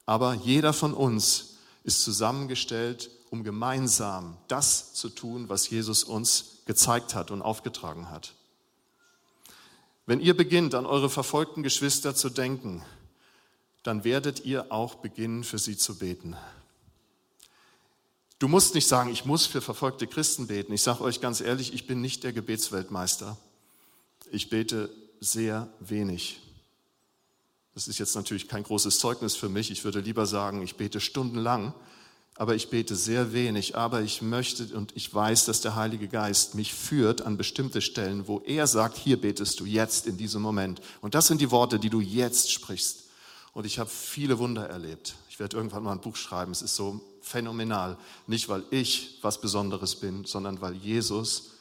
aber 0.06 0.34
jeder 0.34 0.72
von 0.72 0.94
uns 0.94 1.56
ist 1.84 2.02
zusammengestellt, 2.02 3.10
um 3.30 3.44
gemeinsam 3.44 4.36
das 4.48 4.92
zu 4.94 5.08
tun, 5.08 5.48
was 5.48 5.70
Jesus 5.70 6.04
uns 6.04 6.62
gezeigt 6.66 7.14
hat 7.14 7.30
und 7.30 7.42
aufgetragen 7.42 8.10
hat. 8.10 8.34
Wenn 10.06 10.20
ihr 10.20 10.36
beginnt, 10.36 10.74
an 10.74 10.86
eure 10.86 11.08
verfolgten 11.08 11.62
Geschwister 11.62 12.14
zu 12.14 12.30
denken, 12.30 12.82
dann 13.82 14.04
werdet 14.04 14.44
ihr 14.44 14.72
auch 14.72 14.96
beginnen, 14.96 15.44
für 15.44 15.58
sie 15.58 15.76
zu 15.76 15.98
beten. 15.98 16.36
Du 18.40 18.48
musst 18.48 18.74
nicht 18.74 18.88
sagen, 18.88 19.10
ich 19.10 19.24
muss 19.24 19.46
für 19.46 19.60
verfolgte 19.60 20.06
Christen 20.06 20.46
beten. 20.46 20.72
Ich 20.72 20.82
sage 20.82 21.02
euch 21.02 21.20
ganz 21.20 21.40
ehrlich, 21.40 21.74
ich 21.74 21.86
bin 21.86 22.00
nicht 22.00 22.24
der 22.24 22.32
Gebetsweltmeister. 22.32 23.36
Ich 24.32 24.50
bete 24.50 24.90
sehr 25.20 25.68
wenig. 25.78 26.40
Das 27.80 27.88
ist 27.88 27.98
jetzt 27.98 28.14
natürlich 28.14 28.46
kein 28.46 28.62
großes 28.62 28.98
Zeugnis 28.98 29.36
für 29.36 29.48
mich. 29.48 29.70
Ich 29.70 29.84
würde 29.84 30.00
lieber 30.00 30.26
sagen, 30.26 30.60
ich 30.60 30.76
bete 30.76 31.00
stundenlang, 31.00 31.72
aber 32.34 32.54
ich 32.54 32.68
bete 32.68 32.94
sehr 32.94 33.32
wenig. 33.32 33.74
Aber 33.74 34.02
ich 34.02 34.20
möchte 34.20 34.76
und 34.76 34.94
ich 34.94 35.14
weiß, 35.14 35.46
dass 35.46 35.62
der 35.62 35.76
Heilige 35.76 36.06
Geist 36.06 36.54
mich 36.54 36.74
führt 36.74 37.22
an 37.22 37.38
bestimmte 37.38 37.80
Stellen, 37.80 38.28
wo 38.28 38.40
er 38.40 38.66
sagt, 38.66 38.98
hier 38.98 39.18
betest 39.18 39.60
du 39.60 39.64
jetzt 39.64 40.06
in 40.06 40.18
diesem 40.18 40.42
Moment. 40.42 40.82
Und 41.00 41.14
das 41.14 41.26
sind 41.26 41.40
die 41.40 41.50
Worte, 41.50 41.78
die 41.78 41.88
du 41.88 42.02
jetzt 42.02 42.52
sprichst. 42.52 43.04
Und 43.54 43.64
ich 43.64 43.78
habe 43.78 43.88
viele 43.88 44.38
Wunder 44.38 44.68
erlebt. 44.68 45.14
Ich 45.30 45.40
werde 45.40 45.56
irgendwann 45.56 45.84
mal 45.84 45.92
ein 45.92 46.02
Buch 46.02 46.16
schreiben. 46.16 46.52
Es 46.52 46.60
ist 46.60 46.76
so 46.76 47.00
phänomenal. 47.22 47.96
Nicht, 48.26 48.50
weil 48.50 48.62
ich 48.70 49.16
was 49.22 49.40
Besonderes 49.40 49.96
bin, 49.96 50.26
sondern 50.26 50.60
weil 50.60 50.74
Jesus 50.74 51.52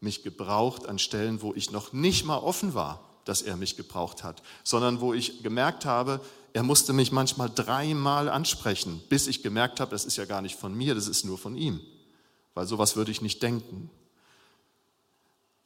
mich 0.00 0.22
gebraucht 0.22 0.86
an 0.88 0.98
Stellen, 0.98 1.42
wo 1.42 1.52
ich 1.52 1.70
noch 1.70 1.92
nicht 1.92 2.24
mal 2.24 2.38
offen 2.38 2.72
war, 2.72 3.05
dass 3.26 3.42
er 3.42 3.56
mich 3.56 3.76
gebraucht 3.76 4.24
hat, 4.24 4.42
sondern 4.64 5.00
wo 5.02 5.12
ich 5.12 5.42
gemerkt 5.42 5.84
habe, 5.84 6.20
er 6.54 6.62
musste 6.62 6.94
mich 6.94 7.12
manchmal 7.12 7.50
dreimal 7.54 8.30
ansprechen, 8.30 9.02
bis 9.10 9.26
ich 9.26 9.42
gemerkt 9.42 9.78
habe, 9.78 9.90
das 9.90 10.06
ist 10.06 10.16
ja 10.16 10.24
gar 10.24 10.40
nicht 10.40 10.56
von 10.56 10.74
mir, 10.74 10.94
das 10.94 11.06
ist 11.06 11.24
nur 11.24 11.36
von 11.36 11.54
ihm, 11.54 11.80
weil 12.54 12.66
sowas 12.66 12.96
würde 12.96 13.10
ich 13.10 13.20
nicht 13.20 13.42
denken. 13.42 13.90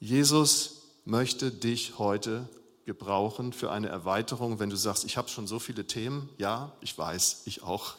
Jesus 0.01 0.81
möchte 1.05 1.53
dich 1.53 1.99
heute 1.99 2.49
gebrauchen 2.87 3.53
für 3.53 3.71
eine 3.71 3.89
Erweiterung, 3.89 4.59
wenn 4.59 4.71
du 4.71 4.77
sagst, 4.77 5.05
ich 5.05 5.17
habe 5.17 5.29
schon 5.29 5.47
so 5.47 5.59
viele 5.59 5.87
Themen. 5.87 6.29
Ja, 6.39 6.73
ich 6.81 6.97
weiß, 6.97 7.43
ich 7.45 7.63
auch. 7.63 7.95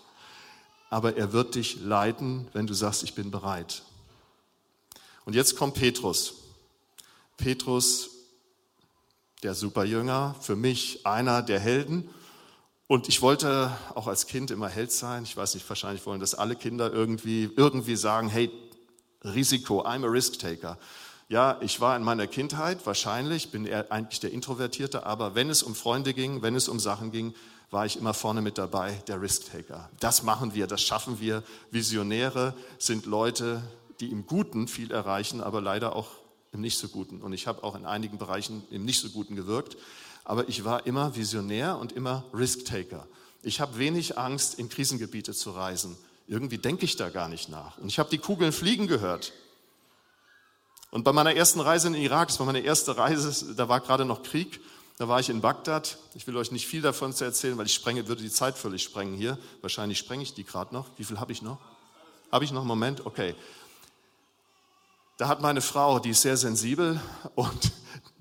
Aber 0.90 1.16
er 1.16 1.32
wird 1.32 1.56
dich 1.56 1.80
leiten, 1.80 2.48
wenn 2.52 2.68
du 2.68 2.74
sagst, 2.74 3.04
ich 3.04 3.14
bin 3.14 3.32
bereit. 3.32 3.84
Und 5.24 5.34
jetzt 5.34 5.56
kommt 5.56 5.76
Petrus. 5.76 6.34
Petrus, 7.38 8.10
der 9.44 9.56
Superjünger, 9.56 10.36
für 10.40 10.56
mich 10.56 11.06
einer 11.06 11.42
der 11.42 11.60
Helden. 11.60 12.10
Und 12.88 13.08
ich 13.08 13.22
wollte 13.22 13.72
auch 13.96 14.08
als 14.08 14.28
Kind 14.28 14.52
immer 14.52 14.70
Held 14.70 14.92
sein. 14.92 15.24
Ich 15.24 15.36
weiß 15.38 15.56
nicht, 15.56 15.68
wahrscheinlich 15.68 16.06
wollen 16.06 16.20
das 16.20 16.36
alle 16.36 16.56
Kinder 16.56 16.92
irgendwie, 16.92 17.50
irgendwie 17.56 17.96
sagen, 17.96 18.28
hey, 18.28 18.52
Risiko, 19.24 19.86
I'm 19.86 20.06
a 20.06 20.10
risk 20.10 20.40
taker. 20.40 20.78
Ja, 21.30 21.58
ich 21.62 21.80
war 21.80 21.96
in 21.96 22.04
meiner 22.04 22.28
Kindheit 22.28 22.86
wahrscheinlich, 22.86 23.52
bin 23.52 23.66
eher 23.66 23.92
eigentlich 23.92 24.20
der 24.20 24.34
Introvertierte, 24.34 25.06
aber 25.06 25.34
wenn 25.36 25.50
es 25.50 25.64
um 25.64 25.76
Freunde 25.76 26.14
ging, 26.14 26.42
wenn 26.42 26.56
es 26.56 26.68
um 26.68 26.80
Sachen 26.80 27.12
ging, 27.12 27.34
war 27.70 27.86
ich 27.86 27.98
immer 27.98 28.14
vorne 28.14 28.42
mit 28.42 28.58
dabei, 28.58 29.02
der 29.08 29.22
Risk-Taker. 29.22 29.90
Das 30.02 30.24
machen 30.24 30.54
wir, 30.54 30.68
das 30.68 30.82
schaffen 30.82 31.22
wir. 31.22 31.44
Visionäre 31.72 32.54
sind 32.78 33.06
Leute, 33.06 33.64
die 34.02 34.12
im 34.12 34.28
Guten 34.28 34.68
viel 34.68 34.92
erreichen, 34.92 35.40
aber 35.40 35.62
leider 35.62 35.96
auch 35.96 36.10
im 36.52 36.62
Nicht 36.62 36.78
so 36.78 36.88
Guten. 36.88 37.22
Und 37.22 37.34
ich 37.34 37.48
habe 37.48 37.64
auch 37.64 37.76
in 37.76 37.86
einigen 37.86 38.18
Bereichen 38.18 38.64
im 38.72 38.86
Nicht 38.86 39.00
so 39.00 39.10
Guten 39.10 39.36
gewirkt. 39.36 39.78
Aber 40.24 40.48
ich 40.50 40.64
war 40.64 40.86
immer 40.86 41.16
Visionär 41.16 41.78
und 41.78 41.92
immer 41.94 42.24
Risk-Taker. 42.34 43.08
Ich 43.44 43.60
habe 43.60 43.78
wenig 43.78 44.18
Angst, 44.18 44.60
in 44.60 44.70
Krisengebiete 44.70 45.34
zu 45.34 45.52
reisen. 45.52 45.98
Irgendwie 46.28 46.58
denke 46.58 46.86
ich 46.86 46.96
da 46.96 47.10
gar 47.10 47.28
nicht 47.28 47.50
nach. 47.50 47.78
Und 47.80 47.88
ich 47.88 48.00
habe 48.00 48.10
die 48.10 48.20
Kugeln 48.20 48.52
fliegen 48.52 48.88
gehört. 48.88 49.34
Und 50.92 51.04
bei 51.04 51.14
meiner 51.14 51.36
ersten 51.36 51.60
Reise 51.60 51.88
in 51.88 51.94
den 51.94 52.02
Irak, 52.04 52.28
das 52.28 52.40
war 52.40 52.46
meine 52.46 52.60
erste 52.60 52.98
Reise, 52.98 53.56
da 53.56 53.70
war 53.70 53.80
gerade 53.80 54.06
noch 54.06 54.24
Krieg, 54.24 54.60
da 54.98 55.08
war 55.08 55.20
ich 55.20 55.30
in 55.30 55.42
Bagdad. 55.42 55.98
Ich 56.14 56.28
will 56.28 56.38
euch 56.38 56.52
nicht 56.52 56.68
viel 56.68 56.82
davon 56.82 57.14
erzählen, 57.18 57.58
weil 57.58 57.66
ich 57.66 57.74
sprenge, 57.74 58.08
würde 58.08 58.22
die 58.22 58.30
Zeit 58.30 58.58
völlig 58.58 58.84
sprengen 58.84 59.16
hier. 59.16 59.40
Wahrscheinlich 59.62 59.98
sprenge 59.98 60.22
ich 60.22 60.34
die 60.34 60.44
gerade 60.44 60.76
noch. 60.76 60.88
Wie 60.98 61.04
viel 61.04 61.20
habe 61.20 61.32
ich 61.32 61.42
noch? 61.42 61.58
Habe 62.32 62.46
ich 62.46 62.52
noch 62.52 62.62
einen 62.62 62.68
Moment? 62.68 63.06
Okay. 63.06 63.36
Da 65.22 65.28
hat 65.28 65.40
meine 65.40 65.62
Frau, 65.62 66.00
die 66.00 66.10
ist 66.10 66.24
sehr 66.24 66.36
sensibel 66.36 67.00
und 67.36 67.72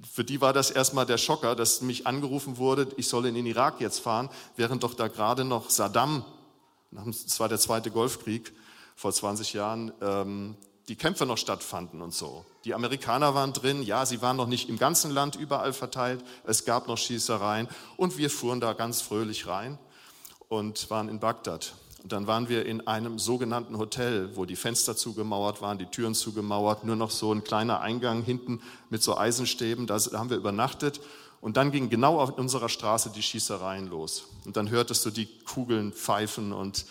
für 0.03 0.23
die 0.23 0.43
war 0.43 0.53
das 0.53 0.71
erstmal 0.71 1.07
der 1.07 1.17
Schocker, 1.17 1.57
dass 1.57 1.81
mich 1.81 2.07
angerufen 2.07 2.59
wurde, 2.59 2.89
ich 2.99 3.09
soll 3.09 3.25
in 3.25 3.35
den 3.35 3.47
Irak 3.47 3.81
jetzt 3.81 4.01
fahren, 4.01 4.29
während 4.57 4.83
doch 4.83 4.93
da 4.93 5.09
gerade 5.09 5.47
noch 5.47 5.71
Saddam, 5.71 6.27
das 6.91 7.41
war 7.41 7.49
der 7.49 7.59
zweite 7.59 7.91
Golfkrieg 7.91 8.53
vor 8.97 9.15
20 9.15 9.55
Jahren, 9.55 9.93
ähm, 10.03 10.57
die 10.89 10.97
Kämpfe 10.97 11.25
noch 11.25 11.39
stattfanden 11.39 12.03
und 12.03 12.13
so. 12.13 12.45
Die 12.67 12.75
Amerikaner 12.75 13.35
waren 13.35 13.55
drin, 13.55 13.83
ja, 13.83 14.05
sie 14.05 14.21
waren 14.21 14.37
noch 14.37 14.47
nicht 14.47 14.69
im 14.69 14.77
ganzen 14.77 15.11
Land 15.11 15.37
überall 15.37 15.73
verteilt, 15.73 16.23
es 16.45 16.67
gab 16.67 16.87
noch 16.87 16.99
Schießereien 16.99 17.67
und 17.97 18.19
wir 18.19 18.29
fuhren 18.29 18.61
da 18.61 18.75
ganz 18.75 19.01
fröhlich 19.01 19.47
rein 19.47 19.79
und 20.51 20.91
waren 20.91 21.09
in 21.09 21.19
Bagdad. 21.19 21.73
Und 22.03 22.13
dann 22.13 22.27
waren 22.27 22.49
wir 22.49 22.65
in 22.65 22.87
einem 22.87 23.19
sogenannten 23.19 23.77
Hotel, 23.77 24.35
wo 24.35 24.47
die 24.47 24.57
Fenster 24.57 24.97
zugemauert 24.97 25.61
waren, 25.61 25.79
die 25.79 25.87
Türen 25.87 26.15
zugemauert, 26.15 26.85
nur 26.85 26.97
noch 26.97 27.11
so 27.11 27.33
ein 27.33 27.45
kleiner 27.45 27.81
Eingang 27.81 28.23
hinten 28.23 28.61
mit 28.89 29.03
so 29.03 29.17
Eisenstäben, 29.19 29.87
da 29.87 29.99
haben 29.99 30.31
wir 30.31 30.39
übernachtet. 30.39 31.01
Und 31.41 31.57
dann 31.57 31.73
ging 31.73 31.89
genau 31.89 32.19
auf 32.21 32.39
unserer 32.39 32.69
Straße 32.69 33.11
die 33.11 33.23
Schießereien 33.23 33.89
los. 33.89 34.25
Und 34.45 34.57
dann 34.57 34.71
hörtest 34.71 35.05
du 35.07 35.11
die 35.11 35.27
Kugeln 35.45 35.93
pfeifen 35.93 36.53
und 36.53 36.85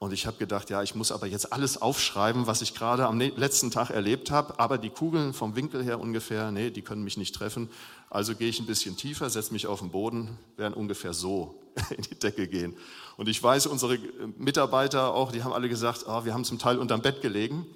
und 0.00 0.12
ich 0.12 0.26
habe 0.26 0.36
gedacht, 0.36 0.70
ja, 0.70 0.80
ich 0.82 0.94
muss 0.94 1.10
aber 1.10 1.26
jetzt 1.26 1.52
alles 1.52 1.82
aufschreiben, 1.82 2.46
was 2.46 2.62
ich 2.62 2.74
gerade 2.74 3.06
am 3.06 3.18
letzten 3.18 3.72
Tag 3.72 3.90
erlebt 3.90 4.30
habe. 4.30 4.60
Aber 4.60 4.78
die 4.78 4.90
Kugeln 4.90 5.32
vom 5.34 5.56
Winkel 5.56 5.82
her 5.82 5.98
ungefähr, 5.98 6.52
nee, 6.52 6.70
die 6.70 6.82
können 6.82 7.02
mich 7.02 7.16
nicht 7.16 7.34
treffen. 7.34 7.68
Also 8.08 8.36
gehe 8.36 8.48
ich 8.48 8.60
ein 8.60 8.66
bisschen 8.66 8.96
tiefer, 8.96 9.28
setze 9.28 9.52
mich 9.52 9.66
auf 9.66 9.80
den 9.80 9.90
Boden, 9.90 10.38
werden 10.56 10.74
ungefähr 10.74 11.12
so 11.12 11.60
in 11.90 12.02
die 12.02 12.16
Decke 12.16 12.46
gehen. 12.46 12.76
Und 13.16 13.28
ich 13.28 13.42
weiß, 13.42 13.66
unsere 13.66 13.98
Mitarbeiter 14.36 15.12
auch, 15.14 15.32
die 15.32 15.42
haben 15.42 15.52
alle 15.52 15.68
gesagt, 15.68 16.04
oh, 16.06 16.24
wir 16.24 16.32
haben 16.32 16.44
zum 16.44 16.60
Teil 16.60 16.78
unterm 16.78 17.02
Bett 17.02 17.20
gelegen. 17.20 17.66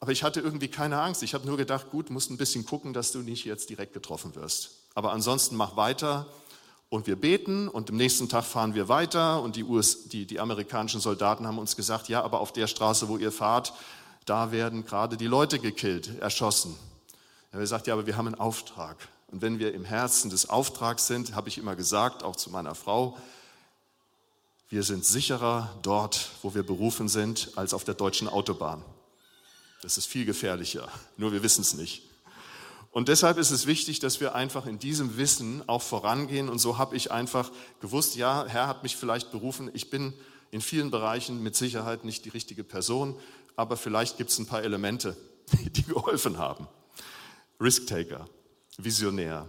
Aber 0.00 0.10
ich 0.10 0.24
hatte 0.24 0.40
irgendwie 0.40 0.68
keine 0.68 1.00
Angst. 1.00 1.22
Ich 1.22 1.32
habe 1.32 1.46
nur 1.46 1.56
gedacht, 1.56 1.90
gut, 1.90 2.10
musst 2.10 2.28
ein 2.30 2.38
bisschen 2.38 2.66
gucken, 2.66 2.92
dass 2.92 3.12
du 3.12 3.20
nicht 3.20 3.44
jetzt 3.44 3.70
direkt 3.70 3.92
getroffen 3.92 4.34
wirst. 4.34 4.80
Aber 4.94 5.12
ansonsten 5.12 5.54
mach 5.54 5.76
weiter 5.76 6.26
und 6.88 7.06
wir 7.06 7.16
beten 7.16 7.68
und 7.68 7.90
am 7.90 7.96
nächsten 7.96 8.28
Tag 8.28 8.44
fahren 8.44 8.74
wir 8.74 8.88
weiter 8.88 9.42
und 9.42 9.56
die, 9.56 9.64
US, 9.64 10.08
die, 10.08 10.26
die 10.26 10.38
amerikanischen 10.38 11.00
Soldaten 11.00 11.46
haben 11.46 11.58
uns 11.58 11.76
gesagt, 11.76 12.08
ja, 12.08 12.22
aber 12.22 12.40
auf 12.40 12.52
der 12.52 12.66
Straße, 12.66 13.08
wo 13.08 13.16
ihr 13.16 13.32
fahrt, 13.32 13.72
da 14.24 14.52
werden 14.52 14.84
gerade 14.84 15.16
die 15.16 15.26
Leute 15.26 15.58
gekillt, 15.58 16.18
erschossen. 16.20 16.76
Er 17.50 17.54
haben 17.54 17.60
gesagt, 17.60 17.86
ja, 17.86 17.94
aber 17.94 18.06
wir 18.06 18.16
haben 18.16 18.26
einen 18.26 18.40
Auftrag. 18.40 18.96
Und 19.28 19.42
wenn 19.42 19.58
wir 19.58 19.74
im 19.74 19.84
Herzen 19.84 20.30
des 20.30 20.48
Auftrags 20.48 21.06
sind, 21.06 21.34
habe 21.34 21.48
ich 21.48 21.58
immer 21.58 21.74
gesagt, 21.74 22.22
auch 22.22 22.36
zu 22.36 22.50
meiner 22.50 22.74
Frau, 22.74 23.16
wir 24.68 24.82
sind 24.82 25.04
sicherer 25.04 25.72
dort, 25.82 26.30
wo 26.42 26.54
wir 26.54 26.64
berufen 26.64 27.08
sind, 27.08 27.52
als 27.56 27.72
auf 27.72 27.84
der 27.84 27.94
deutschen 27.94 28.28
Autobahn. 28.28 28.84
Das 29.82 29.96
ist 29.96 30.06
viel 30.06 30.24
gefährlicher, 30.24 30.88
nur 31.16 31.32
wir 31.32 31.42
wissen 31.42 31.62
es 31.62 31.74
nicht. 31.74 32.02
Und 32.96 33.08
deshalb 33.08 33.36
ist 33.36 33.50
es 33.50 33.66
wichtig, 33.66 33.98
dass 33.98 34.20
wir 34.20 34.34
einfach 34.34 34.64
in 34.64 34.78
diesem 34.78 35.18
Wissen 35.18 35.62
auch 35.68 35.82
vorangehen. 35.82 36.48
Und 36.48 36.60
so 36.60 36.78
habe 36.78 36.96
ich 36.96 37.12
einfach 37.12 37.52
gewusst, 37.78 38.16
ja, 38.16 38.46
Herr 38.48 38.68
hat 38.68 38.84
mich 38.84 38.96
vielleicht 38.96 39.30
berufen. 39.32 39.70
Ich 39.74 39.90
bin 39.90 40.14
in 40.50 40.62
vielen 40.62 40.90
Bereichen 40.90 41.42
mit 41.42 41.54
Sicherheit 41.56 42.06
nicht 42.06 42.24
die 42.24 42.30
richtige 42.30 42.64
Person, 42.64 43.14
aber 43.54 43.76
vielleicht 43.76 44.16
gibt 44.16 44.30
es 44.30 44.38
ein 44.38 44.46
paar 44.46 44.62
Elemente, 44.62 45.14
die 45.72 45.82
geholfen 45.82 46.38
haben. 46.38 46.68
Risk-Taker, 47.60 48.24
Visionär. 48.78 49.46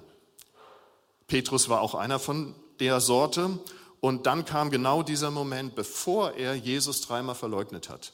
Petrus 1.28 1.70
war 1.70 1.80
auch 1.80 1.96
einer 1.96 2.20
von 2.20 2.54
der 2.82 3.00
Sorte. 3.00 3.60
Und 4.02 4.26
dann 4.26 4.44
kam 4.44 4.72
genau 4.72 5.04
dieser 5.04 5.32
Moment, 5.32 5.74
bevor 5.74 6.34
er 6.34 6.54
Jesus 6.54 7.00
dreimal 7.00 7.36
verleugnet 7.36 7.88
hat. 7.88 8.12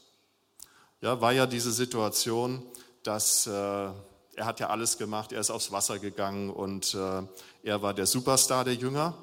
Ja, 1.01 1.21
war 1.21 1.31
ja 1.31 1.47
diese 1.47 1.71
Situation, 1.71 2.61
dass 3.01 3.47
äh, 3.47 3.89
Er 4.35 4.45
hat 4.45 4.59
ja 4.59 4.69
alles 4.69 4.97
gemacht, 4.97 5.31
er 5.31 5.39
ist 5.39 5.51
aufs 5.51 5.71
Wasser 5.71 5.99
gegangen 5.99 6.49
und 6.49 6.95
äh, 6.95 7.21
er 7.63 7.81
war 7.81 7.93
der 7.93 8.07
Superstar 8.07 8.63
der 8.65 8.75
Jünger. 8.75 9.13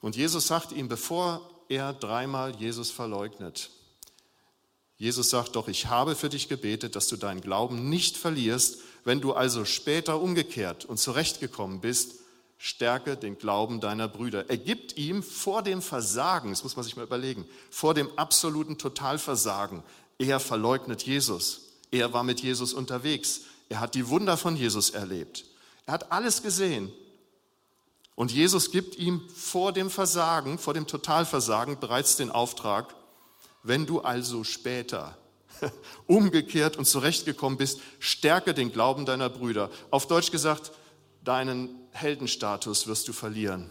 Und 0.00 0.16
Jesus 0.16 0.46
sagt 0.46 0.72
ihm, 0.72 0.88
bevor 0.88 1.48
er 1.68 1.92
dreimal 1.92 2.54
Jesus 2.56 2.90
verleugnet, 2.90 3.70
Jesus 4.96 5.30
sagt 5.30 5.56
doch, 5.56 5.66
ich 5.66 5.86
habe 5.86 6.14
für 6.14 6.28
dich 6.28 6.48
gebetet, 6.48 6.94
dass 6.94 7.08
du 7.08 7.16
deinen 7.16 7.40
Glauben 7.40 7.88
nicht 7.88 8.18
verlierst. 8.18 8.80
Wenn 9.02 9.22
du 9.22 9.32
also 9.32 9.64
später 9.64 10.20
umgekehrt 10.20 10.84
und 10.84 10.98
zurechtgekommen 10.98 11.80
bist, 11.80 12.16
stärke 12.58 13.16
den 13.16 13.38
Glauben 13.38 13.80
deiner 13.80 14.08
Brüder. 14.08 14.50
Er 14.50 14.58
gibt 14.58 14.98
ihm 14.98 15.22
vor 15.22 15.62
dem 15.62 15.80
Versagen, 15.80 16.50
das 16.50 16.62
muss 16.62 16.76
man 16.76 16.84
sich 16.84 16.96
mal 16.96 17.06
überlegen, 17.06 17.46
vor 17.70 17.94
dem 17.94 18.10
absoluten 18.18 18.76
Totalversagen, 18.76 19.82
er 20.18 20.38
verleugnet 20.38 21.02
Jesus. 21.02 21.62
Er 21.90 22.12
war 22.12 22.22
mit 22.22 22.42
Jesus 22.42 22.74
unterwegs. 22.74 23.40
Er 23.70 23.80
hat 23.80 23.94
die 23.94 24.08
Wunder 24.08 24.36
von 24.36 24.56
Jesus 24.56 24.90
erlebt. 24.90 25.46
Er 25.86 25.94
hat 25.94 26.12
alles 26.12 26.42
gesehen. 26.42 26.92
Und 28.16 28.32
Jesus 28.32 28.70
gibt 28.70 28.96
ihm 28.96 29.22
vor 29.30 29.72
dem 29.72 29.88
Versagen, 29.88 30.58
vor 30.58 30.74
dem 30.74 30.86
Totalversagen 30.86 31.80
bereits 31.80 32.16
den 32.16 32.30
Auftrag, 32.30 32.94
wenn 33.62 33.86
du 33.86 34.00
also 34.00 34.44
später 34.44 35.16
umgekehrt 36.06 36.76
und 36.76 36.84
zurechtgekommen 36.84 37.56
bist, 37.56 37.80
stärke 37.98 38.54
den 38.54 38.72
Glauben 38.72 39.06
deiner 39.06 39.30
Brüder. 39.30 39.70
Auf 39.90 40.06
Deutsch 40.06 40.32
gesagt, 40.32 40.72
deinen 41.22 41.70
Heldenstatus 41.92 42.88
wirst 42.88 43.06
du 43.08 43.12
verlieren. 43.12 43.70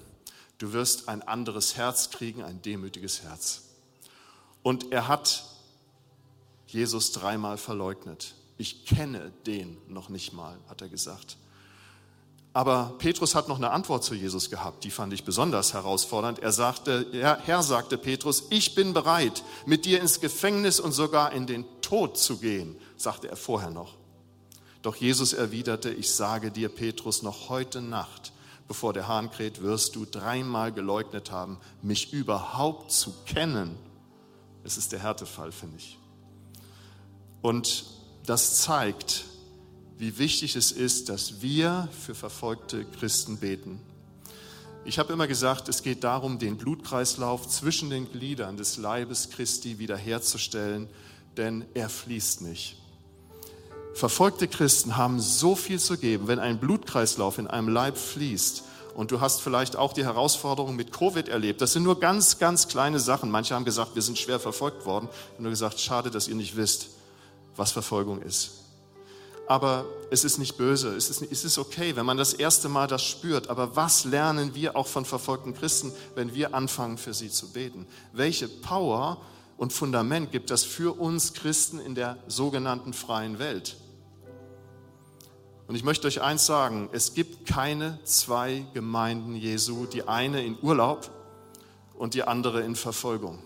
Du 0.59 0.71
wirst 0.73 1.09
ein 1.09 1.21
anderes 1.21 1.75
Herz 1.75 2.09
kriegen, 2.09 2.41
ein 2.41 2.61
demütiges 2.61 3.21
Herz. 3.21 3.63
Und 4.63 4.91
er 4.91 5.07
hat 5.07 5.43
Jesus 6.67 7.11
dreimal 7.11 7.57
verleugnet. 7.57 8.35
Ich 8.59 8.85
kenne 8.85 9.31
den 9.47 9.77
noch 9.87 10.09
nicht 10.09 10.33
mal, 10.33 10.57
hat 10.67 10.81
er 10.81 10.89
gesagt. 10.89 11.37
Aber 12.51 12.95
Petrus 12.97 13.33
hat 13.33 13.47
noch 13.47 13.55
eine 13.55 13.71
Antwort 13.71 14.03
zu 14.03 14.13
Jesus 14.13 14.49
gehabt, 14.49 14.83
die 14.83 14.91
fand 14.91 15.13
ich 15.13 15.23
besonders 15.23 15.73
herausfordernd. 15.73 16.39
Er 16.39 16.51
sagte, 16.51 17.07
Herr, 17.13 17.63
sagte 17.63 17.97
Petrus, 17.97 18.47
ich 18.49 18.75
bin 18.75 18.93
bereit, 18.93 19.43
mit 19.65 19.85
dir 19.85 20.01
ins 20.01 20.19
Gefängnis 20.19 20.81
und 20.81 20.91
sogar 20.91 21.31
in 21.31 21.47
den 21.47 21.63
Tod 21.79 22.17
zu 22.17 22.37
gehen, 22.37 22.75
sagte 22.97 23.29
er 23.29 23.37
vorher 23.37 23.69
noch. 23.69 23.95
Doch 24.81 24.97
Jesus 24.97 25.31
erwiderte, 25.31 25.91
ich 25.91 26.11
sage 26.11 26.51
dir, 26.51 26.67
Petrus, 26.67 27.23
noch 27.23 27.47
heute 27.47 27.81
Nacht, 27.81 28.33
bevor 28.67 28.91
der 28.91 29.07
Hahn 29.07 29.31
kräht, 29.31 29.61
wirst 29.61 29.95
du 29.95 30.03
dreimal 30.03 30.73
geleugnet 30.73 31.31
haben, 31.31 31.61
mich 31.81 32.11
überhaupt 32.11 32.91
zu 32.91 33.13
kennen. 33.25 33.77
Es 34.65 34.75
ist 34.75 34.91
der 34.91 34.99
Härtefall, 34.99 35.53
finde 35.53 35.77
ich. 35.77 35.97
Und 37.41 37.98
das 38.29 38.61
zeigt, 38.61 39.25
wie 39.97 40.19
wichtig 40.19 40.55
es 40.55 40.71
ist, 40.71 41.09
dass 41.09 41.41
wir 41.41 41.89
für 42.05 42.13
verfolgte 42.13 42.85
Christen 42.85 43.37
beten. 43.37 43.81
Ich 44.85 44.99
habe 44.99 45.11
immer 45.11 45.27
gesagt, 45.27 45.67
es 45.67 45.81
geht 45.81 46.03
darum, 46.03 46.37
den 46.37 46.55
Blutkreislauf 46.55 47.47
zwischen 47.47 47.89
den 47.89 48.11
Gliedern 48.11 48.55
des 48.55 48.77
Leibes 48.77 49.31
Christi 49.31 49.79
wiederherzustellen, 49.79 50.87
denn 51.37 51.65
er 51.73 51.89
fließt 51.89 52.41
nicht. 52.41 52.77
Verfolgte 53.95 54.47
Christen 54.47 54.95
haben 54.95 55.19
so 55.19 55.55
viel 55.55 55.79
zu 55.79 55.97
geben, 55.97 56.27
wenn 56.27 56.37
ein 56.37 56.59
Blutkreislauf 56.59 57.39
in 57.39 57.47
einem 57.47 57.69
Leib 57.69 57.97
fließt. 57.97 58.63
Und 58.93 59.09
du 59.09 59.21
hast 59.21 59.41
vielleicht 59.41 59.75
auch 59.75 59.91
die 59.91 60.05
Herausforderung 60.05 60.75
mit 60.75 60.93
Covid 60.93 61.29
erlebt. 61.29 61.61
Das 61.61 61.73
sind 61.73 61.81
nur 61.81 61.99
ganz, 61.99 62.37
ganz 62.37 62.67
kleine 62.67 62.99
Sachen. 62.99 63.31
Manche 63.31 63.55
haben 63.55 63.65
gesagt, 63.65 63.95
wir 63.95 64.01
sind 64.03 64.19
schwer 64.19 64.39
verfolgt 64.39 64.85
worden. 64.85 65.09
Und 65.37 65.43
nur 65.43 65.51
gesagt, 65.51 65.79
schade, 65.79 66.11
dass 66.11 66.27
ihr 66.27 66.35
nicht 66.35 66.55
wisst, 66.55 66.89
was 67.55 67.71
Verfolgung 67.71 68.21
ist 68.21 68.59
aber 69.49 69.85
es 70.11 70.23
ist 70.23 70.37
nicht 70.37 70.57
böse, 70.57 70.95
es 70.95 71.09
ist, 71.09 71.23
es 71.23 71.43
ist 71.43 71.57
okay, 71.57 71.95
wenn 71.95 72.05
man 72.05 72.17
das 72.17 72.33
erste 72.33 72.69
Mal 72.69 72.85
das 72.85 73.03
spürt. 73.03 73.49
Aber 73.49 73.75
was 73.75 74.05
lernen 74.05 74.53
wir 74.53 74.75
auch 74.75 74.85
von 74.85 75.05
verfolgten 75.05 75.55
Christen, 75.55 75.91
wenn 76.13 76.35
wir 76.35 76.53
anfangen, 76.53 76.99
für 76.99 77.15
sie 77.15 77.31
zu 77.31 77.51
beten? 77.51 77.87
Welche 78.13 78.47
Power 78.47 79.19
und 79.57 79.73
Fundament 79.73 80.31
gibt 80.31 80.51
das 80.51 80.63
für 80.63 80.99
uns 80.99 81.33
Christen 81.33 81.79
in 81.79 81.95
der 81.95 82.19
sogenannten 82.27 82.93
freien 82.93 83.39
Welt? 83.39 83.77
Und 85.67 85.73
ich 85.73 85.83
möchte 85.83 86.05
euch 86.05 86.21
eins 86.21 86.45
sagen, 86.45 86.87
es 86.91 87.15
gibt 87.15 87.47
keine 87.47 87.97
zwei 88.03 88.67
Gemeinden 88.75 89.35
Jesu, 89.35 89.87
die 89.87 90.07
eine 90.07 90.45
in 90.45 90.59
Urlaub 90.61 91.09
und 91.95 92.13
die 92.13 92.21
andere 92.21 92.61
in 92.61 92.75
Verfolgung. 92.75 93.39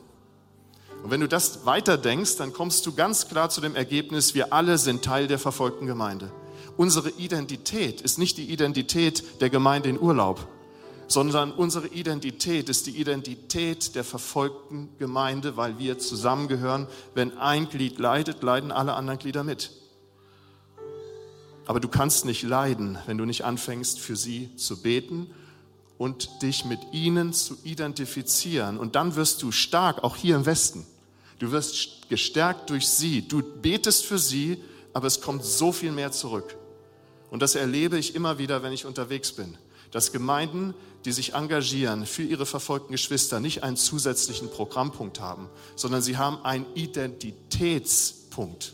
Und 1.03 1.11
wenn 1.11 1.19
du 1.19 1.27
das 1.27 1.65
weiterdenkst, 1.65 2.37
dann 2.37 2.53
kommst 2.53 2.85
du 2.85 2.93
ganz 2.93 3.27
klar 3.27 3.49
zu 3.49 3.59
dem 3.59 3.75
Ergebnis, 3.75 4.33
wir 4.33 4.53
alle 4.53 4.77
sind 4.77 5.03
Teil 5.03 5.27
der 5.27 5.37
verfolgten 5.37 5.85
Gemeinde. 5.85 6.31
Unsere 6.77 7.09
Identität 7.09 7.99
ist 7.99 8.17
nicht 8.17 8.37
die 8.37 8.49
Identität 8.49 9.41
der 9.41 9.49
Gemeinde 9.49 9.89
in 9.89 9.99
Urlaub, 9.99 10.47
sondern 11.07 11.51
unsere 11.51 11.87
Identität 11.87 12.69
ist 12.69 12.87
die 12.87 12.97
Identität 12.97 13.95
der 13.95 14.05
verfolgten 14.05 14.89
Gemeinde, 14.97 15.57
weil 15.57 15.77
wir 15.77 15.99
zusammengehören. 15.99 16.87
Wenn 17.13 17.37
ein 17.37 17.67
Glied 17.67 17.99
leidet, 17.99 18.41
leiden 18.41 18.71
alle 18.71 18.93
anderen 18.93 19.19
Glieder 19.19 19.43
mit. 19.43 19.71
Aber 21.65 21.81
du 21.81 21.89
kannst 21.89 22.23
nicht 22.23 22.43
leiden, 22.43 22.97
wenn 23.07 23.17
du 23.17 23.25
nicht 23.25 23.43
anfängst, 23.43 23.99
für 23.99 24.15
sie 24.15 24.55
zu 24.55 24.81
beten 24.81 25.29
und 25.97 26.41
dich 26.41 26.63
mit 26.63 26.79
ihnen 26.93 27.33
zu 27.33 27.57
identifizieren. 27.63 28.77
Und 28.77 28.95
dann 28.95 29.17
wirst 29.17 29.43
du 29.43 29.51
stark, 29.51 30.03
auch 30.03 30.15
hier 30.15 30.37
im 30.37 30.45
Westen. 30.45 30.87
Du 31.43 31.51
wirst 31.51 32.07
gestärkt 32.07 32.69
durch 32.69 32.87
sie. 32.87 33.27
Du 33.27 33.43
betest 33.43 34.05
für 34.05 34.17
sie, 34.17 34.63
aber 34.93 35.07
es 35.07 35.19
kommt 35.19 35.43
so 35.43 35.73
viel 35.73 35.91
mehr 35.91 36.13
zurück. 36.13 36.55
Und 37.31 37.41
das 37.41 37.55
erlebe 37.55 37.97
ich 37.97 38.15
immer 38.15 38.37
wieder, 38.37 38.63
wenn 38.63 38.71
ich 38.71 38.85
unterwegs 38.85 39.33
bin. 39.33 39.57
Dass 39.91 40.13
Gemeinden, 40.13 40.73
die 41.03 41.11
sich 41.11 41.33
engagieren 41.33 42.05
für 42.05 42.23
ihre 42.23 42.45
verfolgten 42.45 42.93
Geschwister, 42.93 43.41
nicht 43.41 43.61
einen 43.61 43.75
zusätzlichen 43.75 44.49
Programmpunkt 44.51 45.19
haben, 45.19 45.49
sondern 45.75 46.01
sie 46.01 46.15
haben 46.15 46.37
einen 46.45 46.65
Identitätspunkt. 46.75 48.71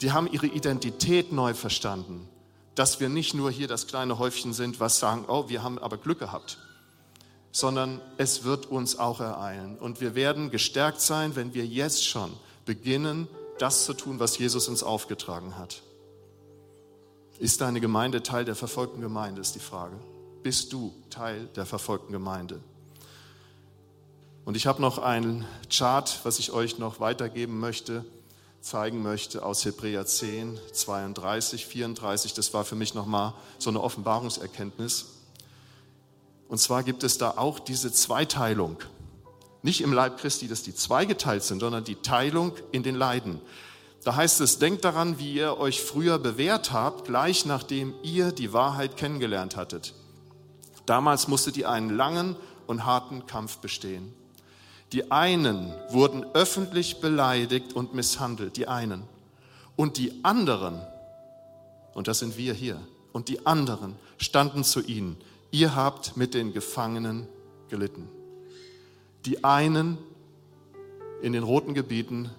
Die 0.00 0.12
haben 0.12 0.30
ihre 0.30 0.46
Identität 0.46 1.32
neu 1.32 1.52
verstanden. 1.52 2.28
Dass 2.76 3.00
wir 3.00 3.08
nicht 3.08 3.34
nur 3.34 3.50
hier 3.50 3.66
das 3.66 3.88
kleine 3.88 4.20
Häufchen 4.20 4.52
sind, 4.52 4.78
was 4.78 5.00
sagen, 5.00 5.24
oh, 5.26 5.48
wir 5.48 5.64
haben 5.64 5.80
aber 5.80 5.96
Glück 5.96 6.20
gehabt 6.20 6.58
sondern 7.58 8.00
es 8.18 8.44
wird 8.44 8.66
uns 8.66 9.00
auch 9.00 9.18
ereilen. 9.18 9.78
Und 9.78 10.00
wir 10.00 10.14
werden 10.14 10.52
gestärkt 10.52 11.00
sein, 11.00 11.34
wenn 11.34 11.54
wir 11.54 11.66
jetzt 11.66 12.06
schon 12.06 12.30
beginnen, 12.64 13.26
das 13.58 13.84
zu 13.84 13.94
tun, 13.94 14.20
was 14.20 14.38
Jesus 14.38 14.68
uns 14.68 14.84
aufgetragen 14.84 15.58
hat. 15.58 15.82
Ist 17.40 17.60
deine 17.60 17.80
Gemeinde 17.80 18.22
Teil 18.22 18.44
der 18.44 18.54
verfolgten 18.54 19.00
Gemeinde, 19.00 19.40
ist 19.40 19.56
die 19.56 19.60
Frage. 19.60 19.96
Bist 20.44 20.72
du 20.72 20.94
Teil 21.10 21.48
der 21.56 21.66
verfolgten 21.66 22.12
Gemeinde? 22.12 22.60
Und 24.44 24.56
ich 24.56 24.68
habe 24.68 24.80
noch 24.80 24.98
einen 24.98 25.44
Chart, 25.68 26.20
was 26.22 26.38
ich 26.38 26.52
euch 26.52 26.78
noch 26.78 27.00
weitergeben 27.00 27.58
möchte, 27.58 28.04
zeigen 28.60 29.02
möchte 29.02 29.44
aus 29.44 29.64
Hebräer 29.64 30.06
10, 30.06 30.60
32, 30.72 31.66
34. 31.66 32.34
Das 32.34 32.54
war 32.54 32.64
für 32.64 32.76
mich 32.76 32.94
nochmal 32.94 33.34
so 33.58 33.68
eine 33.68 33.80
Offenbarungserkenntnis. 33.82 35.17
Und 36.48 36.58
zwar 36.58 36.82
gibt 36.82 37.04
es 37.04 37.18
da 37.18 37.34
auch 37.36 37.58
diese 37.58 37.92
Zweiteilung. 37.92 38.78
Nicht 39.62 39.82
im 39.82 39.92
Leib 39.92 40.18
Christi, 40.18 40.48
dass 40.48 40.62
die 40.62 40.74
zweigeteilt 40.74 41.42
sind, 41.42 41.60
sondern 41.60 41.84
die 41.84 41.96
Teilung 41.96 42.52
in 42.72 42.82
den 42.82 42.94
Leiden. 42.94 43.40
Da 44.04 44.16
heißt 44.16 44.40
es, 44.40 44.58
denkt 44.58 44.84
daran, 44.84 45.18
wie 45.18 45.34
ihr 45.34 45.58
euch 45.58 45.82
früher 45.82 46.18
bewährt 46.18 46.72
habt, 46.72 47.04
gleich 47.04 47.44
nachdem 47.44 47.94
ihr 48.02 48.32
die 48.32 48.52
Wahrheit 48.52 48.96
kennengelernt 48.96 49.56
hattet. 49.56 49.94
Damals 50.86 51.28
musstet 51.28 51.56
ihr 51.58 51.68
einen 51.68 51.90
langen 51.90 52.36
und 52.66 52.86
harten 52.86 53.26
Kampf 53.26 53.58
bestehen. 53.58 54.14
Die 54.92 55.10
einen 55.10 55.74
wurden 55.90 56.24
öffentlich 56.32 57.00
beleidigt 57.00 57.74
und 57.74 57.92
misshandelt, 57.92 58.56
die 58.56 58.68
einen. 58.68 59.02
Und 59.76 59.98
die 59.98 60.24
anderen, 60.24 60.80
und 61.92 62.08
das 62.08 62.20
sind 62.20 62.38
wir 62.38 62.54
hier, 62.54 62.80
und 63.12 63.28
die 63.28 63.44
anderen 63.46 63.96
standen 64.16 64.64
zu 64.64 64.80
ihnen 64.80 65.18
ihr 65.50 65.74
habt 65.74 66.16
mit 66.16 66.34
den 66.34 66.52
Gefangenen 66.52 67.26
gelitten. 67.68 68.08
Die 69.24 69.44
einen 69.44 69.98
in 71.22 71.32
den 71.32 71.42
roten 71.42 71.74
Gebieten 71.74 72.30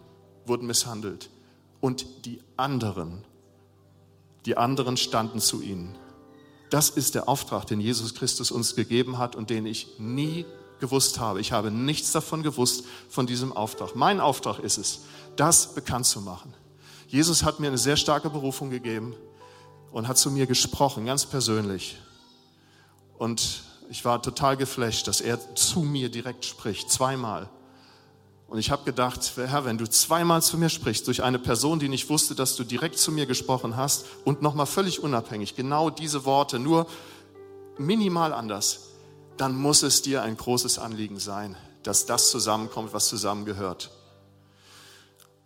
wurden 0.46 0.68
misshandelt 0.68 1.30
und 1.82 2.26
die 2.26 2.40
anderen, 2.58 3.24
die 4.46 4.58
anderen 4.58 4.98
standen 4.98 5.40
zu 5.40 5.62
ihnen. 5.62 5.96
Das 6.70 6.90
ist 6.90 7.16
der 7.16 7.28
Auftrag, 7.28 7.66
den 7.66 7.82
Jesus 7.82 8.16
Christus 8.16 8.52
uns 8.52 8.76
gegeben 8.76 9.18
hat 9.18 9.36
und 9.36 9.50
den 9.50 9.66
ich 9.66 10.00
nie 10.00 10.46
gewusst 10.80 11.20
habe. 11.20 11.42
Ich 11.42 11.52
habe 11.52 11.72
nichts 11.72 12.12
davon 12.12 12.44
gewusst, 12.44 12.86
von 13.10 13.28
diesem 13.28 13.52
Auftrag. 13.52 13.96
Mein 13.96 14.20
Auftrag 14.20 14.60
ist 14.60 14.78
es, 14.78 15.02
das 15.36 15.74
bekannt 15.74 16.06
zu 16.06 16.22
machen. 16.22 16.54
Jesus 17.08 17.44
hat 17.44 17.60
mir 17.60 17.68
eine 17.68 17.78
sehr 17.78 17.98
starke 17.98 18.30
Berufung 18.30 18.70
gegeben 18.70 19.16
und 19.92 20.08
hat 20.08 20.18
zu 20.18 20.30
mir 20.32 20.46
gesprochen, 20.46 21.06
ganz 21.06 21.26
persönlich. 21.26 21.98
Und 23.20 23.64
ich 23.90 24.06
war 24.06 24.22
total 24.22 24.58
geflasht, 24.58 25.08
dass 25.08 25.22
er 25.22 25.56
zu 25.56 25.82
mir 25.82 26.10
direkt 26.10 26.46
spricht, 26.46 26.90
zweimal. 26.90 27.50
Und 28.48 28.58
ich 28.58 28.72
habe 28.72 28.84
gedacht, 28.86 29.34
Herr, 29.36 29.66
wenn 29.66 29.78
du 29.78 29.88
zweimal 29.88 30.42
zu 30.42 30.58
mir 30.58 30.70
sprichst, 30.70 31.06
durch 31.06 31.22
eine 31.22 31.38
Person, 31.38 31.80
die 31.80 31.90
nicht 31.90 32.10
wusste, 32.10 32.34
dass 32.34 32.56
du 32.56 32.64
direkt 32.64 32.98
zu 32.98 33.12
mir 33.12 33.28
gesprochen 33.28 33.76
hast 33.76 34.06
und 34.26 34.42
nochmal 34.42 34.66
völlig 34.66 35.04
unabhängig, 35.04 35.56
genau 35.56 35.90
diese 35.90 36.26
Worte, 36.26 36.58
nur 36.58 36.88
minimal 37.78 38.34
anders, 38.34 38.88
dann 39.38 39.56
muss 39.56 39.84
es 39.84 40.02
dir 40.02 40.24
ein 40.24 40.38
großes 40.38 40.80
Anliegen 40.80 41.20
sein, 41.20 41.56
dass 41.84 42.06
das 42.06 42.32
zusammenkommt, 42.32 42.94
was 42.94 43.08
zusammengehört. 43.08 43.92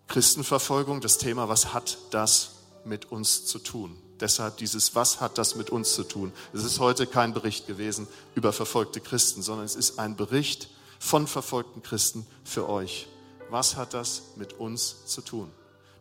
Christenverfolgung, 0.07 1.01
das 1.01 1.17
Thema, 1.17 1.49
was 1.49 1.73
hat 1.73 1.97
das 2.11 2.51
mit 2.85 3.11
uns 3.11 3.45
zu 3.45 3.57
tun? 3.57 4.02
Deshalb 4.23 4.55
dieses, 4.55 4.95
was 4.95 5.19
hat 5.19 5.37
das 5.37 5.55
mit 5.55 5.69
uns 5.69 5.95
zu 5.95 6.03
tun? 6.05 6.31
Es 6.53 6.63
ist 6.63 6.79
heute 6.79 7.07
kein 7.07 7.33
Bericht 7.33 7.67
gewesen 7.67 8.07
über 8.35 8.53
verfolgte 8.53 9.01
Christen, 9.01 9.41
sondern 9.41 9.65
es 9.65 9.75
ist 9.75 9.99
ein 9.99 10.15
Bericht 10.15 10.69
von 10.97 11.27
verfolgten 11.27 11.83
Christen 11.83 12.25
für 12.45 12.69
euch. 12.69 13.09
Was 13.49 13.75
hat 13.75 13.93
das 13.93 14.21
mit 14.37 14.53
uns 14.53 15.05
zu 15.07 15.19
tun? 15.19 15.51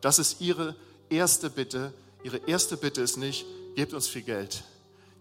Das 0.03 0.21
ist 0.21 0.41
ihre 0.41 0.77
erste 1.11 1.51
Bitte. 1.51 1.93
Ihre 2.23 2.37
erste 2.47 2.77
Bitte 2.77 3.01
ist 3.01 3.17
nicht, 3.17 3.45
gebt 3.75 3.93
uns 3.93 4.07
viel 4.07 4.23
Geld. 4.23 4.63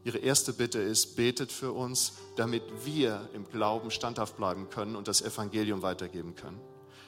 Ihre 0.04 0.20
erste 0.20 0.54
Bitte 0.54 0.78
ist, 0.78 1.16
betet 1.16 1.52
für 1.52 1.72
uns, 1.72 2.14
damit 2.36 2.62
wir 2.86 3.28
im 3.34 3.50
Glauben 3.50 3.90
standhaft 3.90 4.38
bleiben 4.38 4.70
können 4.70 4.96
und 4.96 5.08
das 5.08 5.24
Evangelium 5.24 5.82
weitergeben 5.82 6.36
können. 6.36 6.62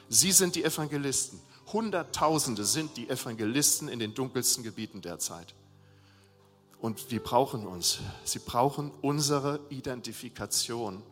Sie 0.08 0.32
sind 0.32 0.56
die 0.56 0.64
Evangelisten. 0.64 1.38
Hunderttausende 1.72 2.64
sind 2.64 2.96
die 2.96 3.08
Evangelisten 3.08 3.88
in 3.88 4.00
den 4.00 4.12
dunkelsten 4.12 4.64
Gebieten 4.64 5.00
derzeit. 5.00 5.54
Und 6.84 7.10
die 7.10 7.18
brauchen 7.18 7.66
uns. 7.66 8.00
Sie 8.24 8.40
brauchen 8.40 8.90
unsere 9.00 9.60
Identifikation 9.70 11.02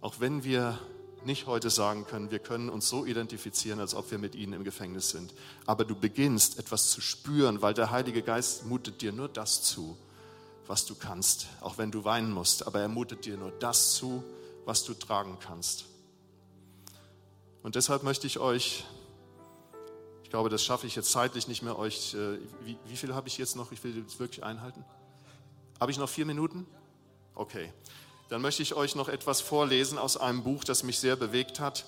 auch 0.00 0.20
wenn 0.20 0.44
wir 0.44 0.78
nicht 1.24 1.46
heute 1.46 1.70
sagen 1.70 2.06
können, 2.06 2.30
wir 2.30 2.38
können 2.38 2.68
uns 2.68 2.88
so 2.88 3.04
identifizieren, 3.04 3.80
als 3.80 3.94
ob 3.94 4.10
wir 4.10 4.18
mit 4.18 4.34
ihnen 4.34 4.52
im 4.52 4.64
Gefängnis 4.64 5.10
sind. 5.10 5.34
Aber 5.66 5.84
du 5.84 5.96
beginnst 5.96 6.58
etwas 6.58 6.90
zu 6.90 7.00
spüren, 7.00 7.60
weil 7.60 7.74
der 7.74 7.90
Heilige 7.90 8.22
Geist 8.22 8.66
mutet 8.66 9.02
dir 9.02 9.12
nur 9.12 9.28
das 9.28 9.62
zu, 9.62 9.98
was 10.68 10.86
du 10.86 10.94
kannst, 10.94 11.48
auch 11.60 11.78
wenn 11.78 11.90
du 11.90 12.04
weinen 12.04 12.32
musst. 12.32 12.66
Aber 12.66 12.80
er 12.80 12.88
mutet 12.88 13.24
dir 13.24 13.36
nur 13.36 13.50
das 13.50 13.94
zu, 13.94 14.22
was 14.64 14.84
du 14.84 14.94
tragen 14.94 15.38
kannst. 15.40 15.86
Und 17.64 17.74
deshalb 17.74 18.04
möchte 18.04 18.28
ich 18.28 18.38
euch, 18.38 18.84
ich 20.22 20.30
glaube, 20.30 20.48
das 20.48 20.62
schaffe 20.62 20.86
ich 20.86 20.94
jetzt 20.94 21.10
zeitlich 21.10 21.48
nicht 21.48 21.62
mehr, 21.62 21.76
euch, 21.76 22.14
äh, 22.14 22.38
wie, 22.64 22.78
wie 22.86 22.96
viel 22.96 23.14
habe 23.14 23.26
ich 23.26 23.36
jetzt 23.38 23.56
noch? 23.56 23.72
Ich 23.72 23.82
will 23.82 24.04
es 24.06 24.20
wirklich 24.20 24.44
einhalten. 24.44 24.84
Habe 25.80 25.92
ich 25.92 25.98
noch 25.98 26.08
vier 26.08 26.26
Minuten? 26.26 26.66
Okay 27.34 27.72
dann 28.28 28.42
möchte 28.42 28.62
ich 28.62 28.74
euch 28.74 28.94
noch 28.94 29.08
etwas 29.08 29.40
vorlesen 29.40 29.96
aus 29.98 30.18
einem 30.18 30.44
Buch, 30.44 30.62
das 30.64 30.82
mich 30.82 30.98
sehr 30.98 31.16
bewegt 31.16 31.60
hat. 31.60 31.86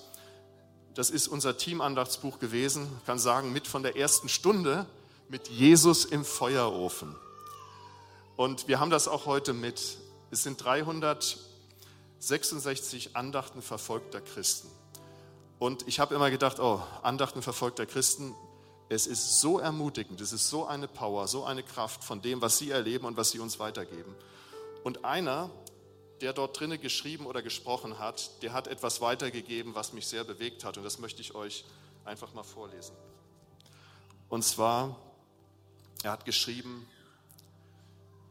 Das 0.95 1.11
ist 1.11 1.27
unser 1.27 1.57
Teamandachtsbuch 1.57 2.39
gewesen, 2.39 2.89
ich 2.99 3.05
kann 3.05 3.19
sagen, 3.19 3.53
mit 3.53 3.67
von 3.67 3.83
der 3.83 3.95
ersten 3.95 4.27
Stunde 4.27 4.87
mit 5.29 5.47
Jesus 5.47 6.05
im 6.05 6.25
Feuerofen. 6.25 7.15
Und 8.35 8.67
wir 8.67 8.79
haben 8.79 8.89
das 8.89 9.07
auch 9.07 9.27
heute 9.27 9.53
mit. 9.53 9.99
Es 10.31 10.41
sind 10.43 10.61
366 10.63 13.15
Andachten 13.15 13.61
verfolgter 13.61 14.19
Christen. 14.19 14.67
Und 15.59 15.87
ich 15.87 16.01
habe 16.01 16.15
immer 16.15 16.31
gedacht, 16.31 16.59
oh, 16.59 16.81
Andachten 17.03 17.43
verfolgter 17.43 17.85
Christen, 17.85 18.33
es 18.91 19.07
ist 19.07 19.39
so 19.39 19.57
ermutigend, 19.57 20.19
es 20.19 20.33
ist 20.33 20.49
so 20.49 20.65
eine 20.65 20.85
Power, 20.85 21.25
so 21.29 21.45
eine 21.45 21.63
Kraft 21.63 22.03
von 22.03 22.21
dem, 22.21 22.41
was 22.41 22.57
sie 22.57 22.71
erleben 22.71 23.05
und 23.05 23.15
was 23.15 23.31
sie 23.31 23.39
uns 23.39 23.57
weitergeben. 23.57 24.13
Und 24.83 25.05
einer, 25.05 25.49
der 26.19 26.33
dort 26.33 26.59
drinnen 26.59 26.81
geschrieben 26.81 27.25
oder 27.25 27.41
gesprochen 27.41 27.99
hat, 27.99 28.43
der 28.43 28.51
hat 28.51 28.67
etwas 28.67 28.99
weitergegeben, 28.99 29.75
was 29.75 29.93
mich 29.93 30.07
sehr 30.07 30.25
bewegt 30.25 30.65
hat. 30.65 30.77
Und 30.77 30.83
das 30.83 30.99
möchte 30.99 31.21
ich 31.21 31.33
euch 31.35 31.63
einfach 32.03 32.33
mal 32.33 32.43
vorlesen. 32.43 32.93
Und 34.27 34.43
zwar, 34.43 34.97
er 36.03 36.11
hat 36.11 36.25
geschrieben, 36.25 36.85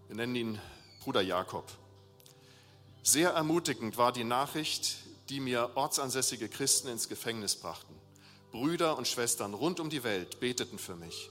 wir 0.08 0.16
nennen 0.16 0.34
ihn 0.36 0.60
Bruder 1.02 1.22
Jakob. 1.22 1.64
Sehr 3.02 3.30
ermutigend 3.30 3.96
war 3.96 4.12
die 4.12 4.24
Nachricht, 4.24 4.96
die 5.30 5.40
mir 5.40 5.70
ortsansässige 5.74 6.50
Christen 6.50 6.88
ins 6.88 7.08
Gefängnis 7.08 7.56
brachten. 7.56 7.99
Brüder 8.52 8.98
und 8.98 9.08
Schwestern 9.08 9.54
rund 9.54 9.80
um 9.80 9.90
die 9.90 10.04
Welt 10.04 10.40
beteten 10.40 10.78
für 10.78 10.96
mich. 10.96 11.30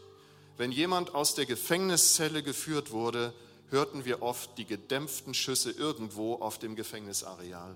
Wenn 0.57 0.71
jemand 0.71 1.15
aus 1.15 1.35
der 1.35 1.45
Gefängniszelle 1.45 2.43
geführt 2.43 2.91
wurde, 2.91 3.33
hörten 3.69 4.05
wir 4.05 4.21
oft 4.21 4.57
die 4.57 4.65
gedämpften 4.65 5.33
Schüsse 5.33 5.71
irgendwo 5.71 6.35
auf 6.35 6.59
dem 6.59 6.75
Gefängnisareal. 6.75 7.75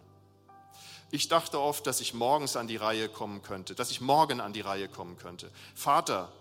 Ich 1.11 1.27
dachte 1.27 1.59
oft, 1.59 1.85
dass 1.85 2.01
ich 2.01 2.13
morgens 2.13 2.55
an 2.55 2.67
die 2.67 2.75
Reihe 2.75 3.07
kommen 3.07 3.43
könnte, 3.43 3.75
dass 3.75 3.91
ich 3.91 4.01
morgen 4.01 4.41
an 4.41 4.51
die 4.51 4.61
Reihe 4.61 4.87
kommen 4.87 5.17
könnte. 5.17 5.51
Vater, 5.75 6.31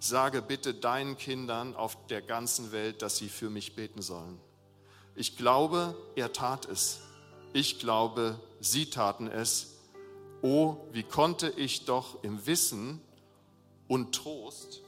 sage 0.00 0.42
bitte 0.42 0.74
deinen 0.74 1.18
Kindern 1.18 1.76
auf 1.76 2.06
der 2.06 2.22
ganzen 2.22 2.72
Welt, 2.72 3.02
dass 3.02 3.18
sie 3.18 3.28
für 3.28 3.50
mich 3.50 3.76
beten 3.76 4.00
sollen. 4.00 4.40
Ich 5.14 5.36
glaube, 5.36 5.94
er 6.14 6.32
tat 6.32 6.66
es. 6.66 7.00
Ich 7.52 7.78
glaube, 7.78 8.38
sie 8.60 8.88
taten 8.88 9.26
es. 9.26 9.77
Oh, 10.42 10.76
wie 10.92 11.02
konnte 11.02 11.50
ich 11.50 11.84
doch 11.84 12.22
im 12.22 12.46
Wissen 12.46 13.00
und 13.88 14.14
Trost 14.14 14.82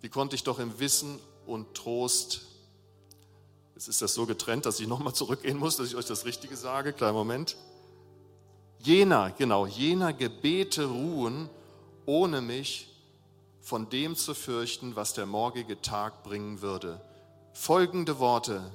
Wie 0.00 0.08
konnte 0.08 0.34
ich 0.34 0.44
doch 0.44 0.58
im 0.58 0.78
Wissen 0.80 1.18
und 1.46 1.74
Trost, 1.74 2.46
jetzt 3.74 3.88
ist 3.88 4.00
das 4.00 4.14
so 4.14 4.24
getrennt, 4.26 4.64
dass 4.64 4.80
ich 4.80 4.88
nochmal 4.88 5.14
zurückgehen 5.14 5.58
muss, 5.58 5.76
dass 5.76 5.88
ich 5.88 5.96
euch 5.96 6.06
das 6.06 6.24
Richtige 6.24 6.56
sage, 6.56 6.92
kleinen 6.92 7.14
Moment. 7.14 7.56
Jener, 8.78 9.30
genau, 9.36 9.66
jener 9.66 10.14
Gebete 10.14 10.86
ruhen, 10.86 11.50
ohne 12.06 12.40
mich 12.40 12.88
von 13.60 13.90
dem 13.90 14.16
zu 14.16 14.32
fürchten, 14.32 14.96
was 14.96 15.12
der 15.12 15.26
morgige 15.26 15.82
Tag 15.82 16.22
bringen 16.22 16.62
würde. 16.62 17.02
Folgende 17.52 18.18
Worte 18.18 18.72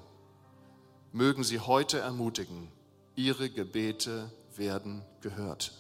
mögen 1.16 1.44
Sie 1.44 1.60
heute 1.60 2.00
ermutigen. 2.00 2.68
Ihre 3.16 3.50
Gebete 3.50 4.32
werden 4.56 5.04
gehört. 5.22 5.72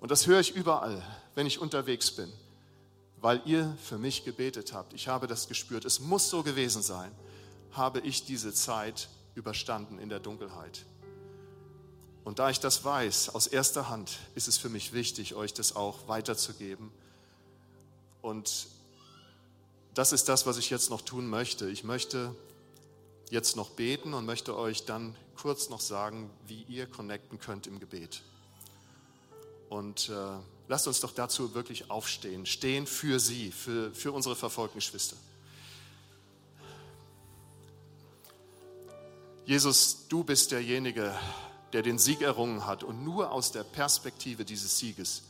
Und 0.00 0.10
das 0.10 0.26
höre 0.26 0.40
ich 0.40 0.54
überall, 0.54 1.02
wenn 1.34 1.46
ich 1.46 1.60
unterwegs 1.60 2.10
bin 2.10 2.32
weil 3.20 3.42
ihr 3.44 3.76
für 3.82 3.98
mich 3.98 4.24
gebetet 4.24 4.72
habt. 4.72 4.92
Ich 4.94 5.08
habe 5.08 5.26
das 5.26 5.48
gespürt. 5.48 5.84
Es 5.84 6.00
muss 6.00 6.30
so 6.30 6.42
gewesen 6.42 6.82
sein. 6.82 7.10
Habe 7.72 8.00
ich 8.00 8.24
diese 8.24 8.52
Zeit 8.52 9.08
überstanden 9.34 9.98
in 9.98 10.08
der 10.08 10.20
Dunkelheit. 10.20 10.84
Und 12.24 12.38
da 12.38 12.50
ich 12.50 12.60
das 12.60 12.84
weiß, 12.84 13.30
aus 13.30 13.46
erster 13.46 13.88
Hand, 13.88 14.18
ist 14.34 14.48
es 14.48 14.58
für 14.58 14.68
mich 14.68 14.92
wichtig, 14.92 15.34
euch 15.34 15.54
das 15.54 15.76
auch 15.76 16.08
weiterzugeben. 16.08 16.90
Und 18.22 18.66
das 19.94 20.12
ist 20.12 20.28
das, 20.28 20.46
was 20.46 20.58
ich 20.58 20.70
jetzt 20.70 20.90
noch 20.90 21.02
tun 21.02 21.26
möchte. 21.26 21.68
Ich 21.68 21.84
möchte 21.84 22.34
jetzt 23.30 23.56
noch 23.56 23.70
beten 23.70 24.14
und 24.14 24.26
möchte 24.26 24.56
euch 24.56 24.84
dann 24.84 25.16
kurz 25.36 25.68
noch 25.68 25.80
sagen, 25.80 26.30
wie 26.46 26.62
ihr 26.68 26.86
connecten 26.86 27.38
könnt 27.38 27.66
im 27.66 27.80
Gebet. 27.80 28.22
Und 29.68 30.08
äh, 30.08 30.38
lasst 30.68 30.86
uns 30.86 31.00
doch 31.00 31.12
dazu 31.12 31.54
wirklich 31.54 31.90
aufstehen, 31.90 32.46
stehen 32.46 32.86
für 32.86 33.18
sie, 33.18 33.50
für, 33.50 33.92
für 33.92 34.12
unsere 34.12 34.36
verfolgten 34.36 34.78
Geschwister. 34.78 35.16
Jesus, 39.44 40.06
du 40.08 40.24
bist 40.24 40.50
derjenige, 40.50 41.14
der 41.72 41.82
den 41.82 41.98
Sieg 41.98 42.22
errungen 42.22 42.66
hat. 42.66 42.82
Und 42.82 43.04
nur 43.04 43.30
aus 43.30 43.52
der 43.52 43.62
Perspektive 43.64 44.44
dieses 44.44 44.78
Sieges 44.78 45.22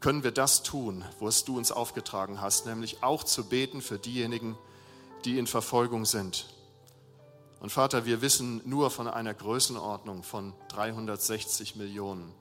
können 0.00 0.22
wir 0.22 0.30
das 0.30 0.62
tun, 0.62 1.04
was 1.18 1.44
du 1.44 1.56
uns 1.56 1.72
aufgetragen 1.72 2.40
hast, 2.40 2.66
nämlich 2.66 3.02
auch 3.02 3.24
zu 3.24 3.48
beten 3.48 3.80
für 3.80 3.98
diejenigen, 3.98 4.56
die 5.24 5.38
in 5.38 5.46
Verfolgung 5.46 6.04
sind. 6.04 6.46
Und 7.60 7.70
Vater, 7.70 8.04
wir 8.04 8.20
wissen 8.20 8.60
nur 8.64 8.90
von 8.90 9.08
einer 9.08 9.34
Größenordnung 9.34 10.22
von 10.22 10.52
360 10.68 11.76
Millionen 11.76 12.32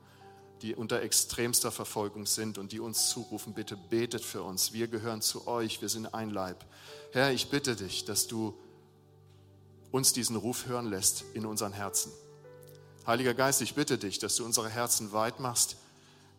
die 0.61 0.73
unter 0.75 1.01
extremster 1.01 1.71
Verfolgung 1.71 2.25
sind 2.25 2.57
und 2.57 2.71
die 2.71 2.79
uns 2.79 3.09
zurufen, 3.09 3.53
bitte 3.53 3.77
betet 3.77 4.23
für 4.23 4.41
uns. 4.41 4.73
Wir 4.73 4.87
gehören 4.87 5.21
zu 5.21 5.47
euch, 5.47 5.81
wir 5.81 5.89
sind 5.89 6.13
ein 6.13 6.29
Leib. 6.29 6.65
Herr, 7.11 7.31
ich 7.31 7.49
bitte 7.49 7.75
dich, 7.75 8.05
dass 8.05 8.27
du 8.27 8.53
uns 9.91 10.13
diesen 10.13 10.35
Ruf 10.35 10.65
hören 10.65 10.87
lässt 10.87 11.23
in 11.33 11.45
unseren 11.45 11.73
Herzen. 11.73 12.11
Heiliger 13.05 13.33
Geist, 13.33 13.61
ich 13.61 13.75
bitte 13.75 13.97
dich, 13.97 14.17
dass 14.19 14.35
du 14.35 14.45
unsere 14.45 14.69
Herzen 14.69 15.11
weit 15.11 15.39
machst, 15.39 15.77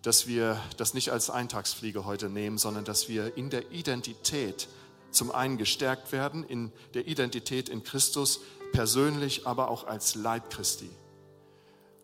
dass 0.02 0.26
wir 0.26 0.60
das 0.76 0.94
nicht 0.94 1.12
als 1.12 1.30
Eintagsfliege 1.30 2.04
heute 2.04 2.28
nehmen, 2.28 2.58
sondern 2.58 2.84
dass 2.84 3.08
wir 3.08 3.36
in 3.36 3.50
der 3.50 3.70
Identität 3.70 4.68
zum 5.10 5.30
einen 5.30 5.58
gestärkt 5.58 6.12
werden, 6.12 6.44
in 6.44 6.72
der 6.94 7.06
Identität 7.06 7.68
in 7.68 7.82
Christus, 7.82 8.40
persönlich, 8.72 9.46
aber 9.46 9.70
auch 9.70 9.86
als 9.86 10.14
Leib 10.14 10.50
Christi. 10.50 10.90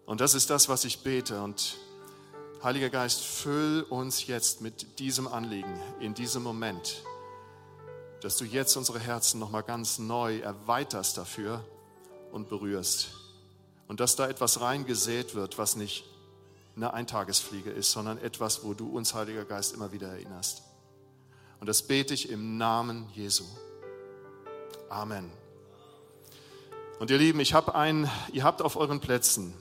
Und 0.07 0.21
das 0.21 0.35
ist 0.35 0.51
das, 0.51 0.69
was 0.69 0.85
ich 0.85 1.01
bete. 1.01 1.43
Und 1.43 1.77
Heiliger 2.63 2.91
Geist, 2.91 3.23
füll 3.23 3.83
uns 3.83 4.27
jetzt 4.27 4.61
mit 4.61 4.99
diesem 4.99 5.27
Anliegen 5.27 5.81
in 6.01 6.15
diesem 6.15 6.43
Moment, 6.43 7.03
dass 8.21 8.37
du 8.37 8.45
jetzt 8.45 8.77
unsere 8.77 9.01
Herzen 9.01 9.41
nochmal 9.41 9.65
ganz 9.65 9.99
neu 9.99 10.39
erweiterst 10.39 11.19
dafür 11.19 11.65
und 12.31 12.49
berührst. 12.49 13.09
Und 13.89 14.01
dass 14.01 14.17
da 14.17 14.29
etwas 14.29 14.61
reingesät 14.61 15.35
wird, 15.35 15.59
was 15.59 15.75
nicht 15.77 16.05
eine 16.77 16.95
Eintagesfliege 16.95 17.71
ist, 17.71 17.91
sondern 17.93 18.19
etwas, 18.19 18.65
wo 18.65 18.75
du 18.75 18.89
uns, 18.89 19.13
Heiliger 19.13 19.45
Geist, 19.45 19.75
immer 19.75 19.93
wieder 19.93 20.09
erinnerst. 20.09 20.63
Und 21.63 21.69
das 21.69 21.83
bete 21.83 22.13
ich 22.13 22.29
im 22.29 22.59
Namen 22.59 23.09
Jesu. 23.15 23.45
Amen. 24.89 25.31
Und 26.99 27.09
ihr 27.09 27.19
Lieben, 27.19 27.39
ich 27.39 27.55
habe 27.55 27.77
ein, 27.77 28.11
ihr 28.33 28.43
habt 28.43 28.63
auf 28.63 28.75
euren 28.75 28.99
Plätzen 28.99 29.55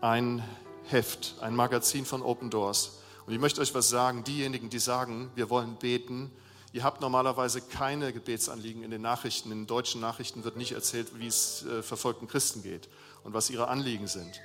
ein 0.00 0.44
Heft, 0.84 1.34
ein 1.40 1.56
Magazin 1.56 2.04
von 2.04 2.22
Open 2.22 2.50
Doors. 2.50 3.00
Und 3.26 3.32
ich 3.32 3.40
möchte 3.40 3.60
euch 3.60 3.74
was 3.74 3.88
sagen, 3.88 4.22
diejenigen, 4.22 4.70
die 4.70 4.78
sagen, 4.78 5.32
wir 5.34 5.50
wollen 5.50 5.74
beten, 5.74 6.30
ihr 6.72 6.84
habt 6.84 7.00
normalerweise 7.00 7.62
keine 7.62 8.12
Gebetsanliegen 8.12 8.84
in 8.84 8.92
den 8.92 9.02
Nachrichten. 9.02 9.50
In 9.50 9.62
den 9.62 9.66
deutschen 9.66 10.00
Nachrichten 10.00 10.44
wird 10.44 10.56
nicht 10.56 10.70
erzählt, 10.70 11.18
wie 11.18 11.26
es 11.26 11.66
äh, 11.66 11.82
verfolgten 11.82 12.28
Christen 12.28 12.62
geht 12.62 12.88
und 13.24 13.34
was 13.34 13.50
ihre 13.50 13.66
Anliegen 13.66 14.06
sind. 14.06 14.40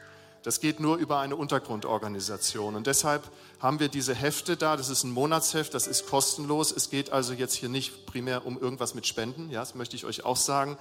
Das 0.45 0.59
geht 0.59 0.79
nur 0.79 0.97
über 0.97 1.17
eine 1.21 1.35
Untergrundorganisation. 1.35 2.75
Und 2.75 2.85
deshalb 2.85 3.23
haben 3.59 3.79
wir 3.79 3.87
diese 3.87 4.13
Hefte 4.13 4.55
da. 4.55 4.77
Das 4.77 4.89
ist 4.89 5.03
ein 5.03 5.09
Monatsheft, 5.09 5.73
das 5.73 5.87
ist 5.87 6.05
kostenlos. 6.05 6.71
Es 6.71 6.91
geht 6.91 7.11
also 7.11 7.33
jetzt 7.33 7.55
hier 7.55 7.67
nicht 7.67 8.05
primär 8.05 8.45
um 8.45 8.61
irgendwas 8.61 8.93
mit 8.93 9.07
Spenden. 9.07 9.49
Ja, 9.49 9.61
das 9.61 9.73
möchte 9.73 9.95
ich 9.95 10.05
euch 10.05 10.23
auch 10.23 10.37
sagen 10.37 10.77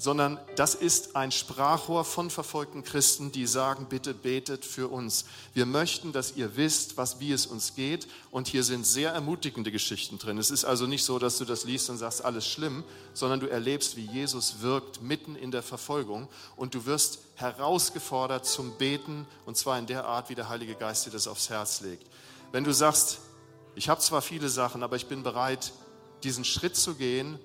sondern 0.00 0.40
das 0.56 0.74
ist 0.74 1.14
ein 1.14 1.30
Sprachrohr 1.30 2.06
von 2.06 2.30
verfolgten 2.30 2.82
Christen, 2.82 3.32
die 3.32 3.46
sagen, 3.46 3.84
bitte 3.90 4.14
betet 4.14 4.64
für 4.64 4.88
uns. 4.88 5.26
Wir 5.52 5.66
möchten, 5.66 6.12
dass 6.12 6.36
ihr 6.36 6.56
wisst, 6.56 6.96
was, 6.96 7.20
wie 7.20 7.32
es 7.32 7.44
uns 7.44 7.74
geht. 7.74 8.08
Und 8.30 8.48
hier 8.48 8.64
sind 8.64 8.86
sehr 8.86 9.12
ermutigende 9.12 9.70
Geschichten 9.70 10.18
drin. 10.18 10.38
Es 10.38 10.50
ist 10.50 10.64
also 10.64 10.86
nicht 10.86 11.04
so, 11.04 11.18
dass 11.18 11.36
du 11.36 11.44
das 11.44 11.64
liest 11.64 11.90
und 11.90 11.98
sagst, 11.98 12.24
alles 12.24 12.48
schlimm, 12.48 12.82
sondern 13.12 13.40
du 13.40 13.50
erlebst, 13.50 13.94
wie 13.96 14.06
Jesus 14.06 14.62
wirkt 14.62 15.02
mitten 15.02 15.36
in 15.36 15.50
der 15.50 15.62
Verfolgung 15.62 16.28
und 16.56 16.74
du 16.74 16.86
wirst 16.86 17.18
herausgefordert 17.34 18.46
zum 18.46 18.78
Beten 18.78 19.26
und 19.44 19.58
zwar 19.58 19.78
in 19.78 19.86
der 19.86 20.06
Art, 20.06 20.30
wie 20.30 20.34
der 20.34 20.48
Heilige 20.48 20.76
Geist 20.76 21.04
dir 21.04 21.10
das 21.10 21.28
aufs 21.28 21.50
Herz 21.50 21.82
legt. 21.82 22.06
Wenn 22.52 22.64
du 22.64 22.72
sagst, 22.72 23.18
ich 23.74 23.90
habe 23.90 24.00
zwar 24.00 24.22
viele 24.22 24.48
Sachen, 24.48 24.82
aber 24.82 24.96
ich 24.96 25.08
bin 25.08 25.22
bereit, 25.22 25.74
diesen 26.22 26.46
Schritt 26.46 26.74
zu 26.74 26.94
gehen 26.94 27.38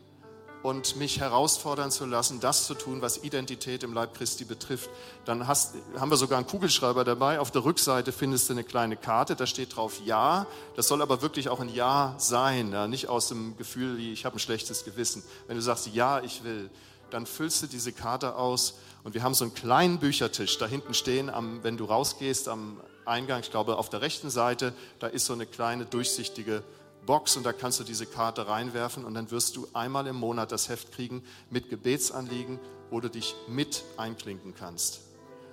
und 0.66 0.96
mich 0.96 1.20
herausfordern 1.20 1.92
zu 1.92 2.08
lassen, 2.08 2.40
das 2.40 2.66
zu 2.66 2.74
tun, 2.74 3.00
was 3.04 3.24
Identität 3.24 3.84
im 3.84 3.94
Leib 3.94 4.16
Christi 4.16 4.46
betrifft. 4.46 4.90
Dann 5.24 5.48
hast, 5.48 5.76
haben 6.00 6.10
wir 6.10 6.18
sogar 6.18 6.40
einen 6.40 6.48
Kugelschreiber 6.48 7.04
dabei. 7.04 7.40
Auf 7.40 7.52
der 7.52 7.64
Rückseite 7.64 8.12
findest 8.12 8.50
du 8.50 8.54
eine 8.54 8.64
kleine 8.64 8.98
Karte, 8.98 9.36
da 9.36 9.46
steht 9.46 9.76
drauf 9.76 10.02
Ja. 10.04 10.48
Das 10.76 10.88
soll 10.88 11.04
aber 11.04 11.22
wirklich 11.22 11.50
auch 11.50 11.60
ein 11.60 11.70
Ja 11.70 12.16
sein, 12.18 12.72
ja? 12.72 12.88
nicht 12.88 13.10
aus 13.10 13.28
dem 13.28 13.56
Gefühl, 13.58 14.00
ich 14.00 14.26
habe 14.26 14.38
ein 14.38 14.40
schlechtes 14.40 14.84
Gewissen. 14.86 15.22
Wenn 15.46 15.56
du 15.56 15.62
sagst 15.62 15.88
Ja, 15.94 16.22
ich 16.22 16.44
will, 16.44 16.72
dann 17.12 17.28
füllst 17.28 17.62
du 17.62 17.68
diese 17.68 17.94
Karte 17.94 18.36
aus 18.36 18.74
und 19.04 19.14
wir 19.14 19.22
haben 19.22 19.36
so 19.36 19.46
einen 19.46 19.54
kleinen 19.54 20.00
Büchertisch 20.00 20.58
da 20.58 20.66
hinten 20.66 20.96
stehen, 20.96 21.30
am, 21.30 21.64
wenn 21.64 21.78
du 21.78 21.86
rausgehst 21.86 22.48
am 22.48 22.82
Eingang, 23.06 23.42
ich 23.42 23.52
glaube 23.52 23.78
auf 23.78 23.90
der 23.90 24.02
rechten 24.02 24.32
Seite, 24.32 24.74
da 24.98 25.06
ist 25.06 25.28
so 25.28 25.34
eine 25.34 25.46
kleine 25.46 25.86
durchsichtige 25.86 26.64
Box 27.06 27.38
und 27.38 27.46
da 27.46 27.54
kannst 27.54 27.80
du 27.80 27.84
diese 27.84 28.06
Karte 28.06 28.48
reinwerfen 28.48 29.06
und 29.06 29.14
dann 29.14 29.32
wirst 29.32 29.56
du 29.56 29.68
einmal 29.74 30.08
im 30.08 30.16
Monat 30.16 30.52
das 30.52 30.70
Heft 30.70 30.92
kriegen 30.92 31.24
mit 31.50 31.70
Gebetsanliegen, 31.70 32.60
wo 32.90 33.00
du 33.00 33.10
dich 33.10 33.36
mit 33.48 33.84
einklinken 33.98 34.56
kannst. 34.56 35.02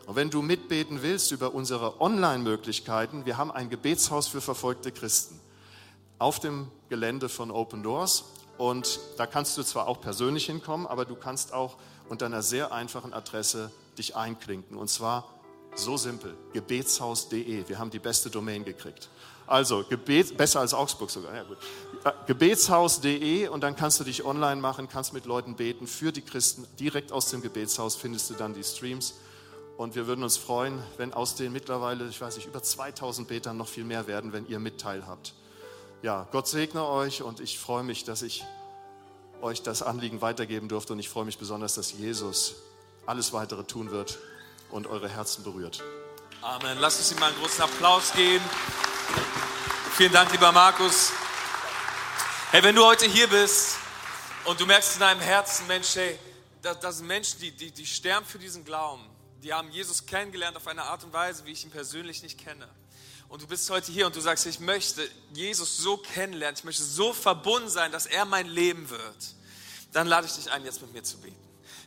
Und 0.06 0.16
wenn 0.16 0.30
du 0.30 0.42
mitbeten 0.42 1.02
willst 1.02 1.30
über 1.30 1.54
unsere 1.54 2.00
Online-Möglichkeiten, 2.00 3.24
wir 3.24 3.36
haben 3.36 3.50
ein 3.50 3.70
Gebetshaus 3.70 4.26
für 4.26 4.40
verfolgte 4.40 4.90
Christen 4.90 5.38
auf 6.18 6.40
dem 6.40 6.68
Gelände 6.88 7.28
von 7.28 7.50
Open 7.50 7.82
Doors 7.82 8.24
und 8.58 9.00
da 9.16 9.26
kannst 9.26 9.56
du 9.58 9.62
zwar 9.62 9.88
auch 9.88 10.00
persönlich 10.00 10.46
hinkommen, 10.46 10.86
aber 10.86 11.04
du 11.04 11.14
kannst 11.14 11.52
auch 11.52 11.76
unter 12.08 12.26
einer 12.26 12.42
sehr 12.42 12.72
einfachen 12.72 13.12
Adresse 13.12 13.70
dich 13.98 14.16
einklinken 14.16 14.76
und 14.76 14.88
zwar 14.88 15.28
so 15.74 15.96
simpel, 15.96 16.36
gebetshaus.de. 16.52 17.68
Wir 17.68 17.78
haben 17.78 17.90
die 17.90 17.98
beste 17.98 18.28
Domain 18.28 18.64
gekriegt. 18.64 19.08
Also, 19.52 19.84
Gebet, 19.86 20.38
besser 20.38 20.60
als 20.60 20.72
Augsburg 20.72 21.10
sogar, 21.10 21.34
ja 21.34 21.42
gut. 21.42 21.58
Äh, 22.04 22.12
Gebetshaus.de 22.26 23.48
und 23.48 23.60
dann 23.60 23.76
kannst 23.76 24.00
du 24.00 24.04
dich 24.04 24.24
online 24.24 24.58
machen, 24.58 24.88
kannst 24.88 25.12
mit 25.12 25.26
Leuten 25.26 25.56
beten 25.56 25.86
für 25.86 26.10
die 26.10 26.22
Christen. 26.22 26.66
Direkt 26.80 27.12
aus 27.12 27.28
dem 27.28 27.42
Gebetshaus 27.42 27.94
findest 27.94 28.30
du 28.30 28.34
dann 28.34 28.54
die 28.54 28.64
Streams. 28.64 29.12
Und 29.76 29.94
wir 29.94 30.06
würden 30.06 30.24
uns 30.24 30.38
freuen, 30.38 30.82
wenn 30.96 31.12
aus 31.12 31.34
den 31.34 31.52
mittlerweile, 31.52 32.08
ich 32.08 32.18
weiß 32.18 32.36
nicht, 32.36 32.46
über 32.46 32.62
2000 32.62 33.28
Betern 33.28 33.58
noch 33.58 33.68
viel 33.68 33.84
mehr 33.84 34.06
werden, 34.06 34.32
wenn 34.32 34.48
ihr 34.48 34.58
Mitteil 34.58 35.06
habt. 35.06 35.34
Ja, 36.00 36.26
Gott 36.32 36.48
segne 36.48 36.86
euch 36.86 37.20
und 37.22 37.38
ich 37.38 37.58
freue 37.58 37.82
mich, 37.82 38.04
dass 38.04 38.22
ich 38.22 38.46
euch 39.42 39.62
das 39.62 39.82
Anliegen 39.82 40.22
weitergeben 40.22 40.68
durfte 40.68 40.94
und 40.94 40.98
ich 40.98 41.10
freue 41.10 41.26
mich 41.26 41.36
besonders, 41.36 41.74
dass 41.74 41.92
Jesus 41.92 42.54
alles 43.04 43.34
weitere 43.34 43.64
tun 43.64 43.90
wird 43.90 44.18
und 44.70 44.86
eure 44.86 45.10
Herzen 45.10 45.44
berührt. 45.44 45.82
Amen. 46.40 46.78
Lass 46.80 46.96
uns 46.96 47.12
ihm 47.12 47.18
mal 47.20 47.26
einen 47.26 47.38
großen 47.38 47.64
Applaus 47.64 48.14
geben. 48.14 48.44
Vielen 49.94 50.12
Dank, 50.12 50.32
lieber 50.32 50.50
Markus. 50.52 51.12
Hey, 52.50 52.62
wenn 52.62 52.74
du 52.74 52.82
heute 52.82 53.04
hier 53.04 53.26
bist 53.26 53.76
und 54.46 54.58
du 54.58 54.64
merkst 54.64 54.94
in 54.94 55.00
deinem 55.00 55.20
Herzen, 55.20 55.66
Mensch, 55.66 55.94
hey, 55.96 56.18
das, 56.62 56.80
das 56.80 56.96
sind 56.96 57.08
Menschen, 57.08 57.40
die, 57.40 57.50
die, 57.50 57.70
die 57.70 57.84
sterben 57.84 58.24
für 58.24 58.38
diesen 58.38 58.64
Glauben. 58.64 59.04
Die 59.42 59.52
haben 59.52 59.70
Jesus 59.70 60.06
kennengelernt 60.06 60.56
auf 60.56 60.66
eine 60.66 60.84
Art 60.84 61.04
und 61.04 61.12
Weise, 61.12 61.44
wie 61.44 61.52
ich 61.52 61.64
ihn 61.64 61.70
persönlich 61.70 62.22
nicht 62.22 62.42
kenne. 62.42 62.66
Und 63.28 63.42
du 63.42 63.46
bist 63.46 63.68
heute 63.68 63.92
hier 63.92 64.06
und 64.06 64.16
du 64.16 64.20
sagst, 64.20 64.46
ich 64.46 64.60
möchte 64.60 65.06
Jesus 65.34 65.76
so 65.76 65.98
kennenlernen, 65.98 66.56
ich 66.56 66.64
möchte 66.64 66.84
so 66.84 67.12
verbunden 67.12 67.68
sein, 67.68 67.92
dass 67.92 68.06
er 68.06 68.24
mein 68.24 68.46
Leben 68.46 68.88
wird. 68.88 69.34
Dann 69.92 70.06
lade 70.06 70.26
ich 70.26 70.32
dich 70.32 70.50
ein, 70.50 70.64
jetzt 70.64 70.80
mit 70.80 70.94
mir 70.94 71.02
zu 71.02 71.18
beten. 71.18 71.36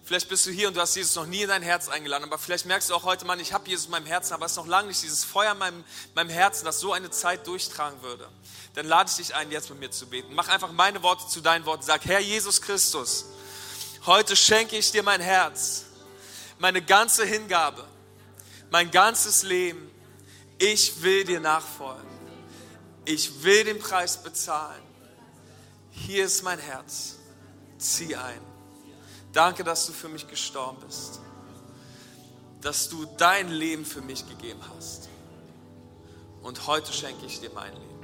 Vielleicht 0.05 0.29
bist 0.29 0.45
du 0.45 0.51
hier 0.51 0.67
und 0.67 0.77
du 0.77 0.81
hast 0.81 0.95
Jesus 0.95 1.15
noch 1.15 1.25
nie 1.25 1.41
in 1.41 1.49
dein 1.49 1.63
Herz 1.63 1.89
eingeladen, 1.89 2.25
aber 2.25 2.37
vielleicht 2.37 2.67
merkst 2.67 2.91
du 2.91 2.93
auch 2.93 3.05
heute, 3.05 3.25
Mann, 3.25 3.39
ich 3.39 3.53
habe 3.53 3.67
Jesus 3.67 3.85
in 3.85 3.91
meinem 3.91 4.05
Herzen, 4.05 4.33
aber 4.35 4.45
es 4.45 4.51
ist 4.51 4.57
noch 4.57 4.67
lange 4.67 4.89
nicht 4.89 5.01
dieses 5.01 5.25
Feuer 5.25 5.53
in 5.53 5.57
meinem, 5.57 5.83
meinem 6.13 6.29
Herzen, 6.29 6.63
das 6.63 6.79
so 6.79 6.93
eine 6.93 7.09
Zeit 7.09 7.47
durchtragen 7.47 8.03
würde. 8.03 8.29
Dann 8.75 8.85
lade 8.85 9.09
ich 9.09 9.15
dich 9.15 9.33
ein, 9.33 9.49
jetzt 9.49 9.67
mit 9.71 9.79
mir 9.79 9.89
zu 9.89 10.05
beten. 10.05 10.35
Mach 10.35 10.47
einfach 10.47 10.71
meine 10.71 11.01
Worte 11.01 11.27
zu 11.27 11.41
deinen 11.41 11.65
Worten. 11.65 11.81
Sag, 11.81 12.05
Herr 12.05 12.19
Jesus 12.19 12.61
Christus, 12.61 13.25
heute 14.05 14.35
schenke 14.35 14.77
ich 14.77 14.91
dir 14.91 15.01
mein 15.01 15.21
Herz, 15.21 15.85
meine 16.59 16.83
ganze 16.83 17.25
Hingabe, 17.25 17.83
mein 18.69 18.91
ganzes 18.91 19.41
Leben. 19.41 19.89
Ich 20.59 21.01
will 21.01 21.23
dir 21.23 21.39
nachfolgen. 21.39 22.05
Ich 23.05 23.43
will 23.43 23.63
den 23.63 23.79
Preis 23.79 24.21
bezahlen. 24.21 24.83
Hier 25.89 26.25
ist 26.25 26.43
mein 26.43 26.59
Herz. 26.59 27.15
Zieh 27.79 28.15
ein. 28.15 28.54
Danke, 29.35 29.65
dass 29.65 29.85
du 29.85 29.91
für 29.91 30.07
mich 30.07 30.29
gestorben 30.29 30.77
bist. 30.87 31.19
Dass 32.61 32.87
du 32.87 33.05
dein 33.17 33.49
Leben 33.49 33.83
für 33.83 33.99
mich 33.99 34.25
gegeben 34.29 34.61
hast. 34.73 35.09
Und 36.41 36.67
heute 36.67 36.93
schenke 36.93 37.25
ich 37.25 37.41
dir 37.41 37.51
mein 37.53 37.73
Leben. 37.73 37.99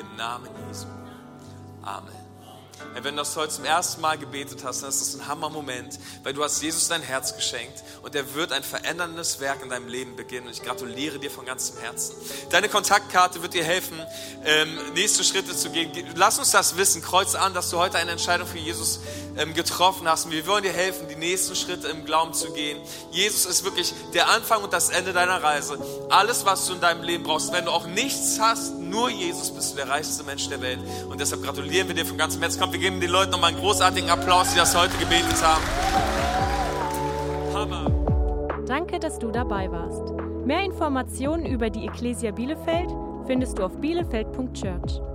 Im 0.00 0.16
Namen 0.16 0.50
Jesu. 0.66 0.88
Amen. 1.82 2.21
Wenn 2.94 3.16
du 3.16 3.22
das 3.22 3.36
heute 3.36 3.52
zum 3.52 3.64
ersten 3.64 4.00
Mal 4.00 4.18
gebetet 4.18 4.64
hast, 4.64 4.82
dann 4.82 4.90
ist 4.90 5.00
das 5.00 5.14
ein 5.14 5.26
Hammer-Moment, 5.26 5.98
weil 6.22 6.34
du 6.34 6.44
hast 6.44 6.62
Jesus 6.62 6.88
dein 6.88 7.02
Herz 7.02 7.34
geschenkt 7.34 7.82
und 8.02 8.14
er 8.14 8.34
wird 8.34 8.52
ein 8.52 8.62
veränderndes 8.62 9.40
Werk 9.40 9.62
in 9.62 9.70
deinem 9.70 9.88
Leben 9.88 10.16
beginnen. 10.16 10.46
Und 10.46 10.52
ich 10.52 10.62
gratuliere 10.62 11.18
dir 11.18 11.30
von 11.30 11.44
ganzem 11.44 11.78
Herzen. 11.78 12.14
Deine 12.50 12.68
Kontaktkarte 12.68 13.42
wird 13.42 13.54
dir 13.54 13.64
helfen, 13.64 13.98
ähm, 14.44 14.68
nächste 14.94 15.24
Schritte 15.24 15.56
zu 15.56 15.70
gehen. 15.70 15.90
Lass 16.16 16.38
uns 16.38 16.50
das 16.50 16.76
wissen. 16.76 17.02
Kreuz 17.02 17.34
an, 17.34 17.54
dass 17.54 17.70
du 17.70 17.78
heute 17.78 17.98
eine 17.98 18.12
Entscheidung 18.12 18.46
für 18.46 18.58
Jesus 18.58 19.00
ähm, 19.36 19.54
getroffen 19.54 20.08
hast. 20.08 20.26
Und 20.26 20.32
wir 20.32 20.46
wollen 20.46 20.62
dir 20.62 20.72
helfen, 20.72 21.08
die 21.08 21.16
nächsten 21.16 21.56
Schritte 21.56 21.88
im 21.88 22.04
Glauben 22.04 22.34
zu 22.34 22.52
gehen. 22.52 22.78
Jesus 23.10 23.46
ist 23.46 23.64
wirklich 23.64 23.94
der 24.14 24.28
Anfang 24.28 24.62
und 24.62 24.72
das 24.72 24.90
Ende 24.90 25.12
deiner 25.12 25.42
Reise. 25.42 25.78
Alles, 26.10 26.44
was 26.44 26.66
du 26.66 26.74
in 26.74 26.80
deinem 26.80 27.02
Leben 27.02 27.24
brauchst. 27.24 27.52
Wenn 27.52 27.64
du 27.64 27.70
auch 27.70 27.86
nichts 27.86 28.38
hast, 28.40 28.74
nur 28.74 29.08
Jesus, 29.10 29.50
bist 29.54 29.72
du 29.72 29.76
der 29.76 29.88
reichste 29.88 30.22
Mensch 30.24 30.48
der 30.48 30.60
Welt. 30.60 30.80
Und 31.08 31.20
deshalb 31.20 31.42
gratulieren 31.42 31.88
wir 31.88 31.94
dir 31.94 32.06
von 32.06 32.18
ganzem 32.18 32.42
Herzen. 32.42 32.60
Komm, 32.60 32.71
wir 32.72 32.80
geben 32.80 33.00
den 33.00 33.10
Leuten 33.10 33.30
nochmal 33.30 33.50
einen 33.50 33.60
großartigen 33.60 34.08
Applaus, 34.10 34.52
die 34.52 34.58
das 34.58 34.76
heute 34.76 34.96
gebetet 34.98 35.42
haben. 35.42 35.62
Hammer. 37.54 37.90
Danke, 38.66 38.98
dass 38.98 39.18
du 39.18 39.30
dabei 39.30 39.70
warst. 39.70 40.12
Mehr 40.46 40.64
Informationen 40.64 41.46
über 41.46 41.70
die 41.70 41.86
Ecclesia 41.86 42.30
Bielefeld 42.30 42.90
findest 43.26 43.58
du 43.58 43.64
auf 43.64 43.76
bielefeld.church. 43.80 45.11